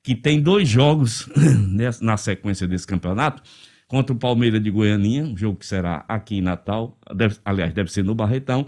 que 0.00 0.14
tem 0.14 0.40
dois 0.40 0.68
jogos 0.68 1.28
na 2.00 2.16
sequência 2.16 2.68
desse 2.68 2.86
campeonato, 2.86 3.42
contra 3.88 4.14
o 4.14 4.16
Palmeiras 4.16 4.62
de 4.62 4.70
Goianinha, 4.70 5.24
um 5.24 5.36
jogo 5.36 5.58
que 5.58 5.66
será 5.66 6.04
aqui 6.06 6.36
em 6.36 6.40
Natal, 6.40 6.96
deve, 7.16 7.36
aliás, 7.44 7.74
deve 7.74 7.90
ser 7.90 8.04
no 8.04 8.14
Barretão, 8.14 8.64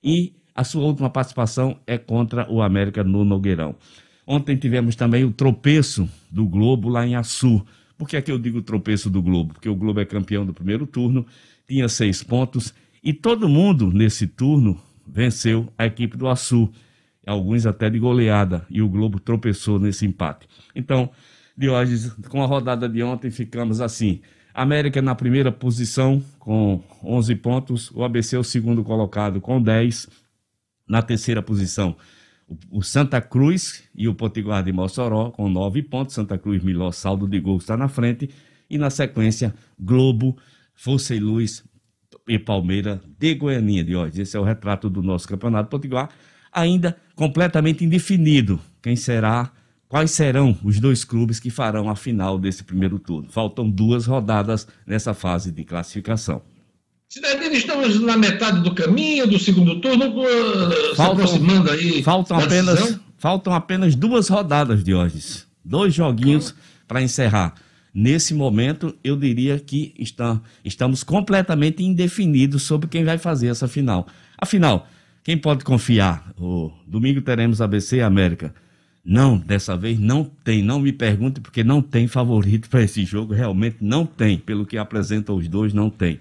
e 0.00 0.36
a 0.54 0.62
sua 0.62 0.84
última 0.84 1.10
participação 1.10 1.80
é 1.84 1.98
contra 1.98 2.48
o 2.48 2.62
América 2.62 3.02
no 3.02 3.24
Nogueirão. 3.24 3.74
Ontem 4.26 4.56
tivemos 4.56 4.96
também 4.96 5.24
o 5.24 5.30
tropeço 5.30 6.08
do 6.30 6.46
Globo 6.46 6.88
lá 6.88 7.06
em 7.06 7.14
Açu. 7.14 7.64
Por 7.96 8.08
que 8.08 8.16
é 8.16 8.22
que 8.22 8.32
eu 8.32 8.38
digo 8.38 8.62
tropeço 8.62 9.10
do 9.10 9.22
Globo? 9.22 9.54
Porque 9.54 9.68
o 9.68 9.74
Globo 9.74 10.00
é 10.00 10.04
campeão 10.04 10.44
do 10.44 10.54
primeiro 10.54 10.86
turno, 10.86 11.26
tinha 11.66 11.88
seis 11.88 12.22
pontos 12.22 12.74
e 13.02 13.12
todo 13.12 13.48
mundo 13.48 13.92
nesse 13.92 14.26
turno 14.26 14.80
venceu 15.06 15.70
a 15.76 15.84
equipe 15.84 16.16
do 16.16 16.26
Açu, 16.26 16.70
alguns 17.26 17.66
até 17.66 17.90
de 17.90 17.98
goleada, 17.98 18.66
e 18.70 18.80
o 18.80 18.88
Globo 18.88 19.20
tropeçou 19.20 19.78
nesse 19.78 20.06
empate. 20.06 20.48
Então, 20.74 21.10
de 21.56 21.68
hoje, 21.68 22.10
com 22.28 22.42
a 22.42 22.46
rodada 22.46 22.88
de 22.88 23.02
ontem, 23.02 23.30
ficamos 23.30 23.80
assim. 23.80 24.20
América 24.54 25.02
na 25.02 25.14
primeira 25.14 25.52
posição 25.52 26.22
com 26.38 26.82
11 27.02 27.34
pontos, 27.36 27.90
o 27.90 28.02
ABC 28.04 28.36
é 28.36 28.38
o 28.38 28.44
segundo 28.44 28.82
colocado 28.82 29.40
com 29.40 29.60
10. 29.60 30.08
Na 30.88 31.02
terceira 31.02 31.42
posição, 31.42 31.96
o 32.70 32.82
Santa 32.82 33.20
Cruz 33.20 33.84
e 33.94 34.06
o 34.08 34.14
Potiguar 34.14 34.62
de 34.62 34.72
Mossoró 34.72 35.30
com 35.30 35.48
nove 35.48 35.82
pontos. 35.82 36.14
Santa 36.14 36.38
Cruz, 36.38 36.62
melhor 36.62 36.92
saldo 36.92 37.26
de 37.26 37.40
gols, 37.40 37.62
está 37.62 37.76
na 37.76 37.88
frente. 37.88 38.30
E 38.68 38.78
na 38.78 38.90
sequência, 38.90 39.54
Globo, 39.78 40.36
Força 40.74 41.14
e 41.14 41.20
Luz 41.20 41.64
e 42.28 42.38
Palmeira 42.38 43.00
de 43.18 43.34
Goianinha 43.34 43.84
de 43.84 43.94
hoje. 43.94 44.22
Esse 44.22 44.36
é 44.36 44.40
o 44.40 44.44
retrato 44.44 44.88
do 44.88 45.02
nosso 45.02 45.28
campeonato 45.28 45.68
Potiguar, 45.68 46.10
ainda 46.52 46.96
completamente 47.14 47.84
indefinido. 47.84 48.60
Quem 48.82 48.96
será, 48.96 49.52
quais 49.88 50.10
serão 50.10 50.56
os 50.64 50.80
dois 50.80 51.04
clubes 51.04 51.38
que 51.38 51.50
farão 51.50 51.88
a 51.88 51.96
final 51.96 52.38
desse 52.38 52.64
primeiro 52.64 52.98
turno? 52.98 53.30
Faltam 53.30 53.68
duas 53.68 54.06
rodadas 54.06 54.66
nessa 54.86 55.14
fase 55.14 55.52
de 55.52 55.64
classificação. 55.64 56.42
Cidadino, 57.14 57.54
estamos 57.54 58.00
na 58.00 58.16
metade 58.16 58.60
do 58.60 58.74
caminho 58.74 59.24
do 59.24 59.38
segundo 59.38 59.80
turno, 59.80 60.06
uh, 60.18 60.96
faltam, 60.96 61.28
se 61.28 61.36
aproximando 61.36 61.70
aí. 61.70 62.02
Faltam 62.02 62.36
apenas, 62.40 63.00
faltam 63.18 63.54
apenas 63.54 63.94
duas 63.94 64.26
rodadas, 64.26 64.82
de 64.82 64.92
hoje, 64.92 65.44
Dois 65.64 65.94
joguinhos 65.94 66.52
para 66.88 67.00
encerrar. 67.00 67.54
Nesse 67.94 68.34
momento, 68.34 68.96
eu 69.04 69.16
diria 69.16 69.60
que 69.60 69.94
está, 69.96 70.40
estamos 70.64 71.04
completamente 71.04 71.84
indefinidos 71.84 72.64
sobre 72.64 72.88
quem 72.88 73.04
vai 73.04 73.16
fazer 73.16 73.46
essa 73.46 73.68
final. 73.68 74.08
Afinal, 74.36 74.88
quem 75.22 75.38
pode 75.38 75.62
confiar? 75.62 76.32
O 76.36 76.72
domingo 76.84 77.22
teremos 77.22 77.60
ABC 77.60 77.98
e 77.98 78.02
América. 78.02 78.52
Não, 79.04 79.38
dessa 79.38 79.76
vez 79.76 80.00
não 80.00 80.24
tem. 80.42 80.64
Não 80.64 80.80
me 80.80 80.92
pergunte, 80.92 81.40
porque 81.40 81.62
não 81.62 81.80
tem 81.80 82.08
favorito 82.08 82.68
para 82.68 82.82
esse 82.82 83.04
jogo. 83.04 83.32
Realmente 83.32 83.76
não 83.80 84.04
tem. 84.04 84.36
Pelo 84.36 84.66
que 84.66 84.76
apresentam 84.76 85.36
os 85.36 85.46
dois, 85.46 85.72
não 85.72 85.88
tem. 85.88 86.18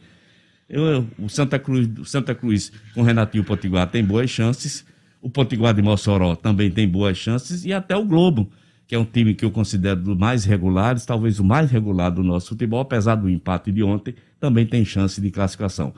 Eu, 0.73 1.07
o 1.19 1.29
Santa 1.29 1.59
Cruz, 1.59 1.87
o 1.99 2.03
Santa 2.03 2.33
Cruz 2.33 2.71
com 2.95 3.03
Renatinho 3.03 3.43
Potiguar 3.43 3.87
tem 3.87 4.03
boas 4.03 4.27
chances. 4.27 4.83
O 5.21 5.29
Potiguar 5.29 5.71
de 5.71 5.83
Mossoró 5.83 6.35
também 6.35 6.71
tem 6.71 6.89
boas 6.89 7.15
chances. 7.15 7.63
E 7.63 7.71
até 7.71 7.95
o 7.95 8.03
Globo, 8.03 8.49
que 8.87 8.95
é 8.95 8.97
um 8.97 9.05
time 9.05 9.35
que 9.35 9.45
eu 9.45 9.51
considero 9.51 10.01
dos 10.01 10.17
mais 10.17 10.45
regulares, 10.45 11.05
talvez 11.05 11.39
o 11.39 11.43
mais 11.43 11.69
regular 11.69 12.09
do 12.09 12.23
nosso 12.23 12.49
futebol, 12.49 12.79
apesar 12.79 13.13
do 13.13 13.29
empate 13.29 13.71
de 13.71 13.83
ontem, 13.83 14.15
também 14.39 14.65
tem 14.65 14.83
chance 14.83 15.21
de 15.21 15.29
classificação. 15.29 15.93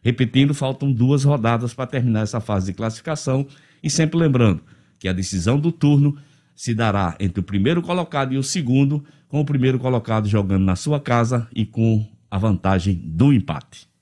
Repetindo, 0.00 0.54
faltam 0.54 0.92
duas 0.92 1.24
rodadas 1.24 1.74
para 1.74 1.88
terminar 1.88 2.20
essa 2.20 2.40
fase 2.40 2.66
de 2.66 2.72
classificação 2.72 3.44
e 3.82 3.90
sempre 3.90 4.16
lembrando 4.16 4.60
que 4.96 5.08
a 5.08 5.12
decisão 5.12 5.58
do 5.58 5.72
turno 5.72 6.16
se 6.54 6.72
dará 6.72 7.16
entre 7.18 7.40
o 7.40 7.42
primeiro 7.42 7.82
colocado 7.82 8.32
e 8.32 8.38
o 8.38 8.44
segundo, 8.44 9.04
com 9.26 9.40
o 9.40 9.44
primeiro 9.44 9.76
colocado 9.76 10.28
jogando 10.28 10.62
na 10.62 10.76
sua 10.76 11.00
casa 11.00 11.48
e 11.52 11.66
com 11.66 12.06
a 12.30 12.38
vantagem 12.38 12.94
do 13.04 13.32
empate. 13.32 13.92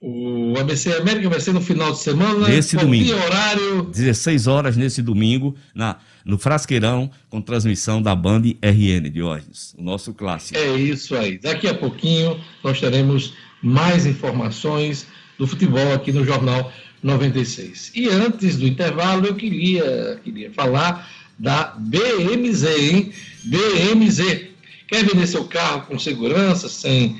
O 0.00 0.54
ABC 0.58 0.92
América 0.92 1.30
vai 1.30 1.40
ser 1.40 1.54
no 1.54 1.60
final 1.60 1.90
de 1.92 2.00
semana. 2.00 2.48
Nesse 2.48 2.76
domingo. 2.76 3.14
horário. 3.14 3.84
16 3.84 4.46
horas 4.46 4.76
nesse 4.76 5.00
domingo, 5.00 5.56
na, 5.74 5.96
no 6.22 6.36
Frasqueirão, 6.36 7.10
com 7.30 7.40
transmissão 7.40 8.02
da 8.02 8.14
Band 8.14 8.42
RN, 8.62 9.10
Diógenes, 9.10 9.74
o 9.78 9.82
nosso 9.82 10.12
clássico. 10.12 10.58
É 10.58 10.76
isso 10.76 11.16
aí. 11.16 11.38
Daqui 11.38 11.66
a 11.66 11.74
pouquinho 11.74 12.38
nós 12.62 12.78
teremos 12.78 13.32
mais 13.62 14.04
informações 14.04 15.06
do 15.38 15.46
futebol 15.46 15.94
aqui 15.94 16.12
no 16.12 16.24
Jornal 16.26 16.70
96. 17.02 17.92
E 17.94 18.08
antes 18.08 18.56
do 18.56 18.66
intervalo, 18.66 19.26
eu 19.26 19.34
queria, 19.34 20.20
queria 20.22 20.52
falar 20.52 21.08
da 21.38 21.74
BMZ, 21.78 22.64
hein? 22.64 23.12
BMZ. 23.44 24.48
Quer 24.88 25.04
vender 25.04 25.26
seu 25.26 25.44
carro 25.44 25.86
com 25.86 25.98
segurança, 25.98 26.68
sem 26.68 27.18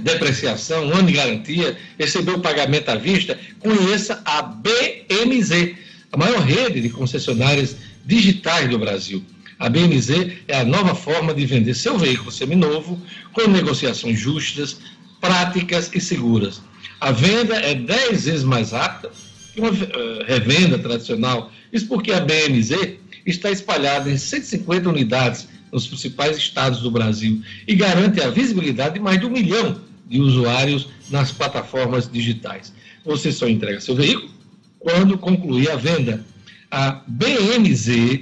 depreciação, 0.00 0.86
um 0.86 0.94
ano 0.94 1.08
de 1.08 1.14
garantia, 1.14 1.76
receber 1.98 2.32
o 2.32 2.40
pagamento 2.40 2.88
à 2.88 2.96
vista? 2.96 3.38
Conheça 3.58 4.20
a 4.24 4.42
BMZ, 4.42 5.74
a 6.12 6.16
maior 6.16 6.40
rede 6.40 6.80
de 6.80 6.88
concessionárias 6.88 7.76
digitais 8.04 8.68
do 8.68 8.78
Brasil. 8.78 9.24
A 9.58 9.68
BMZ 9.68 10.10
é 10.48 10.58
a 10.58 10.64
nova 10.64 10.94
forma 10.94 11.32
de 11.32 11.46
vender 11.46 11.74
seu 11.74 11.96
veículo 11.96 12.32
seminovo 12.32 13.00
com 13.32 13.46
negociações 13.46 14.18
justas, 14.18 14.78
práticas 15.20 15.90
e 15.94 16.00
seguras. 16.00 16.60
A 17.00 17.12
venda 17.12 17.54
é 17.56 17.74
10 17.74 18.24
vezes 18.24 18.44
mais 18.44 18.72
rápida 18.72 19.12
que 19.54 19.60
uma 19.60 19.70
eh, 19.70 20.24
revenda 20.26 20.78
tradicional. 20.78 21.52
Isso 21.72 21.86
porque 21.86 22.12
a 22.12 22.20
BMZ 22.20 22.96
está 23.24 23.50
espalhada 23.50 24.10
em 24.10 24.16
150 24.16 24.88
unidades 24.88 25.48
nos 25.72 25.86
principais 25.86 26.36
estados 26.36 26.80
do 26.80 26.90
Brasil 26.90 27.42
e 27.66 27.74
garante 27.74 28.20
a 28.20 28.28
visibilidade 28.28 28.94
de 28.94 29.00
mais 29.00 29.18
de 29.18 29.26
um 29.26 29.30
milhão 29.30 29.80
de 30.06 30.20
usuários 30.20 30.88
nas 31.10 31.32
plataformas 31.32 32.10
digitais. 32.10 32.72
Você 33.04 33.32
só 33.32 33.48
entrega 33.48 33.80
seu 33.80 33.94
veículo 33.94 34.30
quando 34.78 35.16
concluir 35.16 35.70
a 35.70 35.76
venda. 35.76 36.24
A 36.70 37.02
BMZ 37.06 38.20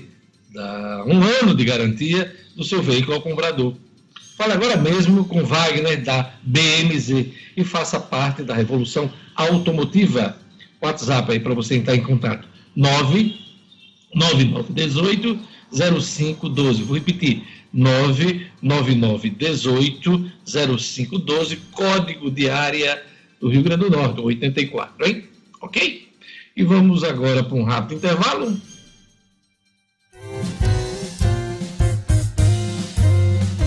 dá 0.53 1.05
um 1.07 1.22
ano 1.22 1.55
de 1.55 1.64
garantia 1.64 2.34
do 2.57 2.64
seu 2.64 2.80
veículo 2.82 3.16
ao 3.16 3.22
comprador. 3.22 3.74
Fale 4.36 4.53
agora 4.53 4.76
mesmo 4.76 5.24
com 5.24 5.44
Wagner 5.44 6.03
da 6.03 6.32
BMZ 6.42 7.26
e 7.57 7.64
faça 7.64 7.98
parte 7.98 8.42
da 8.42 8.55
revolução 8.55 9.12
automotiva. 9.34 10.36
WhatsApp 10.80 11.32
aí 11.32 11.40
para 11.40 11.55
você 11.55 11.76
entrar 11.76 11.94
em 11.94 12.03
contato. 12.03 12.48
9 12.74 13.38
9918 14.14 15.49
0512. 15.72 16.82
Vou 16.82 16.96
repetir. 16.96 17.44
99918 17.72 20.30
0512, 20.44 21.56
código 21.72 22.30
de 22.30 22.50
área 22.50 23.02
do 23.40 23.48
Rio 23.48 23.62
Grande 23.62 23.84
do 23.84 23.90
Norte, 23.90 24.20
84, 24.20 25.06
hein? 25.06 25.24
Ok? 25.60 26.08
E 26.56 26.64
vamos 26.64 27.04
agora 27.04 27.44
para 27.44 27.56
um 27.56 27.62
rápido 27.62 27.98
intervalo. 27.98 28.60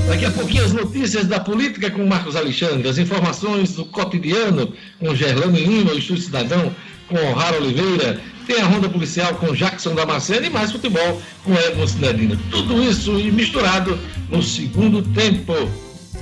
Daqui 0.08 0.26
a 0.26 0.32
pouquinho 0.32 0.66
as 0.66 0.74
notícias 0.74 1.28
da 1.28 1.40
política 1.40 1.90
com 1.90 2.06
Marcos 2.06 2.36
Alexandre, 2.36 2.88
as 2.88 2.98
informações 2.98 3.74
do 3.74 3.86
cotidiano 3.86 4.74
com 5.00 5.16
Gerlane 5.16 5.64
Lima, 5.64 5.94
o 5.94 5.98
Estúdio 5.98 6.24
Cidadão, 6.24 6.76
com 7.08 7.16
O'Hara 7.16 7.58
Oliveira, 7.58 8.22
tem 8.44 8.62
a 8.62 8.66
Ronda 8.66 8.90
Policial 8.90 9.34
com 9.36 9.54
Jackson 9.54 9.96
Damasceno 9.96 10.46
e 10.46 10.50
mais 10.50 10.72
futebol 10.72 11.22
com 11.44 11.54
Edmo 11.54 11.88
Cinedina. 11.88 12.40
Tudo 12.52 12.82
isso 12.84 13.14
misturado 13.14 14.00
no 14.30 14.42
segundo 14.42 15.02
tempo 15.02 15.54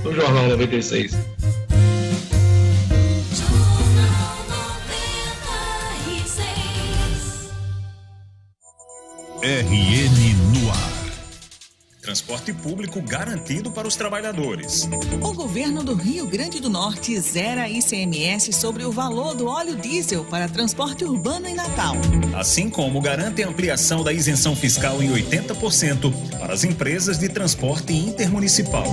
do 0.03 0.13
Jornal 0.13 0.47
96. 0.49 1.13
RN. 9.43 10.40
Transporte 12.01 12.51
público 12.51 12.99
garantido 12.99 13.71
para 13.71 13.87
os 13.87 13.95
trabalhadores. 13.95 14.89
O 15.21 15.33
governo 15.33 15.83
do 15.83 15.93
Rio 15.93 16.25
Grande 16.25 16.59
do 16.59 16.67
Norte 16.67 17.15
zera 17.19 17.69
ICMS 17.69 18.51
sobre 18.53 18.83
o 18.83 18.91
valor 18.91 19.35
do 19.35 19.45
óleo 19.45 19.75
diesel 19.75 20.25
para 20.25 20.49
transporte 20.49 21.05
urbano 21.05 21.47
em 21.47 21.53
Natal. 21.53 21.95
Assim 22.35 22.71
como 22.71 22.99
garante 22.99 23.43
a 23.43 23.47
ampliação 23.47 24.03
da 24.03 24.11
isenção 24.11 24.55
fiscal 24.55 24.99
em 25.03 25.11
80% 25.11 26.11
para 26.39 26.53
as 26.53 26.63
empresas 26.63 27.19
de 27.19 27.29
transporte 27.29 27.93
intermunicipal. 27.93 28.85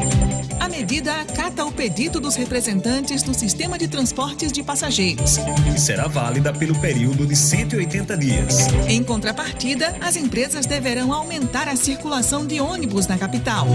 A 0.60 0.68
medida 0.68 1.18
acata 1.18 1.64
o 1.64 1.72
pedido 1.72 2.20
dos 2.20 2.36
representantes 2.36 3.22
do 3.22 3.32
sistema 3.32 3.78
de 3.78 3.88
transportes 3.88 4.52
de 4.52 4.62
passageiros. 4.62 5.38
E 5.74 5.80
será 5.80 6.08
válida 6.08 6.52
pelo 6.52 6.78
período 6.78 7.26
de 7.26 7.34
180 7.34 8.16
dias. 8.18 8.66
Em 8.86 9.02
contrapartida, 9.02 9.96
as 10.02 10.14
empresas 10.14 10.66
deverão 10.66 11.10
aumentar 11.10 11.68
a 11.68 11.74
circulação 11.74 12.46
de 12.46 12.60
ônibus 12.60 12.97
na 13.06 13.16
capital. 13.16 13.66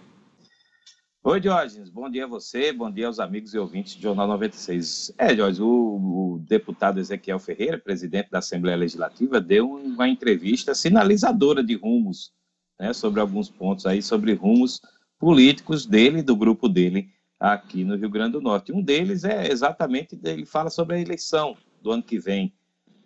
Oi, 1.30 1.42
Diógenes. 1.42 1.90
Bom 1.90 2.10
dia 2.10 2.24
a 2.24 2.28
você, 2.28 2.72
bom 2.72 2.90
dia 2.90 3.06
aos 3.06 3.20
amigos 3.20 3.54
e 3.54 3.60
ouvintes 3.60 3.96
do 3.96 4.02
Jornal 4.02 4.30
96. 4.30 5.14
É, 5.18 5.36
Diógenes, 5.36 5.60
o, 5.60 5.68
o, 5.68 6.40
deputado 6.48 7.02
Ezequiel 7.02 7.38
Ferreira, 7.38 7.78
presidente 7.78 8.32
da 8.32 8.38
Assembleia 8.38 8.78
Legislativa, 8.78 9.42
deu 9.42 9.70
uma 9.70 10.08
entrevista 10.08 10.74
sinalizadora 10.74 11.62
de 11.62 11.76
rumos, 11.76 12.32
né, 12.80 12.94
sobre 12.94 13.20
alguns 13.20 13.50
pontos 13.50 13.86
aí, 13.86 14.02
sobre 14.02 14.32
rumos 14.36 14.80
políticos 15.20 15.86
dele 15.86 16.24
do 16.24 16.34
grupo 16.34 16.70
dele 16.70 17.10
aqui 17.38 17.84
no 17.84 17.98
Rio 17.98 18.10
Grande 18.10 18.32
do 18.32 18.42
Norte. 18.42 18.72
Um 18.72 18.82
deles 18.82 19.26
é 19.26 19.52
exatamente, 19.52 20.18
ele 20.24 20.46
fala 20.46 20.70
sobre 20.70 20.96
a 20.96 21.02
eleição 21.02 21.58
do 21.82 21.92
ano 21.92 22.04
que 22.04 22.18
vem, 22.18 22.54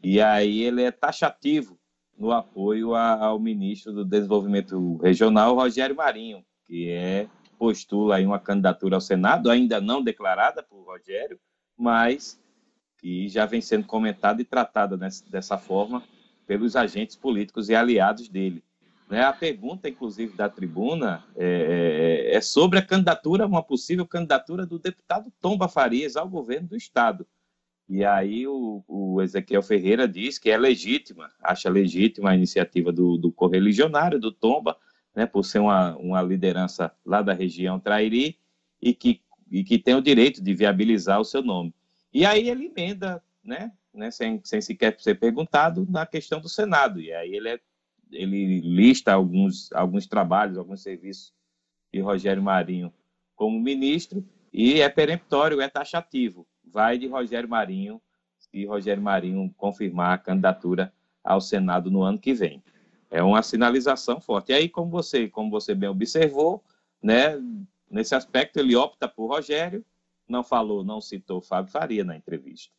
e 0.03 0.21
aí 0.21 0.61
ele 0.61 0.83
é 0.83 0.91
taxativo 0.91 1.75
no 2.15 2.31
apoio 2.31 2.93
ao 2.93 3.39
ministro 3.39 3.91
do 3.91 4.05
Desenvolvimento 4.05 4.97
Regional, 4.97 5.55
Rogério 5.55 5.95
Marinho, 5.95 6.45
que 6.67 6.87
é 6.87 7.27
postula 7.61 8.15
aí 8.15 8.25
uma 8.25 8.39
candidatura 8.39 8.95
ao 8.95 9.01
Senado, 9.01 9.47
ainda 9.47 9.79
não 9.79 10.01
declarada 10.01 10.63
por 10.63 10.81
Rogério, 10.81 11.39
mas 11.77 12.41
que 12.97 13.29
já 13.29 13.45
vem 13.45 13.61
sendo 13.61 13.85
comentada 13.85 14.41
e 14.41 14.45
tratada 14.45 14.97
dessa 15.29 15.59
forma 15.59 16.03
pelos 16.47 16.75
agentes 16.75 17.15
políticos 17.15 17.69
e 17.69 17.75
aliados 17.75 18.27
dele. 18.27 18.63
Né? 19.07 19.21
A 19.21 19.31
pergunta, 19.31 19.87
inclusive, 19.87 20.35
da 20.35 20.49
tribuna 20.49 21.23
é, 21.35 22.31
é, 22.31 22.35
é 22.35 22.41
sobre 22.41 22.79
a 22.79 22.81
candidatura, 22.81 23.45
uma 23.45 23.61
possível 23.61 24.07
candidatura 24.07 24.65
do 24.65 24.79
deputado 24.79 25.31
Tomba 25.39 25.67
Farias 25.67 26.15
ao 26.15 26.27
governo 26.27 26.69
do 26.69 26.75
Estado. 26.75 27.27
E 27.87 28.03
aí 28.03 28.47
o, 28.47 28.83
o, 28.87 29.21
Ezequiel 29.21 29.61
Ferreira 29.61 30.07
diz 30.07 30.39
que 30.39 30.49
é 30.49 30.57
legítima, 30.57 31.29
acha 31.39 31.69
legítima 31.69 32.31
a 32.31 32.35
iniciativa 32.35 32.91
do, 32.91 33.17
do 33.17 33.31
correligionário, 33.31 34.19
do 34.19 34.31
Tomba, 34.31 34.75
né, 35.15 35.25
por 35.25 35.43
ser 35.43 35.59
uma, 35.59 35.95
uma 35.97 36.21
liderança 36.21 36.91
lá 37.05 37.21
da 37.21 37.33
região 37.33 37.79
Trairi 37.79 38.37
e 38.81 38.93
que, 38.93 39.21
e 39.49 39.63
que 39.63 39.77
tem 39.77 39.95
o 39.95 40.01
direito 40.01 40.41
de 40.41 40.53
viabilizar 40.53 41.19
o 41.19 41.25
seu 41.25 41.41
nome. 41.41 41.73
E 42.13 42.25
aí 42.25 42.49
ele 42.49 42.65
emenda, 42.65 43.23
né, 43.43 43.71
né, 43.93 44.11
sem, 44.11 44.41
sem 44.43 44.61
sequer 44.61 44.95
ser 44.99 45.15
perguntado, 45.15 45.85
na 45.89 46.05
questão 46.05 46.39
do 46.39 46.49
Senado. 46.49 46.99
E 46.99 47.13
aí 47.13 47.33
ele, 47.33 47.49
é, 47.49 47.59
ele 48.11 48.61
lista 48.61 49.13
alguns, 49.13 49.71
alguns 49.73 50.07
trabalhos, 50.07 50.57
alguns 50.57 50.81
serviços 50.81 51.33
de 51.93 51.99
Rogério 51.99 52.41
Marinho 52.41 52.93
como 53.35 53.59
ministro 53.59 54.25
e 54.53 54.81
é 54.81 54.89
peremptório, 54.89 55.61
é 55.61 55.67
taxativo. 55.67 56.47
Vai 56.63 56.97
de 56.97 57.07
Rogério 57.07 57.49
Marinho, 57.49 58.01
se 58.37 58.65
Rogério 58.65 59.01
Marinho 59.01 59.53
confirmar 59.57 60.13
a 60.13 60.17
candidatura 60.17 60.93
ao 61.23 61.41
Senado 61.41 61.91
no 61.91 62.01
ano 62.01 62.19
que 62.19 62.33
vem 62.33 62.63
é 63.11 63.21
uma 63.21 63.43
sinalização 63.43 64.19
forte. 64.21 64.51
E 64.51 64.55
aí, 64.55 64.69
como 64.69 64.89
você, 64.89 65.27
como 65.27 65.51
você 65.51 65.75
bem 65.75 65.89
observou, 65.89 66.63
né, 67.03 67.37
nesse 67.89 68.15
aspecto 68.15 68.57
ele 68.57 68.75
opta 68.75 69.07
por 69.07 69.27
Rogério, 69.27 69.85
não 70.27 70.43
falou, 70.43 70.83
não 70.83 71.01
citou 71.01 71.41
Fábio 71.41 71.71
Faria 71.71 72.05
na 72.05 72.15
entrevista. 72.15 72.71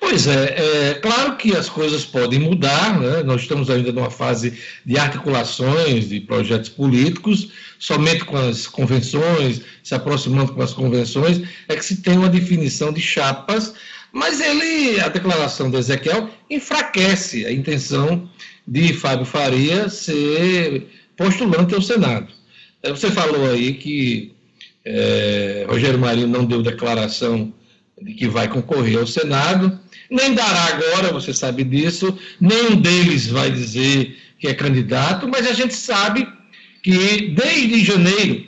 Pois 0.00 0.26
é, 0.26 0.90
é 0.90 0.94
claro 0.94 1.36
que 1.36 1.54
as 1.54 1.68
coisas 1.68 2.04
podem 2.04 2.40
mudar, 2.40 2.98
né? 2.98 3.22
nós 3.22 3.42
estamos 3.42 3.70
ainda 3.70 3.92
numa 3.92 4.10
fase 4.10 4.58
de 4.84 4.98
articulações 4.98 6.08
de 6.08 6.20
projetos 6.20 6.70
políticos, 6.70 7.52
somente 7.78 8.24
com 8.24 8.36
as 8.36 8.66
convenções, 8.66 9.62
se 9.84 9.94
aproximando 9.94 10.54
com 10.54 10.62
as 10.62 10.72
convenções, 10.72 11.42
é 11.68 11.76
que 11.76 11.84
se 11.84 12.02
tem 12.02 12.18
uma 12.18 12.28
definição 12.28 12.92
de 12.92 13.00
chapas, 13.00 13.72
mas 14.12 14.40
ele, 14.40 15.00
a 15.00 15.08
declaração 15.08 15.70
de 15.70 15.76
Ezequiel, 15.76 16.28
enfraquece 16.48 17.46
a 17.46 17.52
intenção 17.52 18.28
de 18.66 18.92
Fábio 18.92 19.24
Faria 19.24 19.88
ser 19.88 20.86
postulante 21.16 21.74
ao 21.74 21.82
Senado. 21.82 22.32
É, 22.82 22.90
você 22.90 23.10
falou 23.10 23.50
aí 23.50 23.74
que 23.74 24.32
é, 24.84 25.66
Rogério 25.68 25.98
Marinho 25.98 26.28
não 26.28 26.44
deu 26.44 26.62
declaração 26.62 27.52
de 28.00 28.14
que 28.14 28.26
vai 28.26 28.48
concorrer 28.48 28.98
ao 28.98 29.06
Senado, 29.06 29.78
nem 30.10 30.34
dará 30.34 30.64
agora, 30.64 31.12
você 31.12 31.32
sabe 31.34 31.62
disso, 31.62 32.18
nenhum 32.40 32.80
deles 32.80 33.26
vai 33.26 33.50
dizer 33.50 34.16
que 34.38 34.48
é 34.48 34.54
candidato, 34.54 35.28
mas 35.28 35.46
a 35.46 35.52
gente 35.52 35.74
sabe 35.74 36.26
que 36.82 37.28
desde 37.28 37.84
janeiro 37.84 38.46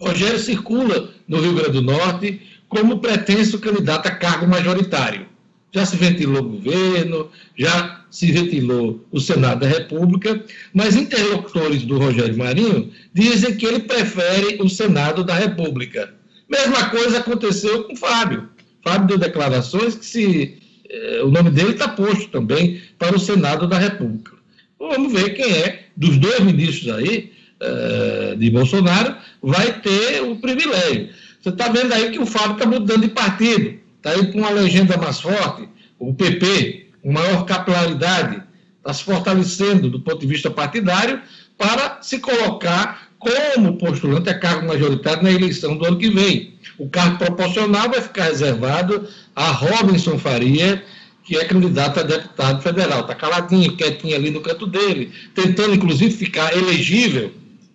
Rogério 0.00 0.38
circula 0.38 1.14
no 1.28 1.40
Rio 1.40 1.54
Grande 1.54 1.72
do 1.72 1.82
Norte 1.82 2.40
como 2.68 3.00
pretenso 3.00 3.58
candidato 3.58 4.06
a 4.06 4.10
cargo 4.10 4.46
majoritário. 4.46 5.26
Já 5.72 5.84
se 5.84 5.96
ventilou 5.96 6.42
o 6.42 6.48
governo, 6.50 7.30
já 7.58 8.04
se 8.10 8.30
ventilou 8.30 9.04
o 9.10 9.18
Senado 9.18 9.60
da 9.60 9.66
República, 9.66 10.44
mas 10.72 10.94
interlocutores 10.94 11.82
do 11.82 11.98
Rogério 11.98 12.38
Marinho 12.38 12.92
dizem 13.12 13.56
que 13.56 13.66
ele 13.66 13.80
prefere 13.80 14.62
o 14.62 14.68
Senado 14.68 15.24
da 15.24 15.34
República. 15.34 16.14
Mesma 16.48 16.90
coisa 16.90 17.18
aconteceu 17.18 17.84
com 17.84 17.96
Fábio. 17.96 18.48
Fábio 18.84 19.08
deu 19.08 19.18
declarações 19.18 19.96
que 19.96 20.06
se 20.06 20.58
eh, 20.88 21.22
o 21.24 21.30
nome 21.30 21.50
dele 21.50 21.70
está 21.70 21.88
posto 21.88 22.28
também 22.28 22.80
para 22.98 23.16
o 23.16 23.18
Senado 23.18 23.66
da 23.66 23.78
República. 23.78 24.32
Vamos 24.78 25.12
ver 25.12 25.30
quem 25.30 25.50
é 25.50 25.86
dos 25.96 26.18
dois 26.18 26.40
ministros 26.40 26.94
aí 26.94 27.32
eh, 27.60 28.36
de 28.38 28.50
Bolsonaro 28.50 29.16
vai 29.42 29.80
ter 29.80 30.22
o 30.22 30.36
privilégio. 30.36 31.08
Você 31.44 31.50
está 31.50 31.68
vendo 31.68 31.92
aí 31.92 32.10
que 32.10 32.18
o 32.18 32.24
Fábio 32.24 32.52
está 32.52 32.64
mudando 32.64 33.02
de 33.02 33.08
partido, 33.08 33.74
está 33.98 34.12
aí 34.12 34.32
com 34.32 34.38
uma 34.38 34.48
legenda 34.48 34.96
mais 34.96 35.20
forte, 35.20 35.68
o 35.98 36.14
PP, 36.14 36.86
com 37.02 37.12
maior 37.12 37.44
capilaridade, 37.44 38.42
está 38.78 38.94
se 38.94 39.04
fortalecendo 39.04 39.90
do 39.90 40.00
ponto 40.00 40.20
de 40.20 40.26
vista 40.26 40.50
partidário 40.50 41.20
para 41.58 41.98
se 42.00 42.18
colocar 42.18 43.10
como 43.18 43.76
postulante 43.76 44.30
a 44.30 44.38
cargo 44.38 44.66
majoritário 44.66 45.22
na 45.22 45.32
eleição 45.32 45.76
do 45.76 45.84
ano 45.84 45.98
que 45.98 46.08
vem. 46.08 46.54
O 46.78 46.88
cargo 46.88 47.18
proporcional 47.18 47.90
vai 47.90 48.00
ficar 48.00 48.24
reservado 48.24 49.06
a 49.36 49.50
Robinson 49.50 50.18
Faria, 50.18 50.82
que 51.24 51.36
é 51.36 51.44
candidato 51.44 52.00
a 52.00 52.04
deputado 52.04 52.62
federal. 52.62 53.02
Está 53.02 53.14
caladinho, 53.14 53.76
quietinho 53.76 54.16
ali 54.16 54.30
no 54.30 54.40
canto 54.40 54.66
dele, 54.66 55.12
tentando 55.34 55.74
inclusive 55.74 56.10
ficar 56.10 56.56
elegível. 56.56 57.32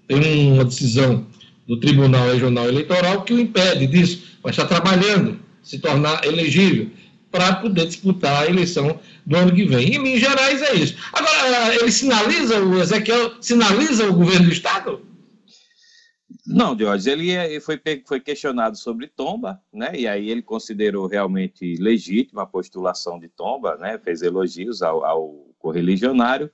Tem 0.07 0.53
uma 0.53 0.65
decisão 0.65 1.23
do 1.69 1.79
Tribunal 1.79 2.31
Regional 2.31 2.67
Eleitoral 2.67 3.21
que 3.21 3.31
o 3.31 3.39
impede 3.39 3.85
disso, 3.85 4.39
mas 4.43 4.57
está 4.57 4.65
trabalhando, 4.65 5.39
se 5.61 5.77
tornar 5.77 6.25
elegível 6.25 6.89
para 7.29 7.57
poder 7.57 7.85
disputar 7.85 8.41
a 8.41 8.47
eleição 8.47 8.99
do 9.23 9.37
ano 9.37 9.53
que 9.53 9.65
vem. 9.65 9.93
Em 9.93 9.99
Minas 9.99 10.19
Gerais 10.19 10.63
é 10.63 10.73
isso. 10.73 10.95
Agora, 11.13 11.75
ele 11.75 11.91
sinaliza, 11.91 12.59
o 12.59 12.81
Ezequiel 12.81 13.33
sinaliza 13.39 14.09
o 14.09 14.15
governo 14.15 14.47
do 14.47 14.51
Estado? 14.51 15.05
Não, 16.43 16.75
Diógenes, 16.75 17.05
ele 17.05 17.29
é, 17.29 17.59
foi, 17.59 17.79
foi 18.03 18.19
questionado 18.19 18.75
sobre 18.75 19.05
Tomba, 19.05 19.61
né? 19.71 19.91
E 19.93 20.07
aí 20.07 20.27
ele 20.27 20.41
considerou 20.41 21.05
realmente 21.05 21.75
legítima 21.75 22.41
a 22.41 22.47
postulação 22.47 23.19
de 23.19 23.27
Tomba, 23.27 23.77
né? 23.77 23.99
Fez 24.03 24.23
elogios 24.23 24.81
ao, 24.81 25.05
ao 25.05 25.53
correligionário, 25.59 26.49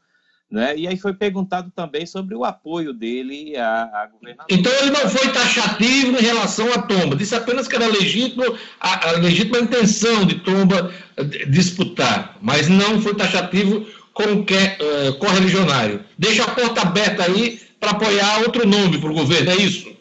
né? 0.55 0.73
E 0.77 0.87
aí 0.87 0.95
foi 0.95 1.13
perguntado 1.13 1.69
também 1.69 2.05
sobre 2.05 2.33
o 2.33 2.45
apoio 2.45 2.93
dele 2.93 3.57
à, 3.57 3.83
à 3.83 4.07
governadora. 4.07 4.47
Então 4.49 4.71
ele 4.71 4.91
não 4.91 5.09
foi 5.09 5.29
taxativo 5.33 6.17
em 6.17 6.21
relação 6.21 6.71
à 6.71 6.81
Tomba, 6.81 7.13
disse 7.13 7.35
apenas 7.35 7.67
que 7.67 7.75
era 7.75 7.87
legítimo, 7.87 8.43
a, 8.79 9.09
a 9.09 9.11
legítima 9.19 9.59
intenção 9.59 10.25
de 10.25 10.35
Tomba 10.35 10.93
disputar, 11.49 12.37
mas 12.41 12.69
não 12.69 13.01
foi 13.01 13.13
taxativo 13.15 13.85
com 14.13 14.45
que, 14.45 14.53
uh, 14.55 15.19
correligionário. 15.19 16.05
Deixa 16.17 16.45
a 16.45 16.55
porta 16.55 16.83
aberta 16.83 17.23
aí 17.23 17.59
para 17.77 17.91
apoiar 17.91 18.39
outro 18.43 18.65
nome 18.65 18.97
para 18.97 19.11
o 19.11 19.13
governo, 19.13 19.51
é 19.51 19.57
isso? 19.57 19.93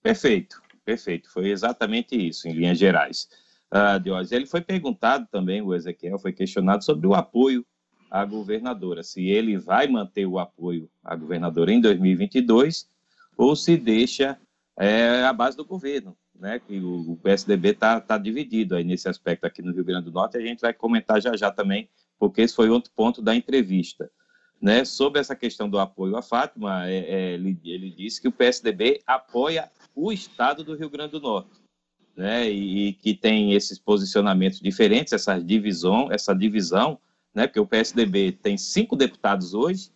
Perfeito, 0.00 0.62
perfeito. 0.84 1.28
Foi 1.32 1.48
exatamente 1.48 2.14
isso, 2.14 2.46
em 2.46 2.52
linhas 2.52 2.78
gerais. 2.78 3.28
uh, 3.74 3.98
Diógenes, 3.98 4.30
ele 4.30 4.46
foi 4.46 4.60
perguntado 4.60 5.26
também, 5.28 5.60
o 5.60 5.74
Ezequiel 5.74 6.20
foi 6.20 6.32
questionado 6.32 6.84
sobre 6.84 7.08
o 7.08 7.14
apoio 7.14 7.66
à 8.10 8.24
governadora, 8.24 9.02
se 9.02 9.28
ele 9.28 9.56
vai 9.56 9.86
manter 9.86 10.26
o 10.26 10.38
apoio 10.38 10.88
à 11.02 11.14
governadora 11.14 11.72
em 11.72 11.80
2022 11.80 12.88
ou 13.36 13.54
se 13.54 13.76
deixa 13.76 14.38
é, 14.76 15.24
a 15.24 15.32
base 15.32 15.56
do 15.56 15.64
governo, 15.64 16.16
né? 16.38 16.60
Que 16.60 16.78
o, 16.78 17.12
o 17.12 17.16
PSDB 17.16 17.70
está 17.70 18.00
tá 18.00 18.16
dividido 18.16 18.76
aí 18.76 18.84
nesse 18.84 19.08
aspecto 19.08 19.44
aqui 19.44 19.60
no 19.60 19.72
Rio 19.72 19.84
Grande 19.84 20.06
do 20.06 20.12
Norte. 20.12 20.36
A 20.36 20.40
gente 20.40 20.60
vai 20.60 20.72
comentar 20.72 21.20
já 21.20 21.36
já 21.36 21.50
também, 21.50 21.88
porque 22.18 22.42
esse 22.42 22.54
foi 22.54 22.70
outro 22.70 22.92
ponto 22.94 23.20
da 23.20 23.34
entrevista. 23.34 24.10
Né, 24.60 24.84
sobre 24.84 25.20
essa 25.20 25.36
questão 25.36 25.70
do 25.70 25.78
apoio 25.78 26.16
à 26.16 26.22
Fátima, 26.22 26.88
é, 26.88 26.96
é, 26.96 27.32
ele, 27.34 27.56
ele 27.64 27.90
disse 27.90 28.20
que 28.20 28.26
o 28.26 28.32
PSDB 28.32 29.00
apoia 29.06 29.70
o 29.94 30.12
Estado 30.12 30.64
do 30.64 30.74
Rio 30.74 30.90
Grande 30.90 31.12
do 31.12 31.20
Norte, 31.20 31.60
né, 32.16 32.50
e, 32.50 32.88
e 32.88 32.92
que 32.92 33.14
tem 33.14 33.52
esses 33.52 33.78
posicionamentos 33.78 34.58
diferentes, 34.58 35.12
essa 35.12 35.38
divisão, 35.38 36.10
essa 36.10 36.34
divisão, 36.34 36.98
né, 37.38 37.46
porque 37.46 37.60
o 37.60 37.66
PSDB 37.66 38.32
tem 38.32 38.58
cinco 38.58 38.96
deputados 38.96 39.54
hoje, 39.54 39.92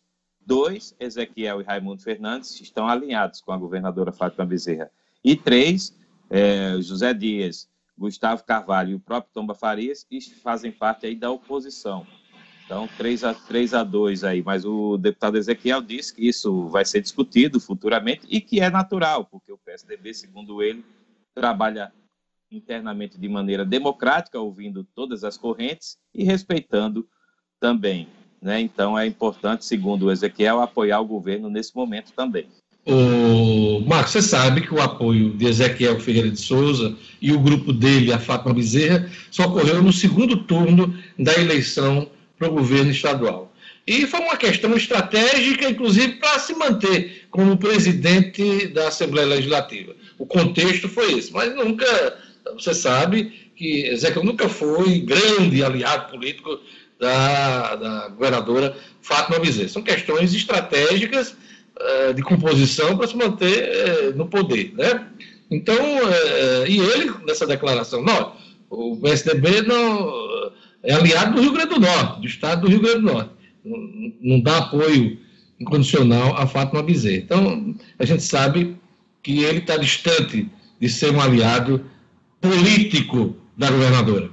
dois, 0.46 0.94
Ezequiel 1.00 1.60
e 1.60 1.64
Raimundo 1.64 2.00
Fernandes, 2.00 2.60
estão 2.60 2.86
alinhados 2.86 3.40
com 3.40 3.50
a 3.50 3.56
governadora 3.56 4.12
Fátima 4.12 4.46
Bezerra, 4.46 4.92
e 5.24 5.34
três, 5.34 5.92
é, 6.30 6.80
José 6.80 7.12
Dias, 7.12 7.68
Gustavo 7.98 8.44
Carvalho 8.44 8.92
e 8.92 8.94
o 8.94 9.00
próprio 9.00 9.32
Tomba 9.34 9.56
Farias, 9.56 10.06
fazem 10.40 10.70
parte 10.70 11.04
aí 11.04 11.16
da 11.16 11.32
oposição. 11.32 12.06
Então, 12.64 12.88
3 12.96 13.24
a, 13.24 13.34
3 13.34 13.74
a 13.74 13.82
2 13.82 14.22
aí. 14.22 14.42
Mas 14.42 14.64
o 14.64 14.96
deputado 14.96 15.36
Ezequiel 15.36 15.82
disse 15.82 16.14
que 16.14 16.26
isso 16.26 16.68
vai 16.68 16.84
ser 16.84 17.02
discutido 17.02 17.60
futuramente 17.60 18.24
e 18.30 18.40
que 18.40 18.60
é 18.60 18.70
natural, 18.70 19.26
porque 19.26 19.52
o 19.52 19.58
PSDB, 19.58 20.14
segundo 20.14 20.62
ele, 20.62 20.84
trabalha 21.34 21.92
internamente 22.50 23.18
de 23.18 23.28
maneira 23.28 23.64
democrática, 23.64 24.38
ouvindo 24.38 24.84
todas 24.94 25.24
as 25.24 25.36
correntes 25.36 25.98
e 26.14 26.22
respeitando 26.22 27.06
também. 27.62 28.08
Né? 28.42 28.60
Então, 28.60 28.98
é 28.98 29.06
importante, 29.06 29.64
segundo 29.64 30.06
o 30.06 30.10
Ezequiel, 30.10 30.60
apoiar 30.60 30.98
o 30.98 31.06
governo 31.06 31.48
nesse 31.48 31.74
momento 31.76 32.12
também. 32.12 32.46
O 32.84 33.78
Marcos, 33.86 34.10
você 34.10 34.22
sabe 34.22 34.62
que 34.62 34.74
o 34.74 34.82
apoio 34.82 35.30
de 35.30 35.46
Ezequiel 35.46 36.00
Ferreira 36.00 36.28
de 36.28 36.40
Souza 36.40 36.96
e 37.20 37.32
o 37.32 37.38
grupo 37.38 37.72
dele, 37.72 38.12
a 38.12 38.18
Fátima 38.18 38.52
Bezerra, 38.52 39.08
só 39.30 39.44
ocorreu 39.44 39.80
no 39.80 39.92
segundo 39.92 40.36
turno 40.38 40.92
da 41.16 41.32
eleição 41.34 42.10
para 42.36 42.48
o 42.48 42.54
governo 42.54 42.90
estadual. 42.90 43.52
E 43.86 44.04
foi 44.06 44.18
uma 44.18 44.36
questão 44.36 44.74
estratégica, 44.76 45.70
inclusive, 45.70 46.14
para 46.14 46.40
se 46.40 46.54
manter 46.54 47.26
como 47.30 47.56
presidente 47.56 48.66
da 48.68 48.88
Assembleia 48.88 49.28
Legislativa. 49.28 49.94
O 50.18 50.26
contexto 50.26 50.88
foi 50.88 51.12
esse, 51.12 51.32
mas 51.32 51.54
nunca, 51.54 52.18
você 52.54 52.74
sabe 52.74 53.50
que 53.54 53.86
Ezequiel 53.86 54.24
nunca 54.24 54.48
foi 54.48 54.98
grande 55.00 55.62
aliado 55.62 56.10
político 56.10 56.58
da, 57.02 57.74
da 57.74 58.08
governadora 58.10 58.76
Fátima 59.00 59.40
Bezerra. 59.40 59.68
São 59.68 59.82
questões 59.82 60.32
estratégicas 60.32 61.32
uh, 61.32 62.14
de 62.14 62.22
composição 62.22 62.96
para 62.96 63.08
se 63.08 63.16
manter 63.16 64.12
uh, 64.12 64.16
no 64.16 64.28
poder, 64.28 64.72
né? 64.74 65.08
Então, 65.50 65.74
uh, 65.74 66.66
e 66.68 66.78
ele, 66.78 67.12
nessa 67.26 67.44
declaração, 67.44 68.04
não, 68.04 68.34
o 68.70 68.96
PSDB 68.98 69.62
não 69.62 70.52
é 70.84 70.94
aliado 70.94 71.34
do 71.34 71.42
Rio 71.42 71.52
Grande 71.52 71.74
do 71.74 71.80
Norte, 71.80 72.20
do 72.20 72.26
estado 72.28 72.62
do 72.62 72.68
Rio 72.68 72.80
Grande 72.80 73.00
do 73.00 73.12
Norte. 73.12 73.30
Não, 73.64 74.12
não 74.20 74.40
dá 74.40 74.58
apoio 74.58 75.18
incondicional 75.58 76.36
a 76.36 76.46
Fátima 76.46 76.84
Bezerra. 76.84 77.16
Então, 77.16 77.74
a 77.98 78.04
gente 78.04 78.22
sabe 78.22 78.76
que 79.24 79.42
ele 79.42 79.58
está 79.58 79.76
distante 79.76 80.48
de 80.80 80.88
ser 80.88 81.12
um 81.12 81.20
aliado 81.20 81.84
político 82.40 83.36
da 83.56 83.70
governadora. 83.70 84.30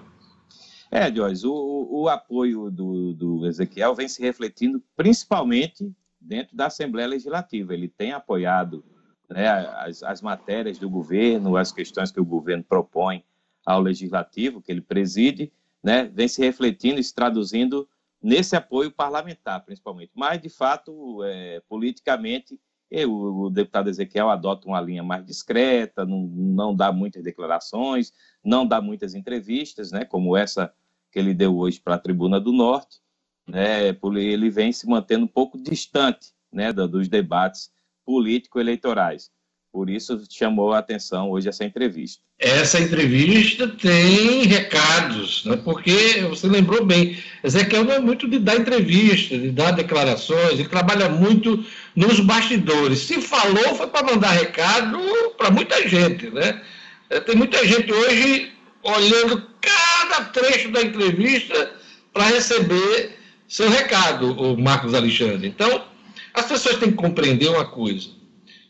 É, 0.92 1.14
Joyce, 1.14 1.46
o, 1.46 1.88
o 1.90 2.10
apoio 2.10 2.72
do, 2.72 3.14
do 3.14 3.46
Ezequiel 3.46 3.94
vem 3.94 4.08
se 4.08 4.22
refletindo 4.22 4.84
principalmente 4.96 5.94
dentro 6.20 6.56
da 6.56 6.66
Assembleia 6.66 7.08
Legislativa. 7.08 7.74
Ele 7.74 7.88
tem 7.88 8.12
apoiado 8.12 8.84
né, 9.30 9.48
as, 9.48 10.02
as 10.02 10.22
matérias 10.22 10.80
do 10.80 10.90
governo, 10.90 11.56
as 11.56 11.72
questões 11.72 12.12
que 12.12 12.20
o 12.20 12.26
governo 12.26 12.64
propõe 12.64 13.24
ao 13.66 13.82
Legislativo, 13.82 14.62
que 14.62 14.72
ele 14.72 14.82
preside, 14.82 15.52
né, 15.84 16.06
vem 16.06 16.28
se 16.28 16.42
refletindo 16.42 17.00
e 17.00 17.04
se 17.04 17.14
traduzindo 17.14 17.88
nesse 18.22 18.56
apoio 18.56 18.92
parlamentar, 18.92 19.64
principalmente. 19.64 20.12
Mas, 20.16 20.42
de 20.42 20.50
fato, 20.50 21.24
é, 21.24 21.62
politicamente, 21.70 22.60
eu, 22.90 23.12
o 23.14 23.50
deputado 23.50 23.90
Ezequiel 23.90 24.30
adota 24.30 24.68
uma 24.68 24.82
linha 24.82 25.04
mais 25.04 25.26
discreta, 25.26 26.06
não, 26.06 26.22
não 26.22 26.76
dá 26.76 26.92
muitas 26.92 27.24
declarações, 27.24 28.12
não 28.44 28.66
dá 28.66 28.82
muitas 28.82 29.14
entrevistas, 29.14 29.92
né, 29.92 30.06
como 30.06 30.36
essa 30.36 30.74
que 31.12 31.20
ele 31.20 31.34
deu 31.34 31.58
hoje 31.58 31.80
para 31.80 31.96
a 31.96 32.00
Tribuna 32.00 32.40
do 32.40 32.52
Norte. 32.52 33.00
Né, 33.48 33.90
ele 33.90 34.50
vem 34.50 34.72
se 34.72 34.88
mantendo 34.88 35.26
um 35.26 35.28
pouco 35.28 35.58
distante 35.58 36.34
né, 36.52 36.72
dos 36.72 37.08
debates 37.08 37.72
político-eleitorais. 38.06 39.32
Por 39.72 39.88
isso 39.88 40.20
chamou 40.30 40.74
a 40.74 40.80
atenção 40.80 41.30
hoje 41.30 41.48
essa 41.48 41.64
entrevista. 41.64 42.22
Essa 42.40 42.80
entrevista 42.80 43.68
tem 43.68 44.44
recados, 44.44 45.46
né? 45.46 45.58
porque 45.58 46.22
você 46.28 46.48
lembrou 46.48 46.84
bem, 46.84 47.18
Ezequiel 47.44 47.84
não 47.84 47.94
é 47.94 48.00
muito 48.00 48.28
de 48.28 48.40
dar 48.40 48.56
entrevista, 48.56 49.38
de 49.38 49.52
dar 49.52 49.72
declarações, 49.72 50.54
ele 50.54 50.68
trabalha 50.68 51.08
muito 51.10 51.64
nos 51.96 52.20
bastidores. 52.20 53.00
Se 53.00 53.22
falou, 53.22 53.76
foi 53.76 53.88
para 53.88 54.12
mandar 54.12 54.32
recado 54.32 55.00
para 55.38 55.52
muita 55.52 55.88
gente. 55.88 56.30
Né? 56.32 56.62
É, 57.10 57.20
tem 57.20 57.36
muita 57.36 57.64
gente 57.68 57.92
hoje 57.92 58.52
olhando 58.82 59.48
cada 59.62 60.26
trecho 60.26 60.72
da 60.72 60.82
entrevista 60.82 61.74
para 62.12 62.24
receber 62.24 63.18
seu 63.48 63.70
recado, 63.70 64.32
o 64.32 64.60
Marcos 64.60 64.96
Alexandre. 64.96 65.48
Então, 65.48 65.86
as 66.34 66.46
pessoas 66.46 66.78
têm 66.78 66.90
que 66.90 66.98
compreender 66.98 67.50
uma 67.50 67.66
coisa 67.66 68.19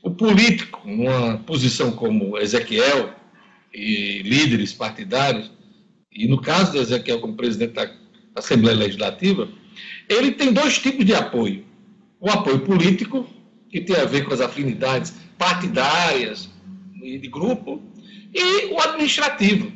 o 0.01 0.11
político, 0.11 0.81
numa 0.85 1.37
posição 1.39 1.91
como 1.91 2.37
Ezequiel 2.37 3.13
e 3.73 4.21
líderes 4.23 4.73
partidários, 4.73 5.51
e 6.11 6.27
no 6.27 6.41
caso 6.41 6.71
de 6.71 6.77
Ezequiel 6.79 7.19
como 7.19 7.35
presidente 7.35 7.73
da 7.73 7.91
Assembleia 8.35 8.77
Legislativa, 8.77 9.49
ele 10.07 10.31
tem 10.31 10.53
dois 10.53 10.79
tipos 10.79 11.05
de 11.05 11.13
apoio. 11.13 11.65
O 12.19 12.29
apoio 12.29 12.59
político, 12.59 13.27
que 13.69 13.81
tem 13.81 13.95
a 13.95 14.05
ver 14.05 14.25
com 14.25 14.33
as 14.33 14.41
afinidades 14.41 15.13
partidárias 15.37 16.49
e 17.01 17.17
de 17.17 17.27
grupo, 17.27 17.81
e 18.33 18.65
o 18.73 18.79
administrativo. 18.79 19.71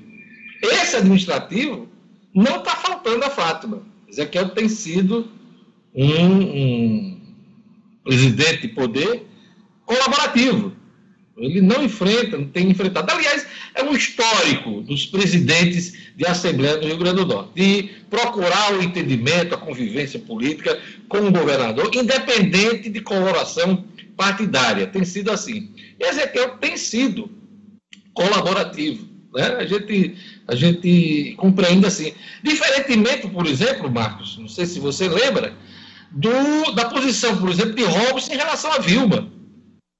Esse 0.61 0.95
administrativo 0.95 1.87
não 2.33 2.57
está 2.57 2.75
faltando 2.75 3.25
a 3.25 3.29
Fátima. 3.29 3.83
Ezequiel 4.07 4.49
tem 4.49 4.67
sido 4.69 5.29
um, 5.93 6.41
um 6.41 7.21
presidente 8.03 8.61
de 8.61 8.67
poder 8.69 9.32
colaborativo. 9.85 10.73
Ele 11.35 11.61
não 11.61 11.83
enfrenta, 11.83 12.37
não 12.37 12.47
tem 12.47 12.69
enfrentado. 12.69 13.11
Aliás, 13.11 13.47
é 13.73 13.83
um 13.83 13.95
histórico 13.95 14.81
dos 14.81 15.05
presidentes 15.07 15.93
de 16.15 16.25
Assembleia 16.27 16.77
do 16.77 16.85
Rio 16.85 16.97
Grande 16.97 17.17
do 17.17 17.25
Norte, 17.25 17.51
de 17.55 17.89
procurar 18.09 18.73
o 18.73 18.83
entendimento, 18.83 19.55
a 19.55 19.57
convivência 19.57 20.19
política 20.19 20.79
com 21.09 21.19
o 21.19 21.31
governador, 21.31 21.89
independente 21.95 22.87
de 22.87 23.01
coloração 23.01 23.83
partidária. 24.15 24.85
Tem 24.85 25.03
sido 25.03 25.31
assim. 25.31 25.71
E 25.99 26.05
Ezequiel 26.05 26.57
tem 26.57 26.77
sido 26.77 27.31
colaborativo. 28.13 29.07
Né? 29.33 29.55
A, 29.57 29.65
gente, 29.65 30.15
a 30.47 30.55
gente 30.55 31.33
compreende 31.37 31.87
assim. 31.87 32.13
Diferentemente, 32.43 33.27
por 33.27 33.47
exemplo, 33.47 33.89
Marcos, 33.89 34.37
não 34.37 34.47
sei 34.47 34.67
se 34.67 34.79
você 34.79 35.07
lembra, 35.07 35.55
do, 36.11 36.71
da 36.73 36.85
posição, 36.85 37.35
por 37.37 37.49
exemplo, 37.49 37.73
de 37.73 37.83
Robson 37.83 38.33
em 38.33 38.37
relação 38.37 38.71
a 38.71 38.77
Vilma. 38.77 39.32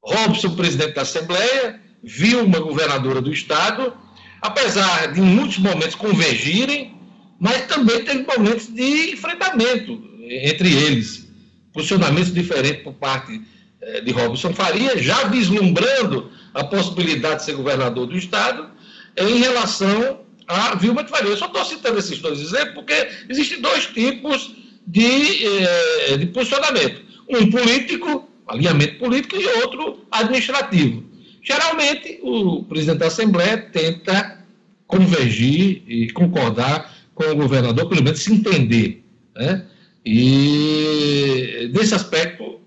Robson, 0.04 0.56
presidente 0.56 0.94
da 0.94 1.04
Assembleia, 1.04 1.80
Vilma, 2.04 2.60
governadora 2.60 3.22
do 3.22 3.32
Estado, 3.32 3.94
apesar 4.42 5.14
de 5.14 5.22
em 5.22 5.24
muitos 5.24 5.58
momentos 5.58 5.96
convergirem, 5.96 6.98
mas 7.40 7.66
também 7.68 8.04
teve 8.04 8.26
momentos 8.26 8.68
de 8.68 9.14
enfrentamento 9.14 10.04
entre 10.30 10.74
eles, 10.74 11.28
posicionamentos 11.72 12.34
diferentes 12.34 12.84
por 12.84 12.94
parte 12.94 13.42
eh, 13.82 14.02
de 14.02 14.12
Robson 14.12 14.54
Faria, 14.54 15.02
já 15.02 15.24
vislumbrando 15.26 16.30
a 16.54 16.64
possibilidade 16.64 17.38
de 17.38 17.46
ser 17.46 17.54
governador 17.56 18.06
do 18.06 18.18
Estado, 18.18 18.70
em 19.18 19.40
relação 19.40 20.22
a 20.48 20.76
Vilma 20.76 21.04
de 21.04 21.10
Faria. 21.10 21.30
Eu 21.30 21.38
só 21.38 21.48
estou 21.48 21.64
citando 21.64 21.98
esses 21.98 22.20
dois 22.20 22.40
exemplos 22.40 22.74
porque 22.74 23.10
existem 23.30 23.62
dois 23.62 23.86
tipos 23.88 24.54
de, 24.86 25.46
eh, 25.46 26.18
de 26.18 26.26
posicionamento. 26.28 27.02
Um 27.30 27.50
político 27.50 28.28
alinhamento 28.48 29.00
político 29.00 29.36
e 29.36 29.46
outro 29.62 30.06
administrativo. 30.12 31.04
Geralmente, 31.42 32.20
o 32.22 32.64
presidente 32.64 33.00
da 33.00 33.08
Assembleia 33.08 33.58
tenta 33.58 34.44
convergir 34.88 35.84
e 35.88 36.10
concordar 36.12 36.94
com 37.14 37.26
o 37.26 37.36
governador, 37.36 37.88
pelo 37.90 38.04
menos 38.04 38.22
se 38.22 38.34
entender. 38.34 39.04
Né? 39.36 39.66
E 40.06 41.70
nesse 41.74 41.94
aspecto, 41.94 42.60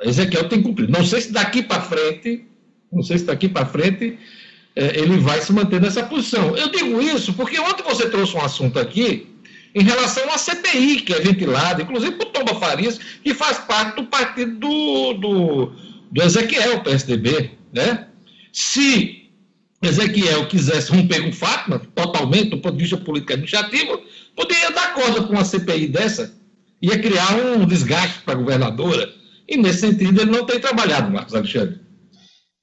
Ezequiel 0.00 0.48
tem 0.48 0.62
cumprido. 0.62 0.92
Não 0.92 1.04
sei 1.04 1.20
se 1.20 1.32
daqui 1.32 1.62
para 1.62 1.82
frente, 1.82 2.44
não 2.92 3.02
sei 3.02 3.18
se 3.18 3.24
daqui 3.24 3.48
para 3.48 3.66
frente 3.66 4.18
é, 4.76 4.98
ele 4.98 5.18
vai 5.18 5.40
se 5.40 5.52
manter 5.52 5.80
nessa 5.80 6.04
posição. 6.04 6.56
Eu 6.56 6.70
digo 6.70 7.00
isso 7.00 7.32
porque 7.34 7.58
ontem 7.58 7.82
você 7.82 8.08
trouxe 8.08 8.36
um 8.36 8.40
assunto 8.40 8.78
aqui 8.78 9.26
em 9.74 9.82
relação 9.82 10.24
à 10.30 10.38
CPI, 10.38 11.02
que 11.02 11.12
é 11.12 11.20
ventilada, 11.20 11.82
inclusive 11.82 12.12
por 12.12 12.26
Tomba 12.26 12.54
Farias, 12.54 12.98
que 13.22 13.34
faz 13.34 13.58
parte 13.58 13.96
do 13.96 14.06
partido 14.06 14.58
do, 14.58 15.12
do, 15.14 15.72
do 16.10 16.22
Ezequiel, 16.22 16.80
PSDB. 16.80 17.52
Né? 17.72 18.06
Se 18.52 19.30
Ezequiel 19.82 20.46
quisesse 20.46 20.90
romper 20.90 21.22
com 21.22 21.32
Fátima, 21.32 21.80
totalmente, 21.94 22.50
do 22.50 22.58
ponto 22.58 22.76
de 22.76 22.82
vista 22.82 22.96
político 22.96 23.32
administrativo, 23.32 24.02
poderia 24.34 24.70
dar 24.70 24.94
corda 24.94 25.22
com 25.22 25.34
uma 25.34 25.44
CPI 25.44 25.88
dessa, 25.88 26.34
ia 26.80 26.98
criar 26.98 27.34
um 27.34 27.66
desgaste 27.66 28.20
para 28.22 28.34
a 28.34 28.36
governadora, 28.36 29.12
e 29.46 29.56
nesse 29.56 29.80
sentido 29.80 30.20
ele 30.20 30.30
não 30.30 30.44
tem 30.44 30.60
trabalhado, 30.60 31.10
Marcos 31.10 31.34
Alexandre. 31.34 31.87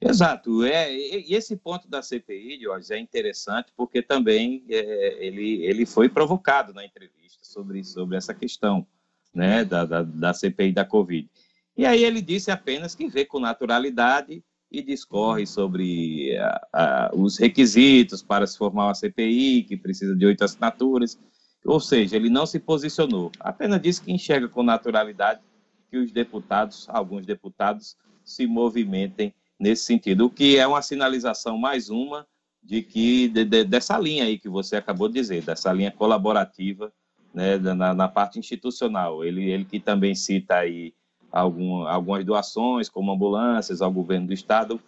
Exato. 0.08 0.64
É, 0.64 0.94
e 0.94 1.34
esse 1.34 1.56
ponto 1.58 1.88
da 1.88 2.02
CPI, 2.02 2.62
Jorge, 2.62 2.94
é 2.94 3.00
interessante 3.00 3.74
porque 3.76 4.04
também 4.04 4.64
é, 4.70 5.26
ele, 5.26 5.64
ele 5.66 5.86
foi 5.86 6.08
provocado 6.08 6.74
na 6.74 6.86
entrevista 6.86 7.44
sobre, 7.44 7.84
sobre 7.84 8.16
essa 8.16 8.34
questão 8.34 8.86
né, 9.34 9.66
da, 9.66 9.84
da, 9.84 10.04
da 10.04 10.34
CPI 10.34 10.72
da 10.72 10.86
Covid. 10.86 11.28
E 11.76 11.86
aí 11.86 12.04
ele 12.04 12.22
disse 12.22 12.52
apenas 12.52 12.94
que 12.94 13.08
vê 13.08 13.26
com 13.26 13.40
naturalidade 13.40 14.44
e 14.72 14.82
discorre 14.84 15.48
sobre 15.48 16.38
a, 16.38 16.68
a, 16.72 17.12
os 17.14 17.38
requisitos 17.38 18.22
para 18.22 18.46
se 18.46 18.58
formar 18.58 18.88
uma 18.88 18.94
CPI, 18.94 19.64
que 19.64 19.76
precisa 19.76 20.16
de 20.16 20.26
oito 20.26 20.44
assinaturas. 20.44 21.18
Ou 21.66 21.80
seja, 21.80 22.16
ele 22.16 22.30
não 22.30 22.46
se 22.46 22.60
posicionou, 22.60 23.32
apenas 23.40 23.82
disse 23.82 24.02
que 24.02 24.12
enxerga 24.12 24.48
com 24.48 24.62
naturalidade 24.62 25.42
que 25.90 25.98
os 25.98 26.12
deputados, 26.12 26.88
alguns 26.90 27.26
deputados, 27.26 27.98
se 28.24 28.46
movimentem 28.46 29.34
nesse 29.60 29.84
sentido, 29.84 30.26
o 30.26 30.30
que 30.30 30.58
é 30.58 30.68
uma 30.68 30.82
sinalização 30.82 31.58
mais 31.58 31.90
uma 31.90 32.26
de 32.62 32.82
que 32.82 33.28
de, 33.28 33.46
de, 33.46 33.64
dessa 33.64 33.98
linha 33.98 34.26
aí 34.26 34.40
que 34.40 34.50
você 34.50 34.76
acabou 34.76 35.08
de 35.08 35.16
dizer, 35.16 35.44
dessa 35.44 35.72
linha 35.72 35.92
colaborativa, 35.92 36.92
né, 37.34 37.58
na, 37.58 37.94
na 37.94 38.08
parte 38.08 38.40
institucional. 38.40 39.24
Ele, 39.24 39.50
ele 39.50 39.66
que 39.66 39.80
também 39.80 40.16
cita 40.16 40.56
aí 40.56 40.94
algum, 41.32 41.86
algumas 41.86 42.26
doações, 42.26 42.90
como 42.90 43.12
ambulâncias 43.12 43.82
ao 43.82 43.92
governo 43.92 44.28
do 44.28 44.34
estado, 44.34 44.80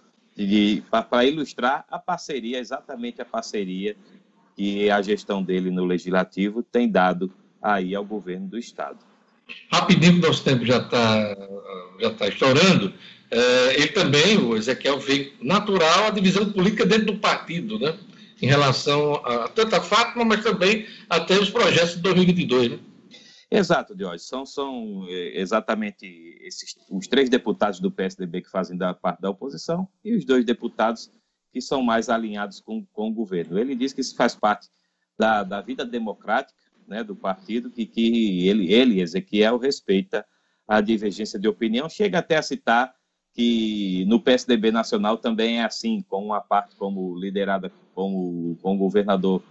para 0.89 1.26
ilustrar 1.26 1.86
a 1.89 1.99
parceria, 1.99 2.59
exatamente 2.59 3.22
a 3.22 3.26
parceria 3.26 3.95
que 4.55 4.89
a 4.89 5.01
gestão 5.01 5.43
dele 5.43 5.70
no 5.70 5.86
legislativo 5.86 6.63
tem 6.63 6.89
dado 6.89 7.32
aí 7.61 7.93
ao 7.93 8.05
governo 8.05 8.47
do 8.47 8.57
estado. 8.57 8.97
Rapidinho, 9.72 10.22
nosso 10.22 10.43
tempo 10.43 10.65
já 10.65 10.78
está 10.78 11.36
já 11.99 12.13
tá 12.13 12.28
estourando. 12.28 12.93
É, 13.30 13.75
ele 13.75 13.89
também, 13.89 14.38
o 14.38 14.55
Ezequiel, 14.55 14.99
veio 14.99 15.34
natural 15.41 16.05
a 16.05 16.09
divisão 16.09 16.49
política 16.51 16.86
dentro 16.86 17.07
do 17.07 17.19
partido, 17.19 17.78
né? 17.78 17.97
Em 18.41 18.45
relação 18.45 19.15
a 19.15 19.47
tanto 19.49 19.75
a 19.75 19.82
Fátima, 19.82 20.23
mas 20.23 20.43
também 20.43 20.86
até 21.09 21.38
os 21.39 21.49
projetos 21.49 21.95
de 21.95 22.01
2022, 22.01 22.71
né? 22.71 22.80
Exato, 23.49 23.95
Diógenes. 23.95 24.28
São, 24.28 24.45
são 24.45 25.05
é, 25.09 25.39
exatamente 25.39 26.05
esses, 26.41 26.75
os 26.89 27.07
três 27.07 27.30
deputados 27.30 27.80
do 27.80 27.91
PSDB 27.91 28.41
que 28.41 28.49
fazem 28.49 28.78
da 28.78 28.93
parte 28.93 29.21
da 29.21 29.30
oposição 29.30 29.88
e 30.03 30.15
os 30.15 30.25
dois 30.25 30.45
deputados 30.45 31.09
que 31.51 31.61
são 31.61 31.82
mais 31.82 32.09
alinhados 32.09 32.59
com, 32.59 32.86
com 32.93 33.09
o 33.09 33.13
governo. 33.13 33.57
Ele 33.57 33.75
diz 33.75 33.93
que 33.93 34.01
isso 34.01 34.15
faz 34.15 34.36
parte 34.36 34.69
da, 35.17 35.43
da 35.43 35.61
vida 35.61 35.86
democrática 35.86 36.59
né, 36.88 37.03
do 37.03 37.15
partido, 37.15 37.69
que, 37.69 37.86
que 37.86 38.47
ele, 38.47 38.73
ele, 38.73 39.01
Ezequiel, 39.01 39.57
respeita 39.57 40.25
a 40.67 40.82
divergência 40.82 41.39
de 41.39 41.47
opinião, 41.47 41.89
chega 41.89 42.19
até 42.19 42.38
a 42.38 42.41
citar 42.41 42.93
que 43.38 44.03
no 44.07 44.19
PSDB 44.19 44.71
nacional 44.71 45.15
também 45.15 45.59
é 45.59 45.63
assim, 45.63 46.01
com 46.01 46.25
uma 46.25 46.41
parte 46.41 46.75
como 46.75 47.15
liderada 47.15 47.71
com 47.93 48.57
o 48.63 48.77
governador 48.77 49.43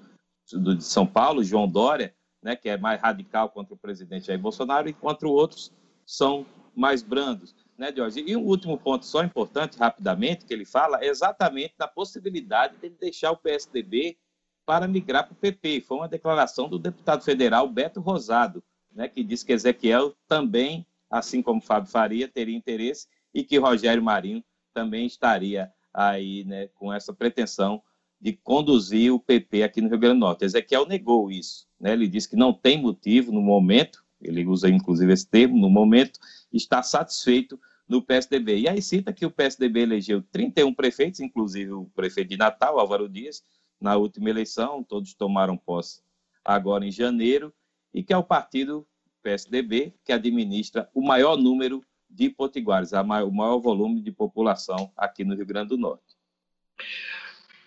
de 0.44 0.82
São 0.82 1.06
Paulo, 1.06 1.44
João 1.44 1.68
Dória, 1.68 2.12
né, 2.42 2.56
que 2.56 2.68
é 2.68 2.76
mais 2.76 3.00
radical 3.00 3.48
contra 3.48 3.74
o 3.74 3.78
presidente 3.78 4.26
Jair 4.26 4.40
Bolsonaro, 4.40 4.88
enquanto 4.88 5.28
outros 5.28 5.72
são 6.04 6.44
mais 6.74 7.00
brandos. 7.00 7.54
Né? 7.78 7.94
E 8.26 8.36
um 8.36 8.44
último 8.44 8.76
ponto 8.76 9.06
só 9.06 9.22
importante, 9.22 9.78
rapidamente, 9.78 10.44
que 10.44 10.52
ele 10.52 10.64
fala, 10.64 10.98
é 11.00 11.06
exatamente 11.06 11.74
da 11.78 11.86
possibilidade 11.86 12.76
de 12.78 12.90
deixar 12.90 13.30
o 13.30 13.36
PSDB 13.36 14.18
para 14.66 14.88
migrar 14.88 15.28
para 15.28 15.32
o 15.32 15.36
PP. 15.36 15.82
Foi 15.82 15.98
uma 15.98 16.08
declaração 16.08 16.68
do 16.68 16.76
deputado 16.76 17.22
federal 17.22 17.68
Beto 17.68 18.00
Rosado, 18.00 18.64
né, 18.92 19.06
que 19.06 19.22
disse 19.22 19.46
que 19.46 19.52
Ezequiel 19.52 20.12
também, 20.26 20.84
assim 21.08 21.40
como 21.40 21.60
Fábio 21.60 21.88
Faria, 21.88 22.26
teria 22.26 22.56
interesse 22.56 23.06
e 23.36 23.44
que 23.44 23.58
Rogério 23.58 24.02
Marinho 24.02 24.42
também 24.72 25.04
estaria 25.04 25.70
aí 25.92 26.42
né, 26.44 26.68
com 26.68 26.90
essa 26.90 27.12
pretensão 27.12 27.82
de 28.18 28.32
conduzir 28.32 29.12
o 29.12 29.20
PP 29.20 29.62
aqui 29.62 29.82
no 29.82 29.90
Rio 29.90 29.98
Grande 29.98 30.14
do 30.16 30.20
Norte. 30.20 30.46
Ezequiel 30.46 30.86
negou 30.86 31.30
isso. 31.30 31.68
Né? 31.78 31.92
Ele 31.92 32.08
disse 32.08 32.30
que 32.30 32.34
não 32.34 32.54
tem 32.54 32.80
motivo 32.80 33.30
no 33.30 33.42
momento, 33.42 34.02
ele 34.22 34.46
usa 34.46 34.70
inclusive 34.70 35.12
esse 35.12 35.28
termo, 35.28 35.58
no 35.58 35.68
momento, 35.68 36.18
está 36.50 36.82
satisfeito 36.82 37.60
no 37.86 38.00
PSDB. 38.00 38.60
E 38.60 38.68
aí 38.70 38.80
cita 38.80 39.12
que 39.12 39.26
o 39.26 39.30
PSDB 39.30 39.80
elegeu 39.80 40.22
31 40.32 40.72
prefeitos, 40.72 41.20
inclusive 41.20 41.72
o 41.72 41.84
prefeito 41.94 42.30
de 42.30 42.38
Natal, 42.38 42.80
Álvaro 42.80 43.06
Dias, 43.06 43.44
na 43.78 43.98
última 43.98 44.30
eleição, 44.30 44.82
todos 44.82 45.12
tomaram 45.12 45.58
posse 45.58 46.00
agora 46.42 46.86
em 46.86 46.90
janeiro, 46.90 47.52
e 47.92 48.02
que 48.02 48.14
é 48.14 48.16
o 48.16 48.24
partido 48.24 48.86
PSDB 49.22 49.92
que 50.02 50.12
administra 50.12 50.88
o 50.94 51.02
maior 51.02 51.36
número 51.36 51.84
de 52.16 52.30
potiguares, 52.30 52.92
o 52.92 53.04
maior 53.04 53.58
volume 53.58 54.00
de 54.00 54.10
população 54.10 54.90
aqui 54.96 55.24
no 55.24 55.34
Rio 55.34 55.46
Grande 55.46 55.68
do 55.68 55.76
Norte. 55.76 56.16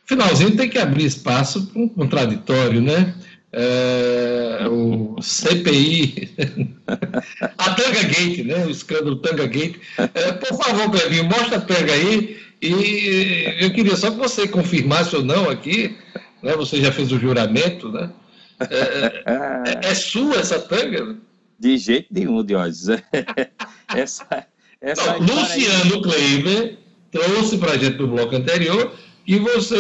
Finalzinho 0.06 0.58
tem 0.58 0.68
que 0.68 0.80
abrir 0.80 1.06
espaço 1.06 1.68
para 1.68 1.82
um 1.82 1.88
contraditório, 1.88 2.82
né? 2.82 3.16
É, 3.52 4.68
o 4.70 5.22
CPI, 5.22 6.34
a 7.58 7.74
Tanga 7.74 8.04
Gate, 8.04 8.44
né? 8.44 8.66
O 8.66 8.70
escândalo 8.72 9.18
Tanga 9.18 9.46
Gate. 9.46 9.80
É, 9.98 10.32
por 10.32 10.58
favor, 10.58 10.90
Clevinho, 10.90 11.26
mostra 11.26 11.58
a 11.58 11.62
Tanga 11.62 11.94
aí. 11.94 12.40
E 12.62 13.56
eu 13.62 13.72
queria 13.72 13.96
só 13.96 14.12
que 14.12 14.18
você 14.18 14.48
confirmasse 14.48 15.16
ou 15.16 15.24
não 15.24 15.50
aqui, 15.50 15.96
né? 16.42 16.56
Você 16.56 16.82
já 16.82 16.92
fez 16.92 17.12
o 17.12 17.20
juramento, 17.20 17.92
né? 17.92 18.12
É, 18.60 19.24
é, 19.26 19.90
é 19.90 19.96
sua 19.96 20.36
essa 20.36 20.60
tanga? 20.60 21.16
De 21.60 21.78
jeito 21.78 22.08
nenhum, 22.12 22.44
Diógenes. 22.44 22.88
essa, 23.94 24.48
essa 24.80 25.20
Não, 25.20 25.36
Luciano. 25.36 26.02
Kleiber 26.02 26.78
trouxe 27.12 27.58
para 27.58 27.74
a 27.74 27.78
gente 27.78 27.98
no 27.98 28.08
bloco 28.08 28.36
anterior 28.36 28.94
e 29.28 29.38
você 29.38 29.76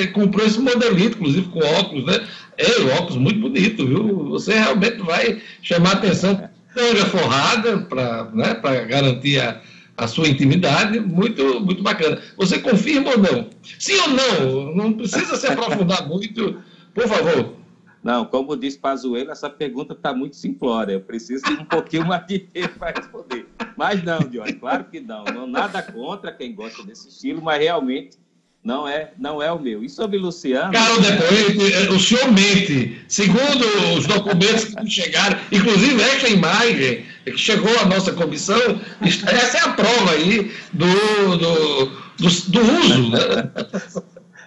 é, 0.00 0.06
comprou 0.08 0.44
esse 0.46 0.58
modelito, 0.58 1.16
inclusive 1.16 1.48
com 1.48 1.60
óculos, 1.60 2.04
né? 2.04 2.26
É, 2.58 2.98
óculos 2.98 3.16
muito 3.16 3.40
bonito, 3.40 3.86
viu? 3.86 4.28
Você 4.30 4.52
realmente 4.52 4.98
vai 4.98 5.40
chamar 5.62 5.92
atenção. 5.92 6.48
Tanga 6.74 7.06
forrada 7.06 7.78
para 7.82 8.30
né, 8.32 8.60
garantir 8.88 9.38
a, 9.40 9.60
a 9.96 10.06
sua 10.06 10.28
intimidade, 10.28 10.98
muito, 11.00 11.60
muito 11.60 11.82
bacana. 11.82 12.20
Você 12.36 12.58
confirma 12.58 13.10
ou 13.12 13.18
não? 13.18 13.50
Sim 13.78 13.98
ou 14.00 14.08
não? 14.08 14.74
Não 14.74 14.92
precisa 14.94 15.36
se 15.36 15.46
aprofundar 15.46 16.08
muito, 16.08 16.56
por 16.94 17.06
favor. 17.06 17.61
Não, 18.02 18.24
como 18.24 18.56
disse 18.56 18.78
Pazuello, 18.78 19.30
essa 19.30 19.48
pergunta 19.48 19.92
está 19.92 20.12
muito 20.12 20.34
simplória. 20.34 20.94
Eu 20.94 21.00
preciso 21.00 21.44
de 21.44 21.52
um 21.52 21.64
pouquinho 21.64 22.04
mais 22.04 22.26
de 22.26 22.40
tempo 22.40 22.78
para 22.78 22.98
responder. 22.98 23.46
Mas 23.76 24.02
não, 24.02 24.18
Diogo, 24.18 24.52
claro 24.58 24.84
que 24.84 25.00
não. 25.00 25.24
não. 25.24 25.46
Nada 25.46 25.80
contra 25.82 26.32
quem 26.32 26.52
gosta 26.52 26.82
desse 26.82 27.08
estilo, 27.08 27.40
mas 27.40 27.60
realmente 27.60 28.18
não 28.64 28.88
é, 28.88 29.12
não 29.18 29.40
é 29.40 29.52
o 29.52 29.58
meu. 29.58 29.84
E 29.84 29.88
sobre 29.88 30.18
Luciano. 30.18 30.72
Carol 30.72 31.00
depois, 31.00 31.90
o 31.90 32.00
senhor 32.00 32.32
mente. 32.32 33.04
Segundo 33.08 33.64
os 33.96 34.06
documentos 34.06 34.64
que 34.64 34.90
chegaram, 34.90 35.38
inclusive 35.52 36.02
esta 36.02 36.28
imagem 36.28 37.04
que 37.24 37.38
chegou 37.38 37.76
à 37.78 37.86
nossa 37.86 38.12
comissão, 38.12 38.80
essa 39.00 39.58
é 39.58 39.60
a 39.60 39.72
prova 39.74 40.10
aí 40.12 40.52
do, 40.72 41.36
do, 41.36 41.86
do, 41.86 42.50
do 42.50 42.60
uso. 42.80 43.10
Né? 43.10 43.50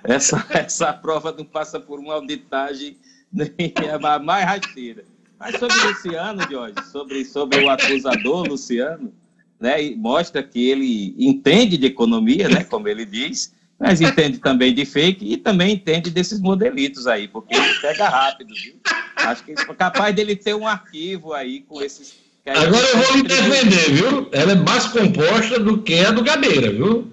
Essa, 0.03 0.45
essa 0.49 0.93
prova 0.93 1.31
não 1.31 1.45
passa 1.45 1.79
por 1.79 1.99
uma 1.99 2.13
auditagem 2.13 2.97
a 4.03 4.19
mais 4.19 4.45
rasteira. 4.45 5.03
Mas 5.39 5.59
sobre 5.59 5.77
o 5.77 5.87
Luciano, 5.89 6.41
Jorge, 6.49 6.75
sobre, 6.91 7.25
sobre 7.25 7.63
o 7.63 7.69
acusador 7.69 8.47
Luciano, 8.47 9.13
né, 9.59 9.91
mostra 9.95 10.41
que 10.41 10.69
ele 10.69 11.15
entende 11.17 11.77
de 11.77 11.87
economia, 11.87 12.47
né, 12.47 12.63
como 12.63 12.87
ele 12.87 13.05
diz, 13.05 13.53
mas 13.79 13.99
entende 13.99 14.37
também 14.37 14.73
de 14.73 14.85
fake 14.85 15.33
e 15.33 15.37
também 15.37 15.73
entende 15.73 16.09
desses 16.09 16.39
modelitos 16.39 17.07
aí, 17.07 17.27
porque 17.27 17.53
ele 17.53 17.73
pega 17.81 18.07
rápido, 18.07 18.53
viu? 18.53 18.75
Acho 19.17 19.43
que 19.43 19.51
é 19.51 19.55
capaz 19.55 20.15
dele 20.15 20.35
ter 20.35 20.55
um 20.55 20.67
arquivo 20.67 21.33
aí 21.33 21.61
com 21.61 21.81
esses. 21.81 22.15
Agora 22.45 22.85
eu 22.85 22.97
vou 22.99 23.23
defender, 23.23 23.91
viu? 23.91 24.29
Ela 24.31 24.53
é 24.53 24.55
mais 24.55 24.85
composta 24.87 25.59
do 25.59 25.81
que 25.81 25.99
a 25.99 26.11
do 26.11 26.23
Gabeira, 26.23 26.71
viu? 26.71 27.11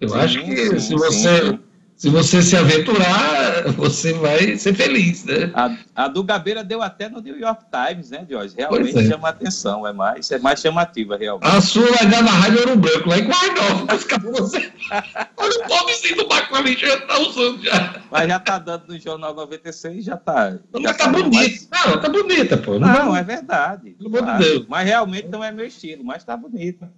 Eu 0.00 0.10
sim, 0.10 0.18
acho 0.18 0.44
que 0.44 0.56
sim, 0.56 0.78
se 0.78 0.94
você 0.94 1.46
sim. 1.46 1.58
Se 1.96 2.10
você 2.10 2.42
se 2.42 2.56
aventurar, 2.56 3.70
você 3.72 4.12
vai 4.12 4.56
ser 4.56 4.74
feliz, 4.74 5.24
né? 5.24 5.50
A, 5.54 6.04
a 6.04 6.08
do 6.08 6.24
Gabeira 6.24 6.64
deu 6.64 6.82
até 6.82 7.08
no 7.08 7.20
New 7.20 7.38
York 7.38 7.64
Times, 7.70 8.10
né, 8.10 8.26
Jorge? 8.28 8.54
Realmente 8.56 8.98
é. 8.98 9.08
chama 9.08 9.28
atenção, 9.28 9.86
é 9.86 9.92
mais, 9.92 10.30
é 10.30 10.38
mais 10.38 10.60
chamativa, 10.60 11.16
realmente. 11.16 11.46
A 11.46 11.60
sua 11.60 11.86
vai 11.92 12.06
dar 12.06 12.22
na 12.22 12.32
Rádio 12.32 12.60
Ouro 12.60 12.76
Branco, 12.76 13.08
lá 13.08 13.18
em 13.18 13.24
Guardó, 13.24 13.86
vai 13.86 13.98
ficar 13.98 14.20
com 14.20 14.32
você. 14.32 14.58
Olha 15.36 15.58
o 15.58 15.68
pobrezinho 15.68 16.16
do 16.16 16.28
Marco 16.28 16.54
já 16.78 17.00
tá 17.00 17.18
usando 17.18 17.62
já. 17.62 18.02
Mas 18.10 18.28
já 18.28 18.38
tá 18.38 18.58
dando 18.58 18.88
no 18.88 18.98
Jornal 18.98 19.34
96, 19.34 20.04
já 20.04 20.16
tá. 20.16 20.58
Não, 20.72 20.82
já 20.82 20.94
tá, 20.94 21.04
tá 21.04 21.10
bonita. 21.10 21.36
Mais... 21.36 21.68
Não, 21.70 22.00
tá 22.00 22.08
bonita, 22.08 22.56
pô. 22.56 22.78
Não, 22.78 23.06
não 23.06 23.16
é 23.16 23.22
verdade. 23.22 23.90
Pelo 23.90 24.18
amor 24.18 24.32
de 24.32 24.44
Deus. 24.44 24.66
Mas 24.68 24.86
realmente 24.86 25.28
não 25.28 25.42
é 25.42 25.52
meu 25.52 25.66
estilo, 25.66 26.04
mas 26.04 26.24
tá 26.24 26.36
bonita. 26.36 26.90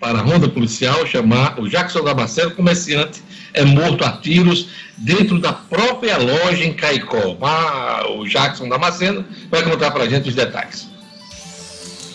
para 0.00 0.18
a 0.18 0.22
ronda 0.22 0.48
policial 0.48 1.06
chamar 1.06 1.60
o 1.60 1.68
Jackson 1.68 2.02
Damasceno, 2.02 2.50
comerciante, 2.50 3.22
é 3.54 3.64
morto 3.64 4.04
a 4.04 4.12
tiros 4.18 4.68
dentro 4.98 5.40
da 5.40 5.52
própria 5.52 6.18
loja 6.18 6.64
em 6.64 6.74
Caicó. 6.74 7.38
Ah, 7.40 8.04
o 8.10 8.26
Jackson 8.26 8.68
Damasceno 8.68 9.24
vai 9.48 9.62
contar 9.62 9.92
para 9.92 10.04
a 10.04 10.08
gente 10.08 10.28
os 10.28 10.34
detalhes. 10.34 10.88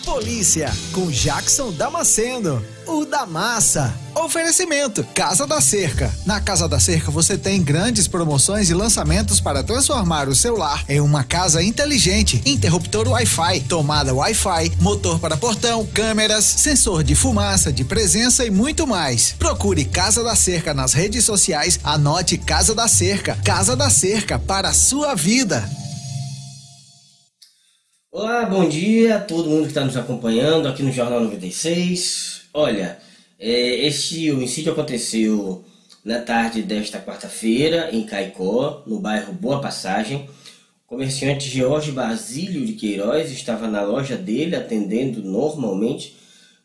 Polícia 0.04 0.70
com 0.92 1.10
Jackson 1.10 1.72
Damasceno, 1.72 2.62
o 2.86 3.04
da 3.04 3.26
massa. 3.26 3.94
Oferecimento 4.14 5.04
Casa 5.14 5.46
da 5.46 5.60
Cerca. 5.60 6.12
Na 6.26 6.40
Casa 6.40 6.68
da 6.68 6.78
Cerca 6.78 7.10
você 7.10 7.36
tem 7.36 7.62
grandes 7.62 8.06
promoções 8.06 8.70
e 8.70 8.74
lançamentos 8.74 9.40
para 9.40 9.62
transformar 9.62 10.28
o 10.28 10.34
seu 10.34 10.56
lar 10.56 10.84
em 10.88 11.00
uma 11.00 11.24
casa 11.24 11.62
inteligente. 11.62 12.42
Interruptor 12.44 13.08
Wi-Fi, 13.08 13.60
tomada 13.68 14.14
Wi-Fi, 14.14 14.72
motor 14.80 15.18
para 15.18 15.36
portão, 15.36 15.86
câmeras, 15.86 16.44
sensor 16.44 17.02
de 17.02 17.14
fumaça, 17.14 17.72
de 17.72 17.84
presença 17.84 18.44
e 18.44 18.50
muito 18.50 18.86
mais. 18.86 19.34
Procure 19.38 19.84
Casa 19.84 20.22
da 20.22 20.34
Cerca 20.34 20.74
nas 20.74 20.92
redes 20.92 21.24
sociais. 21.24 21.80
Anote 21.82 22.36
Casa 22.38 22.74
da 22.74 22.88
Cerca. 22.88 23.38
Casa 23.44 23.74
da 23.76 23.90
Cerca 23.90 24.38
para 24.38 24.68
a 24.68 24.74
sua 24.74 25.14
vida. 25.14 25.68
Olá, 28.14 28.44
bom 28.44 28.68
dia 28.68 29.16
a 29.16 29.20
todo 29.20 29.48
mundo 29.48 29.62
que 29.62 29.68
está 29.68 29.82
nos 29.82 29.96
acompanhando 29.96 30.68
aqui 30.68 30.82
no 30.82 30.92
Jornal 30.92 31.20
96. 31.20 32.31
Olha, 32.54 32.98
é, 33.38 33.86
este 33.86 34.30
homicídio 34.30 34.72
aconteceu 34.72 35.64
na 36.04 36.20
tarde 36.20 36.60
desta 36.60 37.00
quarta-feira 37.00 37.88
em 37.92 38.04
Caicó, 38.04 38.82
no 38.86 39.00
bairro 39.00 39.32
Boa 39.32 39.58
Passagem. 39.58 40.28
O 40.84 40.88
comerciante 40.88 41.48
Jorge 41.48 41.92
Basílio 41.92 42.66
de 42.66 42.74
Queiroz 42.74 43.30
estava 43.30 43.68
na 43.68 43.82
loja 43.82 44.16
dele 44.16 44.54
atendendo 44.54 45.22
normalmente, 45.22 46.14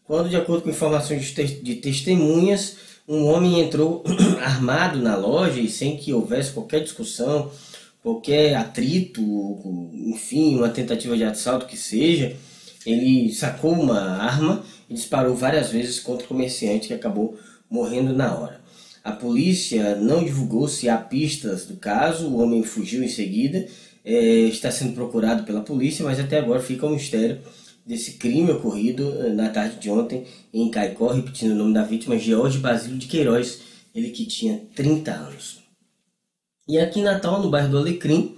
quando, 0.03 0.29
de 0.29 0.35
acordo 0.35 0.63
com 0.63 0.69
informações 0.69 1.33
de 1.61 1.75
testemunhas, 1.75 2.75
um 3.07 3.25
homem 3.25 3.61
entrou 3.61 4.03
armado 4.43 4.99
na 4.99 5.15
loja 5.15 5.61
e 5.61 5.69
sem 5.69 5.95
que 5.95 6.11
houvesse 6.11 6.51
qualquer 6.51 6.83
discussão 6.83 7.49
qualquer 8.03 8.55
atrito, 8.55 9.21
enfim, 9.93 10.55
uma 10.55 10.69
tentativa 10.69 11.17
de 11.17 11.25
assalto 11.25 11.65
que 11.65 11.75
seja, 11.75 12.38
ele 12.85 13.33
sacou 13.33 13.73
uma 13.73 13.99
arma 13.99 14.63
e 14.89 14.93
disparou 14.93 15.35
várias 15.35 15.69
vezes 15.69 15.99
contra 15.99 16.25
o 16.25 16.27
comerciante 16.27 16.88
que 16.88 16.93
acabou 16.93 17.38
morrendo 17.69 18.13
na 18.13 18.35
hora. 18.35 18.61
A 19.03 19.11
polícia 19.11 19.95
não 19.95 20.23
divulgou 20.23 20.67
se 20.67 20.89
há 20.89 20.97
pistas 20.97 21.65
do 21.65 21.77
caso, 21.77 22.27
o 22.27 22.41
homem 22.41 22.63
fugiu 22.63 23.03
em 23.03 23.07
seguida, 23.07 23.67
é, 24.03 24.13
está 24.13 24.69
sendo 24.71 24.93
procurado 24.93 25.43
pela 25.43 25.61
polícia, 25.61 26.03
mas 26.03 26.19
até 26.19 26.38
agora 26.38 26.61
fica 26.61 26.85
um 26.85 26.91
mistério 26.91 27.39
desse 27.88 28.13
crime 28.13 28.51
ocorrido 28.51 29.13
eh, 29.21 29.29
na 29.29 29.47
tarde 29.47 29.79
de 29.79 29.89
ontem 29.89 30.25
em 30.53 30.69
Caicó, 30.69 31.07
repetindo 31.07 31.51
o 31.51 31.55
nome 31.55 31.73
da 31.73 31.83
vítima, 31.83 32.17
George 32.17 32.57
Basílio 32.57 32.97
de 32.97 33.07
Queiroz, 33.07 33.61
ele 33.95 34.09
que 34.09 34.25
tinha 34.25 34.61
30 34.75 35.11
anos. 35.11 35.63
E 36.67 36.77
aqui 36.77 36.99
em 36.99 37.03
Natal, 37.03 37.41
no 37.41 37.49
bairro 37.49 37.69
do 37.69 37.77
Alecrim, 37.77 38.35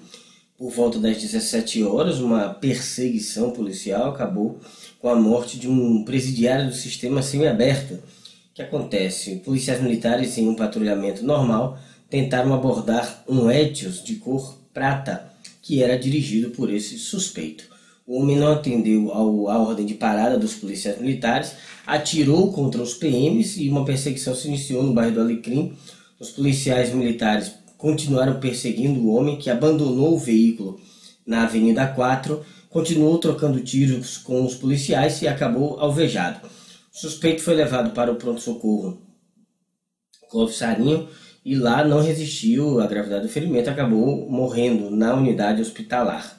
por 0.56 0.70
volta 0.70 1.00
das 1.00 1.18
17 1.18 1.84
horas, 1.84 2.20
uma 2.20 2.54
perseguição 2.54 3.50
policial 3.50 4.12
acabou 4.12 4.60
com 5.00 5.10
a 5.10 5.16
morte 5.16 5.58
de 5.58 5.68
um 5.68 6.04
presidiário 6.04 6.68
do 6.68 6.76
sistema 6.76 7.22
semiaberto. 7.22 7.96
O 7.96 8.00
que 8.54 8.62
acontece? 8.62 9.38
Policiais 9.38 9.82
militares, 9.82 10.38
em 10.38 10.48
um 10.48 10.56
patrulhamento 10.56 11.26
normal, 11.26 11.80
tentaram 12.10 12.54
abordar 12.54 13.24
um 13.28 13.50
Etios 13.50 14.04
de 14.04 14.16
cor 14.16 14.58
prata, 14.74 15.32
que 15.62 15.82
era 15.82 15.98
dirigido 15.98 16.50
por 16.50 16.72
esse 16.72 16.98
suspeito. 16.98 17.64
O 18.06 18.20
homem 18.20 18.38
não 18.38 18.52
atendeu 18.52 19.12
ao, 19.12 19.50
à 19.50 19.60
ordem 19.60 19.86
de 19.86 19.94
parada 19.94 20.38
dos 20.38 20.56
policiais 20.56 21.00
militares, 21.00 21.54
atirou 21.86 22.52
contra 22.52 22.82
os 22.82 22.94
PMs 22.94 23.58
e 23.62 23.70
uma 23.70 23.86
perseguição 23.86 24.36
se 24.36 24.48
iniciou 24.48 24.84
no 24.84 24.94
bairro 24.94 25.14
do 25.14 25.22
Alecrim. 25.22 25.74
Os 26.20 26.32
policiais 26.32 26.94
militares 26.94 27.54
continuaram 27.78 28.40
perseguindo 28.40 29.00
o 29.00 29.14
homem 29.14 29.38
que 29.38 29.50
abandonou 29.50 30.16
o 30.16 30.20
veículo 30.20 30.82
na 31.26 31.44
Avenida 31.44 31.86
4, 31.88 32.44
continuou 32.70 33.18
trocando 33.18 33.60
tiros 33.60 34.18
com 34.18 34.46
os 34.46 34.56
policiais 34.56 35.22
e 35.22 35.28
acabou 35.28 35.80
alvejado. 35.80 36.48
O 36.94 36.98
suspeito 36.98 37.42
foi 37.42 37.56
levado 37.56 37.92
para 37.92 38.12
o 38.12 38.16
pronto-socorro 38.16 39.02
Clóvis 40.30 40.58
Sarinho 40.58 41.08
e 41.44 41.56
lá 41.56 41.84
não 41.84 42.02
resistiu 42.02 42.80
à 42.80 42.88
gravidade 42.88 43.24
do 43.24 43.32
ferimento, 43.32 43.70
acabou 43.70 44.30
morrendo 44.30 44.92
na 44.92 45.16
unidade 45.16 45.62
hospitalar. 45.62 46.38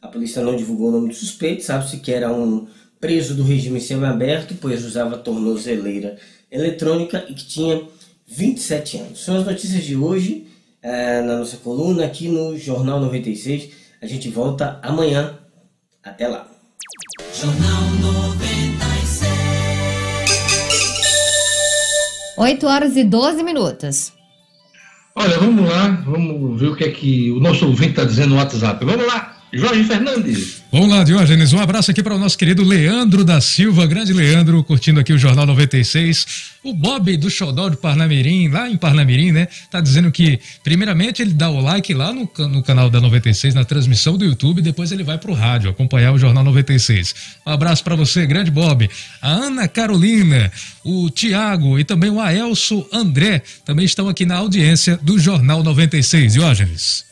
A 0.00 0.08
polícia 0.08 0.42
não 0.42 0.56
divulgou 0.56 0.88
o 0.88 0.92
nome 0.92 1.08
do 1.08 1.14
suspeito, 1.14 1.62
sabe-se 1.62 1.98
que 1.98 2.12
era 2.12 2.32
um 2.32 2.66
preso 3.00 3.34
do 3.34 3.42
regime 3.42 3.80
semiaberto, 3.80 4.54
pois 4.60 4.84
usava 4.84 5.18
tornozeleira 5.18 6.16
eletrônica 6.50 7.24
e 7.28 7.34
que 7.34 7.46
tinha 7.46 7.82
27 8.26 8.98
anos. 8.98 9.24
São 9.24 9.36
as 9.36 9.46
notícias 9.46 9.84
de 9.84 9.96
hoje 9.96 10.46
é, 10.82 11.20
na 11.22 11.38
nossa 11.38 11.56
coluna 11.56 12.04
aqui 12.04 12.28
no 12.28 12.56
Jornal 12.56 13.00
96. 13.00 13.70
A 14.00 14.06
gente 14.06 14.28
volta 14.28 14.78
amanhã. 14.82 15.38
Até 16.04 16.26
lá. 16.26 16.46
Jornal 17.32 17.82
96. 18.00 19.30
8 22.36 22.66
horas 22.66 22.96
e 22.96 23.04
12 23.04 23.44
minutos. 23.44 24.12
Olha, 25.14 25.38
vamos 25.38 25.68
lá, 25.68 25.88
vamos 26.04 26.58
ver 26.60 26.68
o 26.68 26.76
que 26.76 26.84
é 26.84 26.90
que 26.90 27.30
o 27.30 27.38
nosso 27.38 27.66
ouvinte 27.66 27.90
está 27.90 28.04
dizendo 28.04 28.30
no 28.30 28.36
WhatsApp. 28.36 28.84
Vamos 28.84 29.06
lá! 29.06 29.31
Jorge 29.52 29.84
Fernandes. 29.84 30.62
Vamos 30.72 30.88
lá, 30.88 31.04
Diógenes. 31.04 31.52
Um 31.52 31.60
abraço 31.60 31.90
aqui 31.90 32.02
para 32.02 32.14
o 32.14 32.18
nosso 32.18 32.38
querido 32.38 32.64
Leandro 32.64 33.22
da 33.22 33.38
Silva, 33.38 33.86
grande 33.86 34.10
Leandro, 34.10 34.64
curtindo 34.64 34.98
aqui 34.98 35.12
o 35.12 35.18
Jornal 35.18 35.44
96. 35.44 36.52
O 36.64 36.72
Bob 36.72 37.14
do 37.18 37.28
Xodó 37.28 37.68
de 37.68 37.76
Parnamirim, 37.76 38.48
lá 38.48 38.70
em 38.70 38.78
Parnamirim, 38.78 39.30
né? 39.30 39.48
Tá 39.70 39.82
dizendo 39.82 40.10
que, 40.10 40.40
primeiramente, 40.64 41.20
ele 41.20 41.34
dá 41.34 41.50
o 41.50 41.60
like 41.60 41.92
lá 41.92 42.14
no, 42.14 42.30
no 42.48 42.62
canal 42.62 42.88
da 42.88 42.98
96, 42.98 43.54
na 43.54 43.64
transmissão 43.64 44.16
do 44.16 44.24
YouTube, 44.24 44.62
depois 44.62 44.90
ele 44.90 45.04
vai 45.04 45.18
pro 45.18 45.34
rádio 45.34 45.70
acompanhar 45.70 46.12
o 46.12 46.18
Jornal 46.18 46.44
96. 46.44 47.14
Um 47.44 47.50
abraço 47.50 47.84
para 47.84 47.94
você, 47.94 48.24
grande 48.24 48.50
Bob. 48.50 48.88
A 49.20 49.28
Ana 49.28 49.68
Carolina, 49.68 50.50
o 50.82 51.10
Tiago 51.10 51.78
e 51.78 51.84
também 51.84 52.08
o 52.08 52.18
Aelso 52.18 52.86
André 52.90 53.42
também 53.66 53.84
estão 53.84 54.08
aqui 54.08 54.24
na 54.24 54.36
audiência 54.36 54.98
do 55.02 55.18
Jornal 55.18 55.62
96. 55.62 56.32
Diógenes. 56.32 57.11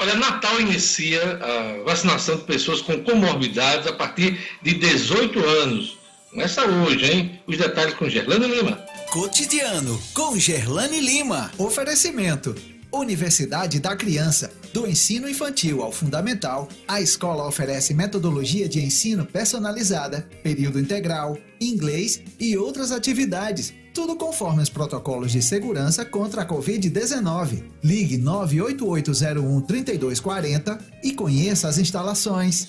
Olha, 0.00 0.14
Natal 0.14 0.58
inicia 0.58 1.20
a 1.42 1.84
vacinação 1.84 2.36
de 2.36 2.44
pessoas 2.44 2.80
com 2.80 3.04
comorbidades 3.04 3.86
a 3.86 3.92
partir 3.92 4.40
de 4.62 4.72
18 4.72 5.38
anos. 5.38 5.98
Começa 6.30 6.64
hoje, 6.64 7.04
hein? 7.04 7.40
Os 7.46 7.58
detalhes 7.58 7.92
com 7.92 8.08
Gerlane 8.08 8.46
Lima. 8.46 8.82
Cotidiano 9.10 10.00
com 10.14 10.38
Gerlane 10.38 11.00
Lima. 11.00 11.52
Oferecimento. 11.58 12.54
Universidade 12.90 13.78
da 13.78 13.94
Criança. 13.94 14.50
Do 14.72 14.86
ensino 14.86 15.28
infantil 15.28 15.82
ao 15.82 15.92
fundamental, 15.92 16.66
a 16.88 17.02
escola 17.02 17.46
oferece 17.46 17.92
metodologia 17.92 18.66
de 18.66 18.80
ensino 18.80 19.26
personalizada, 19.26 20.26
período 20.42 20.80
integral, 20.80 21.36
inglês 21.60 22.22
e 22.38 22.56
outras 22.56 22.90
atividades 22.90 23.74
tudo 24.00 24.16
conforme 24.16 24.62
os 24.62 24.70
protocolos 24.70 25.30
de 25.30 25.42
segurança 25.42 26.06
contra 26.06 26.40
a 26.40 26.46
Covid-19. 26.46 27.64
Ligue 27.84 28.16
98801-3240 28.16 30.80
e 31.04 31.12
conheça 31.12 31.68
as 31.68 31.76
instalações. 31.76 32.68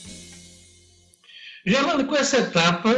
Geraldo, 1.66 2.04
com 2.04 2.18
essa 2.18 2.40
etapa, 2.40 2.90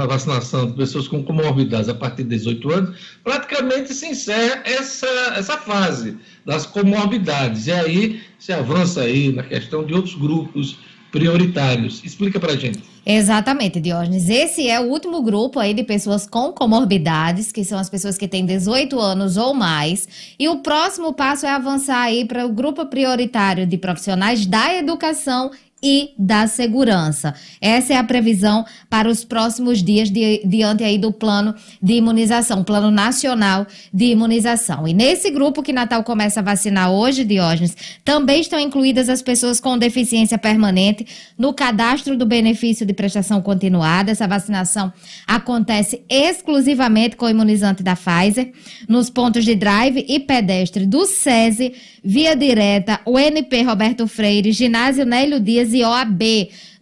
a 0.00 0.06
vacinação 0.06 0.70
de 0.70 0.78
pessoas 0.78 1.06
com 1.06 1.22
comorbidades 1.22 1.90
a 1.90 1.94
partir 1.94 2.22
de 2.22 2.30
18 2.30 2.72
anos, 2.72 2.98
praticamente 3.22 3.92
se 3.92 4.06
encerra 4.06 4.62
essa, 4.64 5.34
essa 5.36 5.58
fase 5.58 6.16
das 6.46 6.64
comorbidades. 6.64 7.66
E 7.66 7.72
aí 7.72 8.22
se 8.38 8.54
avança 8.54 9.02
aí 9.02 9.30
na 9.30 9.42
questão 9.42 9.84
de 9.84 9.92
outros 9.92 10.14
grupos 10.14 10.78
prioritários. 11.12 12.02
Explica 12.02 12.40
para 12.40 12.56
gente. 12.56 12.93
Exatamente, 13.06 13.80
Diógenes. 13.80 14.30
Esse 14.30 14.66
é 14.68 14.80
o 14.80 14.84
último 14.84 15.20
grupo 15.20 15.58
aí 15.58 15.74
de 15.74 15.84
pessoas 15.84 16.26
com 16.26 16.52
comorbidades, 16.52 17.52
que 17.52 17.62
são 17.62 17.78
as 17.78 17.90
pessoas 17.90 18.16
que 18.16 18.26
têm 18.26 18.46
18 18.46 18.98
anos 18.98 19.36
ou 19.36 19.52
mais. 19.52 20.08
E 20.38 20.48
o 20.48 20.60
próximo 20.60 21.12
passo 21.12 21.44
é 21.44 21.50
avançar 21.50 22.00
aí 22.00 22.24
para 22.24 22.46
o 22.46 22.52
grupo 22.52 22.86
prioritário 22.86 23.66
de 23.66 23.76
profissionais 23.76 24.46
da 24.46 24.74
educação 24.74 25.50
e 25.84 26.14
da 26.18 26.46
segurança. 26.46 27.34
Essa 27.60 27.92
é 27.92 27.96
a 27.98 28.02
previsão 28.02 28.64
para 28.88 29.06
os 29.06 29.22
próximos 29.22 29.82
dias 29.82 30.10
de, 30.10 30.40
diante 30.46 30.82
aí 30.82 30.96
do 30.96 31.12
plano 31.12 31.54
de 31.82 31.92
imunização, 31.92 32.64
plano 32.64 32.90
nacional 32.90 33.66
de 33.92 34.06
imunização. 34.06 34.88
E 34.88 34.94
nesse 34.94 35.30
grupo 35.30 35.62
que 35.62 35.74
Natal 35.74 36.02
começa 36.02 36.40
a 36.40 36.42
vacinar 36.42 36.90
hoje, 36.90 37.22
Diógenes, 37.22 37.76
também 38.02 38.40
estão 38.40 38.58
incluídas 38.58 39.10
as 39.10 39.20
pessoas 39.20 39.60
com 39.60 39.76
deficiência 39.76 40.38
permanente 40.38 41.06
no 41.36 41.52
cadastro 41.52 42.16
do 42.16 42.24
benefício 42.24 42.86
de 42.86 42.94
prestação 42.94 43.42
continuada. 43.42 44.10
Essa 44.10 44.26
vacinação 44.26 44.90
acontece 45.26 46.02
exclusivamente 46.08 47.14
com 47.14 47.26
o 47.26 47.30
imunizante 47.30 47.82
da 47.82 47.94
Pfizer, 47.94 48.52
nos 48.88 49.10
pontos 49.10 49.44
de 49.44 49.54
drive 49.54 50.02
e 50.08 50.18
pedestre 50.18 50.86
do 50.86 51.04
SESI, 51.04 51.74
via 52.02 52.34
direta, 52.34 53.00
o 53.04 53.18
NP 53.18 53.62
Roberto 53.62 54.06
Freire, 54.06 54.52
ginásio 54.52 55.04
Nélio 55.04 55.40
Dias 55.40 55.73
e 55.74 55.84
OAB 55.84 56.22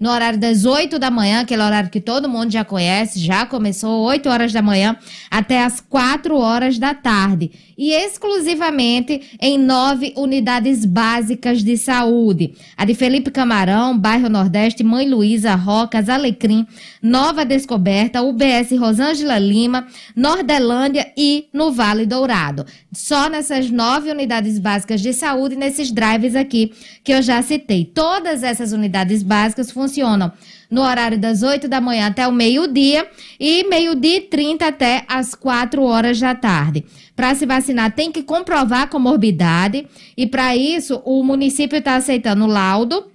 no 0.02 0.10
horário 0.10 0.36
das 0.36 0.64
8 0.64 0.98
da 0.98 1.12
manhã, 1.12 1.42
aquele 1.42 1.62
horário 1.62 1.88
que 1.88 2.00
todo 2.00 2.28
mundo 2.28 2.50
já 2.50 2.64
conhece, 2.64 3.20
já 3.20 3.46
começou 3.46 4.02
8 4.02 4.28
horas 4.28 4.52
da 4.52 4.60
manhã 4.60 4.96
até 5.30 5.62
as 5.62 5.80
4 5.80 6.36
horas 6.36 6.76
da 6.76 6.92
tarde. 6.92 7.52
E 7.78 7.92
exclusivamente 7.92 9.38
em 9.40 9.56
nove 9.56 10.12
unidades 10.16 10.84
básicas 10.84 11.62
de 11.62 11.76
saúde. 11.76 12.54
A 12.76 12.84
de 12.84 12.94
Felipe 12.94 13.30
Camarão, 13.30 13.96
Bairro 13.96 14.28
Nordeste, 14.28 14.82
Mãe 14.82 15.08
Luísa, 15.08 15.54
Rocas, 15.54 16.08
Alecrim, 16.08 16.66
Nova 17.00 17.44
Descoberta, 17.44 18.22
UBS 18.22 18.76
Rosângela 18.76 19.38
Lima, 19.38 19.86
Nordelândia 20.16 21.12
e 21.16 21.46
no 21.52 21.70
Vale 21.70 22.06
Dourado. 22.06 22.66
Só 22.92 23.28
nessas 23.28 23.70
nove 23.70 24.10
unidades 24.10 24.58
básicas 24.58 25.00
de 25.00 25.12
saúde, 25.12 25.54
nesses 25.54 25.92
drives 25.92 26.34
aqui 26.34 26.72
que 27.04 27.12
eu 27.12 27.22
já 27.22 27.40
citei. 27.40 27.84
Todas 27.84 28.42
essas 28.42 28.72
unidades 28.72 29.22
básicas 29.22 29.70
funcionam 29.70 29.91
funcionam 29.93 30.32
no 30.70 30.81
horário 30.81 31.19
das 31.19 31.43
8 31.43 31.69
da 31.69 31.81
manhã 31.81 32.06
até 32.06 32.27
o 32.27 32.32
meio-dia 32.32 33.06
e 33.39 33.64
meio-dia 33.64 34.16
e 34.16 34.20
30 34.23 34.66
até 34.66 35.05
as 35.06 35.35
4 35.35 35.82
horas 35.82 36.19
da 36.19 36.35
tarde. 36.35 36.85
Para 37.14 37.35
se 37.35 37.44
vacinar, 37.44 37.94
tem 37.94 38.10
que 38.10 38.23
comprovar 38.23 38.89
comorbidade 38.89 39.86
e, 40.16 40.27
para 40.27 40.56
isso, 40.56 41.02
o 41.05 41.23
município 41.23 41.77
está 41.77 41.97
aceitando 41.97 42.47
laudo 42.47 43.11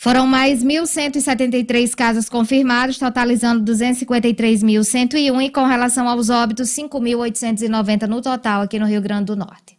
Foram 0.00 0.28
mais 0.28 0.62
1.173 0.62 1.92
casos 1.92 2.28
confirmados, 2.28 2.98
totalizando 2.98 3.64
253.101 3.72 5.42
e 5.42 5.50
com 5.50 5.66
relação 5.66 6.08
aos 6.08 6.30
óbitos, 6.30 6.68
5.890 6.68 8.06
no 8.06 8.22
total 8.22 8.62
aqui 8.62 8.78
no 8.78 8.86
Rio 8.86 9.02
Grande 9.02 9.24
do 9.24 9.34
Norte. 9.34 9.76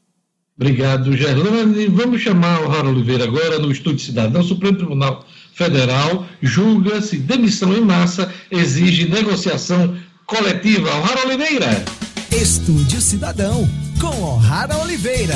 Obrigado, 0.60 1.16
Gerlane. 1.16 1.88
Vamos 1.88 2.22
chamar 2.22 2.62
o 2.64 2.68
Raro 2.68 2.90
Oliveira 2.90 3.24
agora 3.24 3.60
no 3.60 3.72
Estúdio 3.72 4.06
Cidadão. 4.06 4.41
O 4.41 4.44
Supremo 4.44 4.76
Tribunal 4.76 5.26
Federal 5.54 6.26
julga 6.41 7.02
se 7.02 7.18
demissão 7.18 7.74
em 7.74 7.80
massa 7.80 8.30
exige 8.52 9.08
negociação 9.08 9.96
coletiva. 10.26 10.90
O 10.98 11.02
Raro 11.02 11.28
Oliveira. 11.28 11.86
Estúdio 12.30 13.00
Cidadão, 13.00 13.66
com 14.02 14.22
O'Hara 14.22 14.80
Oliveira. 14.80 15.36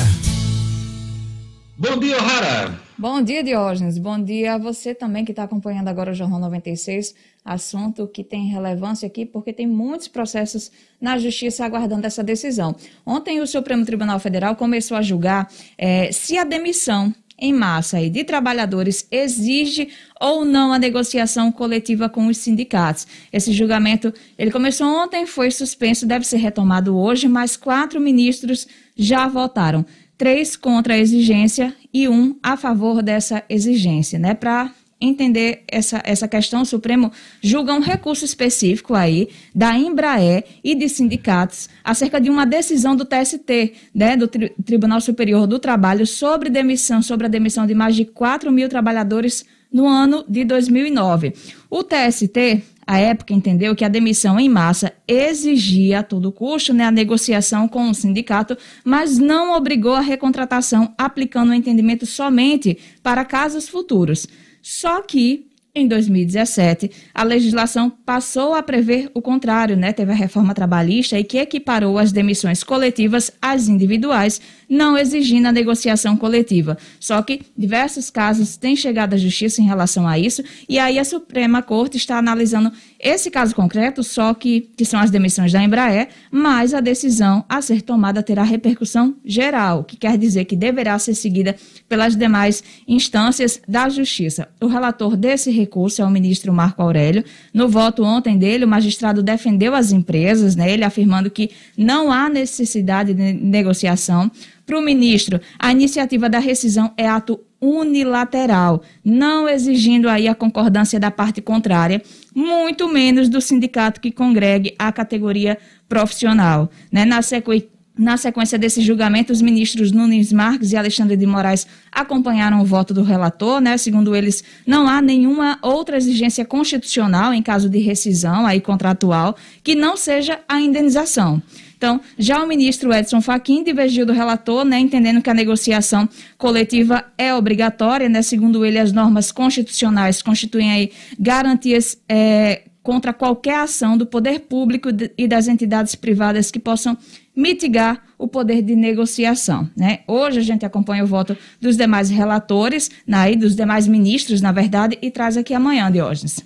Bom 1.78 1.98
dia, 1.98 2.18
O'Hara. 2.18 2.83
Bom 2.96 3.20
dia, 3.20 3.42
Diógenes. 3.42 3.98
Bom 3.98 4.22
dia 4.22 4.54
a 4.54 4.58
você 4.58 4.94
também 4.94 5.24
que 5.24 5.32
está 5.32 5.42
acompanhando 5.42 5.88
agora 5.88 6.12
o 6.12 6.14
Jornal 6.14 6.38
96. 6.38 7.12
Assunto 7.44 8.06
que 8.06 8.22
tem 8.22 8.46
relevância 8.46 9.04
aqui 9.04 9.26
porque 9.26 9.52
tem 9.52 9.66
muitos 9.66 10.06
processos 10.06 10.70
na 11.00 11.18
Justiça 11.18 11.64
aguardando 11.64 12.06
essa 12.06 12.22
decisão. 12.22 12.76
Ontem, 13.04 13.40
o 13.40 13.48
Supremo 13.48 13.84
Tribunal 13.84 14.20
Federal 14.20 14.54
começou 14.54 14.96
a 14.96 15.02
julgar 15.02 15.50
eh, 15.76 16.12
se 16.12 16.38
a 16.38 16.44
demissão 16.44 17.12
em 17.36 17.52
massa 17.52 17.96
aí 17.96 18.08
de 18.08 18.22
trabalhadores 18.22 19.08
exige 19.10 19.88
ou 20.20 20.44
não 20.44 20.72
a 20.72 20.78
negociação 20.78 21.50
coletiva 21.50 22.08
com 22.08 22.28
os 22.28 22.38
sindicatos. 22.38 23.08
Esse 23.32 23.52
julgamento, 23.52 24.14
ele 24.38 24.52
começou 24.52 24.86
ontem, 24.86 25.26
foi 25.26 25.50
suspenso, 25.50 26.06
deve 26.06 26.24
ser 26.24 26.36
retomado 26.36 26.96
hoje, 26.96 27.26
mas 27.26 27.56
quatro 27.56 28.00
ministros 28.00 28.68
já 28.96 29.26
votaram 29.26 29.84
três 30.24 30.56
contra 30.56 30.94
a 30.94 30.98
exigência 30.98 31.76
e 31.92 32.08
um 32.08 32.34
a 32.42 32.56
favor 32.56 33.02
dessa 33.02 33.44
exigência, 33.46 34.18
né? 34.18 34.32
Para 34.32 34.72
entender 34.98 35.64
essa, 35.68 36.00
essa 36.02 36.26
questão, 36.26 36.62
o 36.62 36.64
Supremo 36.64 37.12
julga 37.42 37.74
um 37.74 37.80
recurso 37.80 38.24
específico 38.24 38.94
aí 38.94 39.28
da 39.54 39.76
Embraer 39.76 40.44
e 40.64 40.74
de 40.74 40.88
sindicatos 40.88 41.68
acerca 41.84 42.18
de 42.18 42.30
uma 42.30 42.46
decisão 42.46 42.96
do 42.96 43.04
TST, 43.04 43.74
né, 43.94 44.16
do 44.16 44.26
Tri 44.26 44.50
Tribunal 44.64 45.02
Superior 45.02 45.46
do 45.46 45.58
Trabalho, 45.58 46.06
sobre 46.06 46.48
demissão, 46.48 47.02
sobre 47.02 47.26
a 47.26 47.28
demissão 47.28 47.66
de 47.66 47.74
mais 47.74 47.94
de 47.94 48.06
4 48.06 48.50
mil 48.50 48.66
trabalhadores 48.70 49.44
no 49.70 49.86
ano 49.86 50.24
de 50.26 50.42
2009. 50.42 51.34
O 51.68 51.82
TST 51.82 52.62
a 52.86 52.98
época 52.98 53.32
entendeu 53.32 53.74
que 53.74 53.84
a 53.84 53.88
demissão 53.88 54.38
em 54.38 54.48
massa 54.48 54.92
exigia 55.06 56.00
a 56.00 56.02
todo 56.02 56.32
custo 56.32 56.72
né, 56.72 56.84
a 56.84 56.90
negociação 56.90 57.66
com 57.66 57.88
o 57.88 57.94
sindicato, 57.94 58.56
mas 58.84 59.18
não 59.18 59.56
obrigou 59.56 59.94
a 59.94 60.00
recontratação, 60.00 60.94
aplicando 60.98 61.50
o 61.50 61.54
entendimento 61.54 62.06
somente 62.06 62.78
para 63.02 63.24
casos 63.24 63.68
futuros. 63.68 64.26
Só 64.62 65.02
que 65.02 65.48
em 65.76 65.88
2017, 65.88 66.88
a 67.12 67.24
legislação 67.24 67.90
passou 67.90 68.54
a 68.54 68.62
prever 68.62 69.10
o 69.12 69.20
contrário, 69.20 69.76
né? 69.76 69.92
Teve 69.92 70.12
a 70.12 70.14
reforma 70.14 70.54
trabalhista 70.54 71.18
e 71.18 71.24
que 71.24 71.36
equiparou 71.36 71.98
as 71.98 72.12
demissões 72.12 72.62
coletivas 72.62 73.32
às 73.42 73.66
individuais, 73.66 74.40
não 74.68 74.96
exigindo 74.96 75.46
a 75.46 75.52
negociação 75.52 76.16
coletiva. 76.16 76.76
Só 76.98 77.20
que 77.22 77.42
diversos 77.56 78.10
casos 78.10 78.56
têm 78.56 78.76
chegado 78.76 79.14
à 79.14 79.16
justiça 79.16 79.60
em 79.60 79.66
relação 79.66 80.06
a 80.06 80.18
isso, 80.18 80.42
e 80.68 80.78
aí 80.78 80.98
a 80.98 81.04
Suprema 81.04 81.62
Corte 81.62 81.96
está 81.96 82.18
analisando 82.18 82.72
esse 82.98 83.30
caso 83.30 83.54
concreto, 83.54 84.02
só 84.02 84.32
que, 84.32 84.68
que 84.76 84.84
são 84.84 84.98
as 84.98 85.10
demissões 85.10 85.52
da 85.52 85.62
Embraer, 85.62 86.08
mas 86.30 86.72
a 86.72 86.80
decisão 86.80 87.44
a 87.48 87.60
ser 87.60 87.82
tomada 87.82 88.22
terá 88.22 88.42
repercussão 88.42 89.14
geral, 89.24 89.84
que 89.84 89.96
quer 89.96 90.16
dizer 90.16 90.46
que 90.46 90.56
deverá 90.56 90.98
ser 90.98 91.14
seguida 91.14 91.54
pelas 91.88 92.16
demais 92.16 92.62
instâncias 92.88 93.60
da 93.68 93.88
Justiça. 93.88 94.48
O 94.60 94.66
relator 94.66 95.16
desse 95.16 95.50
recurso 95.50 96.00
é 96.00 96.04
o 96.04 96.10
ministro 96.10 96.52
Marco 96.52 96.82
Aurélio. 96.82 97.24
No 97.52 97.68
voto 97.68 98.02
ontem 98.02 98.38
dele, 98.38 98.64
o 98.64 98.68
magistrado 98.68 99.22
defendeu 99.22 99.74
as 99.74 99.92
empresas, 99.92 100.56
né, 100.56 100.72
ele 100.72 100.84
afirmando 100.84 101.30
que 101.30 101.50
não 101.76 102.10
há 102.10 102.28
necessidade 102.28 103.12
de 103.12 103.32
negociação. 103.32 104.30
Para 104.66 104.78
o 104.78 104.82
ministro, 104.82 105.40
a 105.58 105.70
iniciativa 105.72 106.28
da 106.28 106.38
rescisão 106.38 106.92
é 106.96 107.06
ato 107.06 107.40
unilateral, 107.60 108.82
não 109.04 109.48
exigindo 109.48 110.08
aí 110.08 110.28
a 110.28 110.34
concordância 110.34 111.00
da 111.00 111.10
parte 111.10 111.40
contrária, 111.40 112.02
muito 112.34 112.88
menos 112.88 113.28
do 113.28 113.40
sindicato 113.40 114.00
que 114.00 114.10
congregue 114.10 114.74
a 114.78 114.92
categoria 114.92 115.58
profissional. 115.88 116.70
Né? 116.92 117.04
Na 117.04 117.22
sequência 117.22 117.74
na 117.96 118.16
sequência 118.16 118.58
desse 118.58 118.80
julgamento, 118.80 119.32
os 119.32 119.40
ministros 119.40 119.92
Nunes 119.92 120.32
Marques 120.32 120.72
e 120.72 120.76
Alexandre 120.76 121.16
de 121.16 121.24
Moraes 121.26 121.64
acompanharam 121.92 122.60
o 122.60 122.64
voto 122.64 122.92
do 122.92 123.04
relator, 123.04 123.60
né? 123.60 123.76
Segundo 123.76 124.16
eles, 124.16 124.42
não 124.66 124.88
há 124.88 125.00
nenhuma 125.00 125.60
outra 125.62 125.96
exigência 125.96 126.44
constitucional 126.44 127.32
em 127.32 127.40
caso 127.40 127.68
de 127.68 127.78
rescisão 127.78 128.46
aí 128.46 128.60
contratual 128.60 129.36
que 129.62 129.76
não 129.76 129.96
seja 129.96 130.40
a 130.48 130.60
indenização. 130.60 131.40
Então, 131.84 132.00
já 132.18 132.42
o 132.42 132.48
ministro 132.48 132.94
Edson 132.94 133.20
Fachin 133.20 133.62
divergiu 133.62 134.06
do 134.06 134.12
relator, 134.14 134.64
né, 134.64 134.78
entendendo 134.78 135.20
que 135.20 135.28
a 135.28 135.34
negociação 135.34 136.08
coletiva 136.38 137.04
é 137.18 137.34
obrigatória, 137.34 138.08
né, 138.08 138.22
segundo 138.22 138.64
ele, 138.64 138.78
as 138.78 138.90
normas 138.90 139.30
constitucionais 139.30 140.22
constituem 140.22 140.72
aí 140.72 140.92
garantias 141.20 141.98
é, 142.08 142.62
contra 142.82 143.12
qualquer 143.12 143.56
ação 143.56 143.98
do 143.98 144.06
poder 144.06 144.40
público 144.40 144.88
e 145.18 145.28
das 145.28 145.46
entidades 145.46 145.94
privadas 145.94 146.50
que 146.50 146.58
possam 146.58 146.96
mitigar 147.36 148.02
o 148.16 148.26
poder 148.26 148.62
de 148.62 148.74
negociação. 148.74 149.68
Né? 149.76 149.98
Hoje 150.08 150.38
a 150.38 150.42
gente 150.42 150.64
acompanha 150.64 151.04
o 151.04 151.06
voto 151.06 151.36
dos 151.60 151.76
demais 151.76 152.08
relatores, 152.08 152.90
né, 153.06 153.36
dos 153.36 153.54
demais 153.54 153.86
ministros, 153.86 154.40
na 154.40 154.52
verdade, 154.52 154.96
e 155.02 155.10
traz 155.10 155.36
aqui 155.36 155.52
amanhã, 155.52 155.92
Diógenes. 155.92 156.42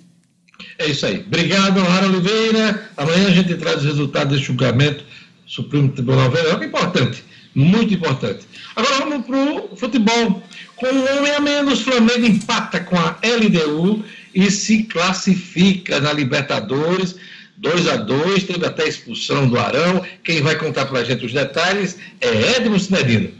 É 0.77 0.87
isso 0.87 1.05
aí. 1.05 1.23
Obrigado, 1.25 1.79
Lara 1.81 2.07
Oliveira. 2.07 2.89
Amanhã 2.97 3.27
a 3.29 3.31
gente 3.31 3.55
traz 3.55 3.77
os 3.77 3.85
resultados 3.85 4.33
desse 4.33 4.45
julgamento 4.45 5.05
Supremo 5.49 5.89
Tribunal 5.89 6.31
Federal, 6.31 6.59
que 6.59 6.65
é 6.65 6.67
importante, 6.67 7.23
muito 7.55 7.91
importante. 7.91 8.45
Agora 8.75 8.99
vamos 8.99 9.25
para 9.25 9.37
o 9.37 9.75
futebol. 9.75 10.43
Com 10.75 10.85
um 10.85 11.17
homem 11.17 11.31
a 11.33 11.39
menos, 11.39 11.81
Flamengo 11.81 12.23
empata 12.23 12.79
com 12.81 12.95
a 12.95 13.17
LDU 13.23 14.05
e 14.33 14.51
se 14.51 14.83
classifica 14.83 15.99
na 15.99 16.13
Libertadores. 16.13 17.15
2 17.57 17.87
a 17.87 17.97
2 17.97 18.43
teve 18.43 18.63
até 18.63 18.87
expulsão 18.87 19.49
do 19.49 19.59
Arão. 19.59 20.05
Quem 20.23 20.39
vai 20.41 20.55
contar 20.55 20.85
para 20.85 20.99
a 20.99 21.03
gente 21.03 21.25
os 21.25 21.33
detalhes 21.33 21.97
é 22.21 22.57
Edmo 22.57 22.79
Sinedino. 22.79 23.31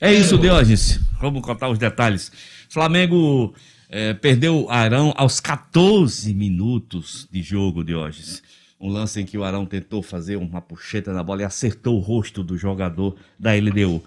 É 0.00 0.12
isso, 0.12 0.36
Diógenes. 0.36 0.98
Vamos 1.20 1.40
contar 1.40 1.68
os 1.68 1.78
detalhes. 1.78 2.32
Flamengo 2.68 3.54
é, 3.88 4.12
perdeu 4.12 4.66
Arão 4.68 5.14
aos 5.16 5.38
14 5.38 6.34
minutos 6.34 7.28
de 7.30 7.42
jogo, 7.42 7.84
Diógenes 7.84 8.42
um 8.86 8.92
lance 8.92 9.18
em 9.20 9.24
que 9.24 9.38
o 9.38 9.42
Arão 9.44 9.64
tentou 9.64 10.02
fazer 10.02 10.36
uma 10.36 10.60
puxeta 10.60 11.12
na 11.12 11.22
bola 11.22 11.40
e 11.40 11.44
acertou 11.44 11.96
o 11.96 12.00
rosto 12.00 12.42
do 12.44 12.58
jogador 12.58 13.16
da 13.38 13.52
LDU. 13.54 14.04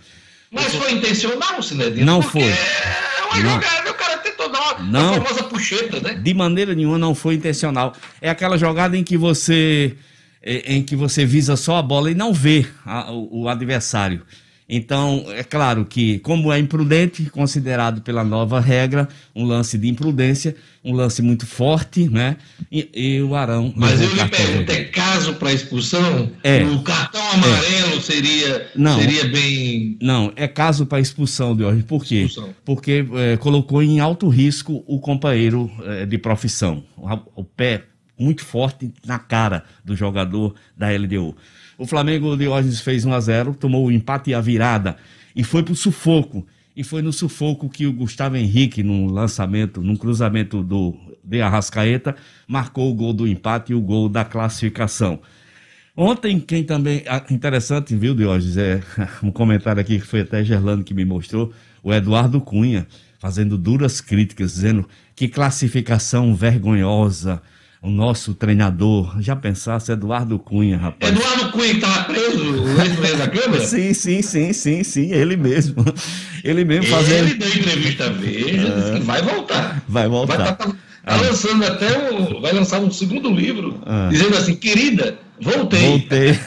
Mas 0.52 0.74
foi 0.76 0.92
intencional, 0.94 1.62
Sinedino? 1.64 2.06
Não 2.06 2.22
foi. 2.22 2.44
É 2.44 3.24
uma 3.34 3.44
Não. 3.44 3.54
jogada, 3.56 3.92
o 3.92 3.94
cara 3.96 4.18
tentou 4.20 4.50
dar 4.52 4.76
uma, 4.80 4.84
Não. 4.92 5.14
famosa 5.16 5.44
puxeta, 5.46 6.00
né? 6.00 6.14
De 6.14 6.34
maneira 6.34 6.76
nenhuma 6.76 6.98
não 6.98 7.16
foi 7.16 7.34
intencional. 7.36 7.94
É 8.22 8.30
aquela 8.30 8.58
jogada 8.58 8.96
em 8.96 9.04
que 9.04 9.18
você 9.18 9.96
eh, 10.44 10.76
em 10.76 10.84
que 10.84 10.96
você 10.96 11.26
visa 11.26 11.56
só 11.58 11.78
a 11.78 11.82
bola 11.82 12.12
e 12.12 12.16
não 12.16 12.32
vê 12.32 12.66
a- 12.86 13.12
o, 13.12 13.42
o 13.44 13.50
adversário. 13.50 14.22
Então, 14.70 15.26
é 15.30 15.44
claro 15.44 15.86
que, 15.86 16.20
como 16.20 16.52
é 16.52 16.60
imprudente, 16.60 17.24
considerado 17.30 18.02
pela 18.02 18.22
nova 18.22 18.60
regra, 18.60 19.08
um 19.34 19.46
lance 19.46 19.78
de 19.78 19.88
imprudência, 19.88 20.58
um 20.84 20.94
lance 20.94 21.22
muito 21.22 21.48
forte, 21.48 22.10
né? 22.10 22.36
E, 22.70 22.90
e 22.94 23.22
o 23.22 23.34
Arão. 23.34 23.72
Mas 23.78 24.02
eu 24.02 24.10
lhe 24.10 24.18
cartão 24.18 24.46
pergunto, 24.46 24.72
é 24.72 24.84
caso 24.86 25.34
para 25.36 25.54
expulsão? 25.54 26.32
É. 26.44 26.64
O 26.66 26.82
cartão 26.82 27.22
amarelo 27.32 28.02
seria, 28.02 28.70
Não. 28.76 29.00
seria 29.00 29.26
bem. 29.30 29.98
Não, 30.02 30.34
é 30.36 30.50
caso 30.50 30.86
para 30.86 31.00
expulsão 31.00 31.56
de 31.56 31.64
hoje. 31.64 31.84
Por 31.84 32.04
quê? 32.04 32.24
Expulsão. 32.24 32.54
Porque 32.66 33.06
eh, 33.16 33.38
colocou 33.38 33.82
em 33.82 34.02
alto 34.02 34.28
risco 34.28 34.84
o 34.86 35.00
companheiro 35.00 35.72
eh, 35.86 36.06
de 36.06 36.18
profissão. 36.18 36.84
O, 36.98 37.42
o 37.42 37.44
pé 37.46 37.84
muito 38.20 38.44
forte 38.44 38.92
na 39.06 39.20
cara 39.20 39.64
do 39.86 39.96
jogador 39.96 40.56
da 40.76 40.90
LDU. 40.90 41.36
O 41.78 41.86
Flamengo 41.86 42.32
de 42.32 42.46
Diógenes 42.46 42.82
fez 42.82 43.06
1 43.06 43.14
a 43.14 43.20
0 43.20 43.54
tomou 43.54 43.86
o 43.86 43.92
empate 43.92 44.32
e 44.32 44.34
a 44.34 44.42
virada 44.42 44.98
e 45.36 45.44
foi 45.44 45.62
pro 45.62 45.76
sufoco. 45.76 46.46
E 46.76 46.84
foi 46.84 47.02
no 47.02 47.12
sufoco 47.12 47.70
que 47.70 47.88
o 47.88 47.94
Gustavo 47.94 48.36
Henrique, 48.36 48.84
num 48.84 49.08
lançamento, 49.08 49.82
num 49.82 49.96
cruzamento 49.96 50.64
do 50.64 50.96
de 51.24 51.42
Arrascaeta, 51.42 52.16
marcou 52.48 52.90
o 52.90 52.96
gol 52.96 53.14
do 53.14 53.28
empate 53.28 53.72
e 53.72 53.76
o 53.76 53.82
gol 53.82 54.08
da 54.08 54.24
classificação. 54.24 55.20
Ontem, 55.96 56.40
quem 56.40 56.64
também. 56.64 57.04
ah, 57.08 57.24
Interessante, 57.32 57.96
viu, 57.96 58.14
Diógenes? 58.14 58.58
É, 58.58 58.82
um 59.24 59.32
comentário 59.32 59.82
aqui 59.82 60.00
que 60.00 60.06
foi 60.06 60.22
até 60.22 60.44
Gerlando 60.44 60.84
que 60.84 60.94
me 60.94 61.04
mostrou, 61.04 61.52
o 61.84 61.92
Eduardo 61.92 62.40
Cunha, 62.40 62.88
fazendo 63.20 63.58
duras 63.58 64.00
críticas, 64.00 64.54
dizendo 64.54 64.88
que 65.16 65.28
classificação 65.28 66.36
vergonhosa, 66.36 67.42
o 67.88 67.90
nosso 67.90 68.34
treinador, 68.34 69.16
já 69.22 69.36
pensasse, 69.36 69.92
Eduardo 69.92 70.38
Cunha, 70.38 70.78
rapaz. 70.78 71.12
Eduardo 71.12 71.52
Cunha 71.52 71.70
que 71.70 71.76
estava 71.78 72.04
preso, 72.04 72.64
o 72.64 72.82
ex-presidente 72.82 73.18
da 73.18 73.28
Câmara? 73.30 73.64
Sim, 73.66 73.94
sim, 73.94 74.22
sim, 74.22 74.52
sim, 74.54 74.84
sim, 74.84 75.12
ele 75.14 75.38
mesmo. 75.38 75.76
Ele 76.44 76.66
mesmo 76.66 76.86
fazendo. 76.88 77.28
Ele 77.30 77.34
deu 77.36 77.48
entrevista 77.50 78.06
à 78.06 78.10
Veja, 78.10 78.70
disse 78.70 78.92
que 78.94 79.00
vai 79.06 79.22
voltar. 79.22 79.82
Vai 79.88 80.08
voltar. 80.08 80.38
Vai 80.38 80.46
tá, 80.48 80.54
tá- 80.56 80.76
tá 81.06 81.16
lançando 81.22 81.64
até 81.66 82.12
um, 82.12 82.42
vai 82.42 82.52
lançar 82.54 82.80
um 82.80 82.92
segundo 82.92 83.30
livro, 83.32 83.82
Ah. 83.86 84.10
dizendo 84.12 84.36
assim, 84.36 84.56
querida, 84.56 85.18
voltei. 85.42 85.88
Voltei. 85.88 86.40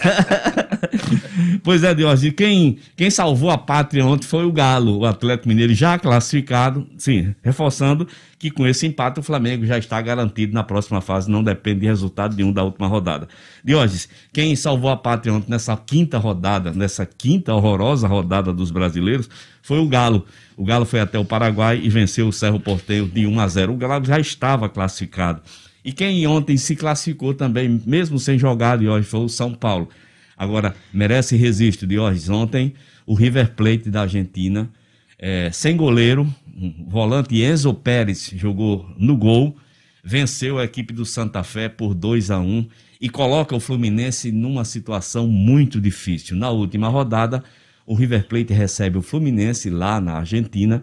pois 1.62 1.82
é, 1.82 1.94
Diógenes, 1.94 2.34
quem, 2.34 2.78
quem 2.96 3.10
salvou 3.10 3.50
a 3.50 3.58
pátria 3.58 4.04
ontem 4.04 4.26
foi 4.26 4.44
o 4.44 4.52
Galo, 4.52 4.98
o 4.98 5.06
Atlético 5.06 5.48
Mineiro 5.48 5.74
já 5.74 5.98
classificado, 5.98 6.86
sim, 6.96 7.34
reforçando 7.42 8.06
que 8.38 8.50
com 8.50 8.66
esse 8.66 8.86
empate 8.86 9.20
o 9.20 9.22
Flamengo 9.22 9.66
já 9.66 9.76
está 9.76 10.00
garantido 10.00 10.54
na 10.54 10.64
próxima 10.64 11.02
fase, 11.02 11.30
não 11.30 11.44
depende 11.44 11.80
de 11.80 11.86
resultado 11.86 12.34
nenhum 12.34 12.50
da 12.50 12.64
última 12.64 12.86
rodada. 12.86 13.28
Diógenes, 13.62 14.08
quem 14.32 14.56
salvou 14.56 14.90
a 14.90 14.96
pátria 14.96 15.34
ontem 15.34 15.50
nessa 15.50 15.76
quinta 15.76 16.16
rodada, 16.16 16.72
nessa 16.72 17.04
quinta 17.04 17.54
horrorosa 17.54 18.08
rodada 18.08 18.52
dos 18.52 18.70
brasileiros, 18.70 19.28
foi 19.62 19.78
o 19.78 19.86
Galo. 19.86 20.24
O 20.56 20.64
Galo 20.64 20.86
foi 20.86 21.00
até 21.00 21.18
o 21.18 21.24
Paraguai 21.24 21.80
e 21.82 21.88
venceu 21.90 22.28
o 22.28 22.32
Cerro 22.32 22.58
Porteiro 22.58 23.06
de 23.06 23.26
1 23.26 23.40
a 23.40 23.46
0. 23.46 23.72
O 23.74 23.76
Galo 23.76 24.04
já 24.06 24.18
estava 24.18 24.68
classificado. 24.70 25.42
E 25.84 25.92
quem 25.92 26.26
ontem 26.26 26.56
se 26.56 26.76
classificou 26.76 27.32
também, 27.34 27.80
mesmo 27.86 28.18
sem 28.18 28.38
jogar, 28.38 28.78
Diógenes, 28.78 29.08
foi 29.08 29.20
o 29.20 29.28
São 29.28 29.54
Paulo. 29.54 29.88
Agora, 30.36 30.74
merece 30.92 31.36
registro, 31.36 31.86
Diógenes. 31.86 32.28
Ontem, 32.28 32.74
o 33.06 33.14
River 33.14 33.54
Plate 33.54 33.90
da 33.90 34.02
Argentina, 34.02 34.70
eh, 35.18 35.50
sem 35.52 35.76
goleiro, 35.76 36.26
um 36.56 36.86
volante 36.88 37.42
Enzo 37.42 37.72
Pérez 37.72 38.32
jogou 38.36 38.86
no 38.98 39.16
gol, 39.16 39.56
venceu 40.04 40.58
a 40.58 40.64
equipe 40.64 40.92
do 40.92 41.04
Santa 41.04 41.42
Fé 41.42 41.68
por 41.68 41.94
2 41.94 42.30
a 42.30 42.38
1 42.38 42.66
e 43.00 43.08
coloca 43.08 43.56
o 43.56 43.60
Fluminense 43.60 44.30
numa 44.30 44.64
situação 44.64 45.26
muito 45.26 45.80
difícil. 45.80 46.36
Na 46.36 46.50
última 46.50 46.88
rodada, 46.88 47.42
o 47.86 47.94
River 47.94 48.26
Plate 48.28 48.52
recebe 48.52 48.98
o 48.98 49.02
Fluminense 49.02 49.70
lá 49.70 50.00
na 50.00 50.18
Argentina 50.18 50.82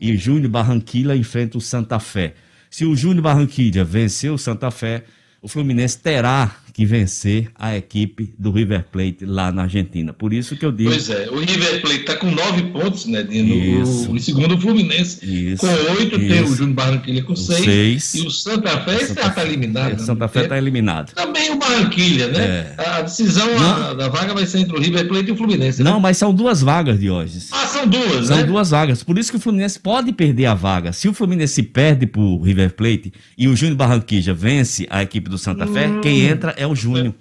e 0.00 0.16
Júnior 0.16 0.50
Barranquilla 0.50 1.16
enfrenta 1.16 1.58
o 1.58 1.60
Santa 1.60 1.98
Fé. 1.98 2.34
Se 2.70 2.84
o 2.84 2.94
Júnior 2.94 3.22
Barranquilla 3.22 3.84
vencer 3.84 4.30
o 4.30 4.38
Santa 4.38 4.70
Fé, 4.70 5.04
o 5.40 5.48
Fluminense 5.48 5.98
terá 5.98 6.56
que 6.78 6.86
vencer 6.86 7.48
a 7.58 7.76
equipe 7.76 8.32
do 8.38 8.52
River 8.52 8.84
Plate 8.92 9.24
lá 9.26 9.50
na 9.50 9.62
Argentina. 9.62 10.12
Por 10.12 10.32
isso 10.32 10.54
que 10.54 10.64
eu 10.64 10.70
digo. 10.70 10.90
Pois 10.90 11.10
é, 11.10 11.28
o 11.28 11.40
River 11.40 11.80
Plate 11.80 12.00
está 12.02 12.14
com 12.14 12.30
nove 12.30 12.62
pontos, 12.70 13.04
né, 13.06 13.24
Dino? 13.24 13.52
Isso. 13.82 14.12
O, 14.12 14.16
em 14.16 14.20
segundo 14.20 14.54
o 14.54 14.60
Fluminense. 14.60 15.18
Isso, 15.26 15.66
com 15.66 15.92
oito, 15.98 16.16
tem 16.16 16.40
o. 16.44 16.54
Júnior 16.54 16.74
Barranquilla 16.76 17.20
com 17.22 17.34
seis, 17.34 17.64
seis. 17.64 18.14
E 18.14 18.20
o 18.24 18.30
Santa 18.30 18.80
Fé 18.82 19.02
está 19.02 19.44
eliminado. 19.44 19.88
É, 19.90 19.92
né? 19.94 19.98
Santa 19.98 20.28
Fé 20.28 20.42
está 20.44 20.56
eliminado. 20.56 21.12
Também 21.14 21.50
o 21.50 21.56
Barranquilla, 21.58 22.28
né? 22.28 22.44
É. 22.44 22.74
A 22.78 23.02
decisão 23.02 23.48
a- 23.58 23.94
da 23.94 24.08
vaga 24.08 24.32
vai 24.32 24.46
ser 24.46 24.60
entre 24.60 24.76
o 24.76 24.80
River 24.80 25.08
Plate 25.08 25.30
e 25.30 25.32
o 25.32 25.36
Fluminense. 25.36 25.82
né? 25.82 25.90
Não, 25.90 25.98
mas 25.98 26.16
são 26.16 26.32
duas 26.32 26.62
vagas 26.62 27.00
de 27.00 27.10
hoje. 27.10 27.40
Ah, 27.50 27.66
são 27.66 27.88
duas, 27.88 28.28
São 28.28 28.36
né? 28.36 28.44
duas 28.44 28.70
vagas. 28.70 29.02
Por 29.02 29.18
isso 29.18 29.32
que 29.32 29.36
o 29.36 29.40
Fluminense 29.40 29.80
pode 29.80 30.12
perder 30.12 30.46
a 30.46 30.54
vaga. 30.54 30.92
Se 30.92 31.08
o 31.08 31.12
Fluminense 31.12 31.60
perde 31.60 32.06
para 32.06 32.20
o 32.20 32.40
River 32.40 32.72
Plate 32.74 33.12
e 33.36 33.48
o 33.48 33.56
Júnior 33.56 33.76
Barranquilla 33.76 34.32
vence 34.32 34.86
a 34.88 35.02
equipe 35.02 35.28
do 35.28 35.36
Santa 35.38 35.66
Fé, 35.66 35.88
Hum. 35.88 36.00
quem 36.00 36.20
entra 36.20 36.54
é 36.56 36.67
o 36.70 36.76
Júnior. 36.76 37.14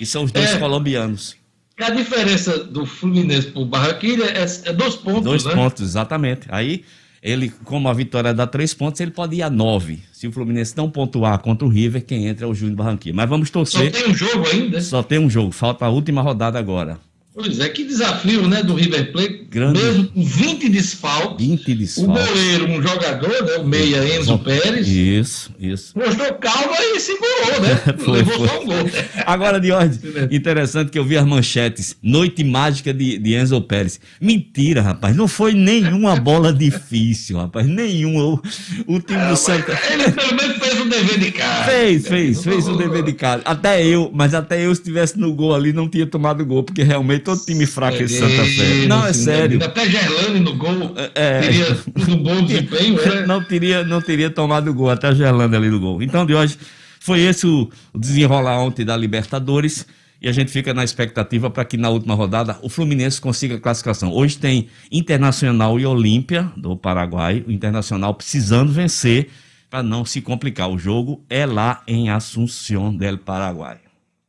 E 0.00 0.06
são 0.06 0.24
os 0.24 0.32
dois 0.32 0.50
É. 0.50 0.58
colombianos. 0.58 1.36
A 1.80 1.90
diferença 1.90 2.58
do 2.64 2.84
Fluminense 2.86 3.48
para 3.48 3.62
o 3.62 3.64
Barranquilla 3.64 4.26
é, 4.26 4.44
é 4.64 4.72
dois 4.72 4.94
pontos, 4.96 5.22
Dois 5.24 5.44
né? 5.44 5.54
pontos, 5.54 5.82
exatamente. 5.82 6.46
Aí, 6.50 6.84
ele, 7.22 7.52
como 7.64 7.88
a 7.88 7.92
vitória 7.92 8.32
dá 8.34 8.46
três 8.46 8.74
pontos, 8.74 9.00
ele 9.00 9.10
pode 9.10 9.36
ir 9.36 9.42
a 9.42 9.50
nove. 9.50 10.00
Se 10.12 10.26
o 10.26 10.32
Fluminense 10.32 10.76
não 10.76 10.90
pontuar 10.90 11.38
contra 11.38 11.66
o 11.66 11.70
River, 11.70 12.04
quem 12.04 12.26
entra 12.26 12.46
é 12.46 12.48
o 12.48 12.54
Júnior 12.54 12.76
Barranquilla. 12.76 13.16
Mas 13.16 13.28
vamos 13.28 13.48
Só 13.48 13.52
torcer. 13.54 13.90
tem 13.90 14.08
um 14.08 14.14
jogo 14.14 14.46
ainda. 14.48 14.80
Só 14.80 15.02
tem 15.02 15.18
um 15.18 15.30
jogo. 15.30 15.50
Falta 15.50 15.84
a 15.86 15.88
última 15.88 16.20
rodada 16.22 16.58
agora. 16.58 16.98
Pois 17.34 17.58
é, 17.60 17.68
que 17.70 17.84
desafio, 17.84 18.46
né, 18.46 18.62
do 18.62 18.74
River 18.74 19.10
Plate. 19.10 19.46
Grande. 19.50 19.82
Mesmo 19.82 20.04
com 20.08 20.22
20 20.22 20.68
desfalques. 20.68 21.46
20 21.46 21.72
O 21.72 21.76
desfalques. 21.76 22.26
goleiro, 22.26 22.66
um 22.70 22.82
jogador, 22.82 23.28
né, 23.28 23.56
o 23.58 23.64
meia 23.64 24.16
Enzo 24.18 24.38
Pérez, 24.38 24.86
Isso, 24.86 25.50
isso. 25.58 25.98
mostrou 25.98 26.34
calma 26.34 26.76
e 26.78 27.00
segurou, 27.00 27.60
né? 27.62 27.80
Foi, 27.98 28.18
Levou 28.18 28.34
foi. 28.38 28.48
só 28.48 28.60
um 28.62 28.66
gol. 28.66 28.90
Agora, 29.26 29.58
Diógenes, 29.60 30.00
interessante 30.30 30.90
que 30.90 30.98
eu 30.98 31.04
vi 31.04 31.16
as 31.16 31.26
manchetes. 31.26 31.96
Noite 32.02 32.44
mágica 32.44 32.92
de, 32.92 33.16
de 33.18 33.34
Enzo 33.34 33.60
Pérez. 33.62 33.98
Mentira, 34.20 34.82
rapaz. 34.82 35.16
Não 35.16 35.26
foi 35.28 35.54
nenhuma 35.54 36.16
bola 36.16 36.52
difícil, 36.52 37.38
rapaz. 37.38 37.66
Nenhuma. 37.66 38.24
O, 38.24 38.42
o 38.86 39.00
time 39.00 39.24
do 39.26 39.36
Santa. 39.36 39.78
Ele 39.90 40.10
pelo 40.12 40.34
menos 40.34 40.56
fez 40.58 40.80
o 40.80 40.84
dever 40.88 41.18
de 41.18 41.32
casa. 41.32 41.64
Fez, 41.70 42.06
fez, 42.08 42.42
fez 42.44 42.68
o 42.68 42.76
dever 42.78 43.02
de 43.04 43.12
casa. 43.14 43.42
Até 43.46 43.84
eu, 43.86 44.10
mas 44.12 44.34
até 44.34 44.64
eu, 44.64 44.74
se 44.74 44.80
estivesse 44.82 45.18
no 45.18 45.32
gol 45.34 45.54
ali, 45.54 45.72
não 45.72 45.88
tinha 45.88 46.06
tomado 46.06 46.44
gol, 46.44 46.62
porque 46.62 46.82
realmente 46.82 47.21
todo 47.22 47.44
time 47.44 47.66
fraco 47.66 47.96
é 47.96 48.02
esse 48.02 48.18
Santa 48.18 48.44
Fé. 48.44 48.86
Não, 48.86 49.06
é 49.06 49.12
sério. 49.12 49.62
Até 49.64 49.88
Gerlane 49.88 50.40
no 50.40 50.54
gol 50.56 50.94
É. 51.14 51.40
teria 51.40 51.74
tido 51.74 52.14
um 52.14 52.22
bom 52.22 52.42
desempenho, 52.44 52.94
né? 52.96 53.26
não 53.26 53.42
teria, 53.42 53.84
não 53.84 54.00
teria 54.00 54.30
tomado 54.30 54.72
gol, 54.74 54.90
até 54.90 55.08
a 55.08 55.14
Gerlanda 55.14 55.56
ali 55.56 55.70
no 55.70 55.80
gol. 55.80 56.02
Então, 56.02 56.26
de 56.26 56.34
hoje, 56.34 56.58
foi 57.00 57.20
esse 57.20 57.46
o, 57.46 57.68
o 57.92 57.98
desenrolar 57.98 58.58
ontem 58.60 58.84
da 58.84 58.96
Libertadores. 58.96 59.86
E 60.20 60.28
a 60.28 60.32
gente 60.32 60.52
fica 60.52 60.72
na 60.72 60.84
expectativa 60.84 61.50
para 61.50 61.64
que 61.64 61.76
na 61.76 61.88
última 61.90 62.14
rodada 62.14 62.56
o 62.62 62.68
Fluminense 62.68 63.20
consiga 63.20 63.56
a 63.56 63.60
classificação. 63.60 64.12
Hoje 64.12 64.38
tem 64.38 64.68
Internacional 64.88 65.80
e 65.80 65.84
Olímpia 65.84 66.48
do 66.56 66.76
Paraguai. 66.76 67.44
O 67.44 67.50
Internacional 67.50 68.14
precisando 68.14 68.72
vencer 68.72 69.30
para 69.68 69.82
não 69.82 70.04
se 70.04 70.20
complicar. 70.20 70.70
O 70.70 70.78
jogo 70.78 71.24
é 71.28 71.44
lá 71.44 71.82
em 71.88 72.08
Assunción 72.08 72.96
del 72.96 73.18
Paraguai. 73.18 73.81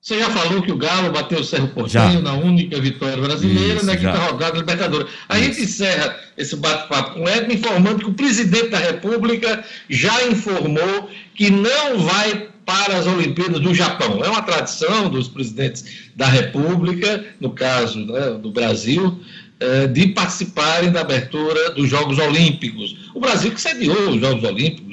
Você 0.04 0.20
já 0.20 0.30
falou 0.32 0.62
que 0.62 0.70
o 0.70 0.76
Galo 0.76 1.14
bateu 1.14 1.40
o 1.40 1.44
Cerro 1.46 1.70
Porteño 1.70 2.16
Já. 2.16 2.22
na 2.22 2.34
única 2.34 2.78
vitória 2.78 3.16
brasileira 3.16 3.76
Isso, 3.76 3.86
na 3.86 3.96
quinta 3.96 4.12
já. 4.12 4.26
rodada 4.26 4.52
da 4.52 4.60
Libertadores. 4.60 5.08
A 5.30 5.40
gente 5.40 5.62
encerra 5.62 6.20
esse 6.38 6.58
bate-papo 6.58 7.14
com 7.14 7.24
o 7.24 7.30
Edno 7.30 7.54
informando 7.54 8.00
que 8.00 8.10
o 8.10 8.14
presidente 8.14 8.68
da 8.68 8.80
República 8.80 9.64
já 9.90 10.28
informou 10.28 11.10
que 11.34 11.50
não 11.50 12.00
vai 12.00 12.50
para 12.66 12.98
as 12.98 13.08
Olimpíadas 13.08 13.62
do 13.62 13.74
Japão. 13.74 14.22
É 14.22 14.28
uma 14.28 14.42
tradição 14.42 15.08
dos 15.08 15.30
presidentes 15.30 15.86
da 16.18 16.28
República, 16.28 17.24
no 17.40 17.52
caso 17.52 18.06
né, 18.06 18.32
do 18.32 18.52
Brasil, 18.52 19.22
eh, 19.62 19.88
de 19.88 20.08
participarem 20.08 20.92
da 20.92 21.00
abertura 21.00 21.72
dos 21.72 21.90
Jogos 21.90 22.20
Olímpicos. 22.20 23.10
O 23.16 23.22
Brasil 23.22 23.52
que 23.52 23.62
sediou 23.62 24.10
os 24.10 24.20
Jogos 24.20 24.44
Olímpicos, 24.44 24.93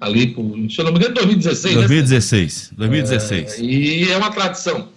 ali, 0.00 0.28
por, 0.28 0.44
se 0.70 0.78
eu 0.80 0.84
não 0.84 0.92
me 0.92 0.98
engano, 0.98 1.14
2016. 1.14 1.74
né? 1.74 1.80
2016. 1.80 2.72
2016. 2.76 3.58
É, 3.58 3.62
e 3.62 4.10
é 4.10 4.16
uma 4.16 4.30
tradição. 4.30 4.88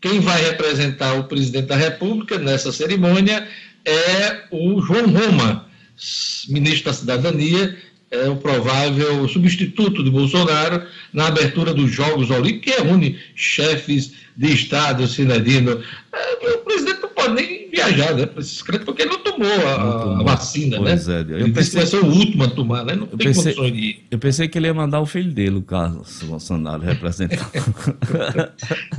Quem 0.00 0.20
vai 0.20 0.42
representar 0.42 1.14
o 1.14 1.24
presidente 1.24 1.66
da 1.66 1.76
República 1.76 2.38
nessa 2.38 2.70
cerimônia 2.70 3.48
é 3.84 4.42
o 4.50 4.80
João 4.80 5.06
Roma, 5.06 5.66
ministro 6.48 6.84
da 6.84 6.92
Cidadania, 6.92 7.76
é 8.10 8.28
o 8.28 8.36
provável 8.36 9.26
substituto 9.28 10.04
de 10.04 10.10
Bolsonaro 10.10 10.86
na 11.12 11.26
abertura 11.26 11.74
dos 11.74 11.90
Jogos 11.90 12.30
Olímpicos, 12.30 12.74
que 12.74 12.82
reúne 12.82 13.18
chefes 13.34 14.12
de 14.36 14.52
Estado, 14.52 15.06
Sinadino. 15.06 15.82
É, 16.12 16.54
o 16.54 16.58
presidente 16.58 17.00
não 17.02 17.08
pode 17.08 17.34
nem 17.34 17.63
viajar 17.74 18.14
né, 18.14 18.26
para 18.26 18.40
esses 18.40 18.62
cantos, 18.62 18.84
porque 18.84 19.02
ele 19.02 19.10
não 19.10 19.18
tomou 19.18 19.48
a, 19.66 20.20
a 20.20 20.22
vacina. 20.22 20.76
Pois 20.78 21.06
né? 21.06 21.14
é, 21.14 21.20
eu 21.32 21.38
ele 21.40 21.50
disse 21.50 21.70
que 21.70 21.76
pensei- 21.76 21.80
vai 21.80 21.86
ser 21.86 21.96
o 21.98 22.06
último 22.06 22.44
a 22.44 22.48
tomar, 22.48 22.84
né? 22.84 22.94
não 22.94 23.02
Eu 23.10 23.18
tem 23.18 23.26
pensei, 23.28 23.54
condições 23.54 23.72
de 23.72 23.78
ir. 23.78 24.04
eu 24.10 24.18
pensei 24.18 24.48
que 24.48 24.58
ele 24.58 24.66
ia 24.66 24.74
mandar 24.74 25.00
o 25.00 25.06
filho 25.06 25.32
dele, 25.32 25.56
o 25.56 25.62
Carlos 25.62 26.20
Bolsonaro, 26.22 26.82
representar. 26.82 27.50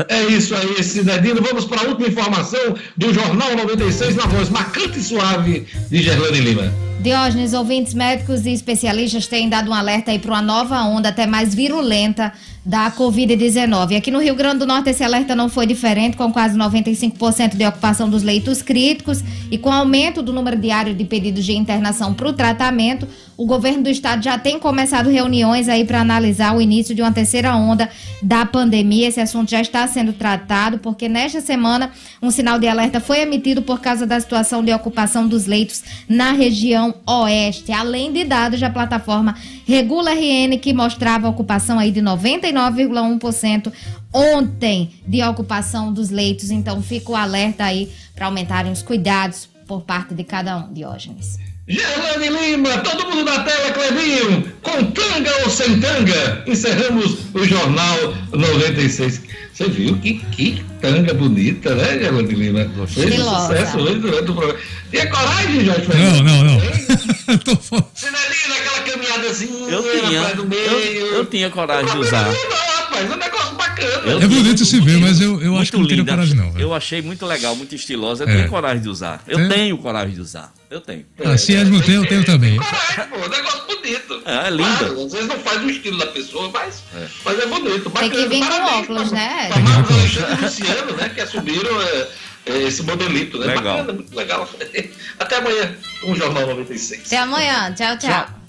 É 0.10 0.24
isso 0.26 0.56
aí, 0.56 0.84
Cidadino. 0.84 1.42
Vamos 1.42 1.66
para 1.66 1.82
a 1.82 1.86
última 1.86 2.08
informação 2.08 2.76
do 2.98 3.14
Jornal 3.14 3.56
96 3.56 4.16
na 4.16 4.26
voz 4.26 4.50
marcante 4.50 5.00
e 5.00 5.04
suave 5.04 5.66
de 5.90 6.02
Gerlane 6.02 6.40
Lima. 6.40 6.74
Diógenes, 7.02 7.54
ouvintes 7.54 7.94
médicos 7.94 8.46
e 8.46 8.52
especialistas 8.52 9.28
têm 9.28 9.48
dado 9.50 9.70
um 9.70 9.74
alerta 9.74 10.12
aí 10.12 10.20
para 10.20 10.32
uma 10.32 10.42
nova 10.42 10.82
onda 10.84 11.10
até 11.10 11.28
mais 11.28 11.54
virulenta 11.54 12.34
da 12.66 12.92
Covid-19. 12.92 13.96
Aqui 13.96 14.10
no 14.10 14.20
Rio 14.20 14.34
Grande 14.34 14.60
do 14.60 14.66
Norte 14.66 14.90
esse 14.90 15.04
alerta 15.04 15.36
não 15.36 15.48
foi 15.48 15.68
diferente, 15.68 16.18
com 16.18 16.34
quase 16.34 16.58
95% 16.58 17.56
de 17.56 17.66
ocupação 17.66 18.10
dos 18.10 18.24
leitos 18.24 18.64
críticos 18.64 19.24
e 19.52 19.58
com 19.58 19.72
aumento 19.72 20.24
do 20.24 20.34
número 20.34 20.58
diário 20.58 20.96
de 20.96 21.06
pedidos 21.06 21.46
de 21.46 21.54
internação 21.54 22.14
para 22.14 22.28
o 22.28 22.34
tratamento, 22.34 23.08
o 23.38 23.46
governo 23.46 23.84
do 23.84 23.90
estado 23.90 24.24
já 24.24 24.38
tem 24.38 24.58
começado 24.58 25.10
reuniões 25.10 25.68
aí 25.68 25.84
para 25.84 26.00
analisar 26.00 26.56
o 26.56 26.62
início 26.62 26.96
de 26.96 27.02
uma 27.02 27.12
terceira 27.12 27.56
onda 27.56 27.90
da 28.22 28.46
pandemia. 28.46 29.08
Esse 29.08 29.20
assunto 29.20 29.52
já 29.52 29.60
está 29.60 29.86
sendo 29.88 30.14
tratado, 30.14 30.78
porque 30.80 31.10
nesta 31.10 31.42
semana 31.42 31.92
um 32.22 32.32
sinal 32.32 32.58
de 32.58 32.68
alerta 32.68 33.00
foi 33.00 33.20
emitido 33.20 33.62
por 33.62 33.82
causa 33.82 34.06
da 34.06 34.20
situação 34.20 34.64
de 34.64 34.74
ocupação 34.74 35.28
dos 35.28 35.46
leitos 35.46 35.84
na 36.08 36.32
região 36.32 36.94
oeste. 37.06 37.72
Além 37.72 38.14
de 38.14 38.24
dados 38.24 38.60
da 38.60 38.70
plataforma 38.70 39.36
Regula 39.66 40.12
RN, 40.12 40.58
que 40.62 40.74
mostrava 40.74 41.28
ocupação 41.28 41.78
aí 41.78 41.92
de 41.92 42.02
99,1% 42.02 43.72
ontem 44.14 44.92
de 45.06 45.22
ocupação 45.24 45.92
dos 45.92 46.10
leitos. 46.10 46.52
Então 46.52 46.82
fica 46.82 47.12
o 47.12 47.16
alerta 47.16 47.66
aí 47.66 47.92
para 48.16 48.28
aumentarem 48.28 48.72
os 48.72 48.82
cuidados 48.82 49.50
por 49.68 49.82
parte 49.82 50.14
de 50.14 50.24
cada 50.24 50.58
um, 50.58 50.72
Diógenes. 50.72 51.55
Gerlane 51.68 52.30
Lima, 52.30 52.78
todo 52.80 53.06
mundo 53.10 53.24
na 53.26 53.40
tela, 53.40 53.72
Clebinho, 53.72 54.54
com 54.62 54.84
tanga 54.92 55.32
ou 55.44 55.50
sem 55.50 55.80
tanga. 55.80 56.44
Encerramos 56.46 57.18
o 57.34 57.44
Jornal 57.44 58.14
96. 58.32 59.22
Você 59.52 59.70
viu 59.70 59.98
que, 59.98 60.16
que 60.32 60.64
tanga 60.80 61.14
bonita, 61.16 61.74
né, 61.74 61.98
Gerlane 61.98 62.34
Lima? 62.36 62.70
Fez 62.88 63.08
Estilosa. 63.10 63.48
sucesso 63.58 63.78
hoje 63.80 63.96
durante 64.00 64.30
o 64.32 64.36
programa. 64.36 64.60
Tinha 64.92 65.08
coragem, 65.10 65.66
Jorge 65.66 65.82
Não, 65.82 65.88
Fernandes? 65.88 66.22
não, 66.22 66.44
não. 66.44 67.38
Tô 67.44 67.56
fora. 67.56 67.86
Cinelina, 67.96 68.56
aquela 68.60 68.80
caminhadazinha 68.82 69.70
Eu 69.72 69.82
tinha, 69.84 70.20
atrás 70.20 70.38
do 70.38 70.46
meio. 70.46 70.62
eu, 70.72 71.08
eu 71.16 71.26
tinha 71.26 71.50
coragem 71.50 71.92
de 71.92 71.98
usar. 71.98 72.26
Não, 72.26 72.76
rapaz, 72.78 73.10
é 73.12 73.14
um 73.14 73.18
negócio 73.18 73.45
bacana. 73.76 74.12
Eu 74.12 74.22
É 74.22 74.28
bonito 74.28 74.66
se 74.66 74.80
ver, 74.82 75.00
mas 75.00 75.20
eu, 75.22 75.42
eu 75.42 75.58
acho 75.58 75.72
que 75.72 75.78
não 75.78 75.86
linda. 75.86 76.12
coragem, 76.12 76.36
não. 76.36 76.52
velho. 76.52 76.64
Eu 76.64 76.74
achei 76.74 77.02
muito 77.02 77.26
legal, 77.26 77.56
muito 77.56 77.76
estilosa. 77.76 78.24
Eu 78.24 78.30
É. 78.30 78.36
tenho 78.38 78.50
coragem 78.50 78.82
de 78.82 78.90
usar. 78.90 79.24
Eu 79.28 79.40
É? 79.40 79.48
tenho 79.48 79.78
coragem 79.78 80.16
de 80.16 80.22
usar. 80.22 80.54
Eu 80.70 80.82
tenho. 80.82 81.06
Ah, 81.24 81.38
se 81.38 81.54
Edmo 81.54 81.82
tem, 81.82 81.96
eu 81.96 82.06
tenho 82.08 82.24
também. 82.26 82.58
Coragem, 82.58 83.06
pô, 83.10 83.18
um 83.26 83.30
negócio 83.30 83.62
bonito. 83.68 84.22
É, 84.26 84.48
é 84.48 84.50
linda. 84.50 84.78
Claro, 84.78 85.06
às 85.06 85.12
vezes 85.14 85.28
não 85.28 85.40
faz 85.40 85.64
o 85.64 85.70
estilo 85.70 85.98
da 86.00 86.08
pessoa, 86.08 86.50
mas 86.54 86.84
é, 86.96 87.08
mas 87.24 87.40
é 87.40 87.46
bonito. 87.46 87.90
Tem 87.92 88.10
que 88.10 88.18
bacana. 88.18 88.28
vir 88.30 88.40
com 88.40 88.46
Parabéns 88.48 88.78
óculos, 88.84 89.10
pra- 89.10 89.18
né? 89.18 89.48
pra 89.50 89.60
Marcos 89.60 89.96
Alexandre 89.96 90.36
e 90.38 90.42
Luciano, 90.46 90.92
né, 90.98 91.10
que 91.10 91.22
assumiram 91.22 91.82
é, 91.82 92.08
é, 92.48 92.58
esse 92.64 92.84
modelito, 92.84 93.38
né? 93.40 93.48
Legal. 93.48 93.64
Bacana, 93.78 93.94
muito 93.94 94.16
legal. 94.16 94.50
Até 95.20 95.38
amanhã, 95.38 95.76
com 96.02 96.12
o 96.12 96.16
Jornal 96.16 96.48
96. 96.48 97.04
Até 97.06 97.18
amanhã. 97.18 97.74
Tchau, 97.74 97.98
tchau. 97.98 98.10
Tchau. 98.10 98.45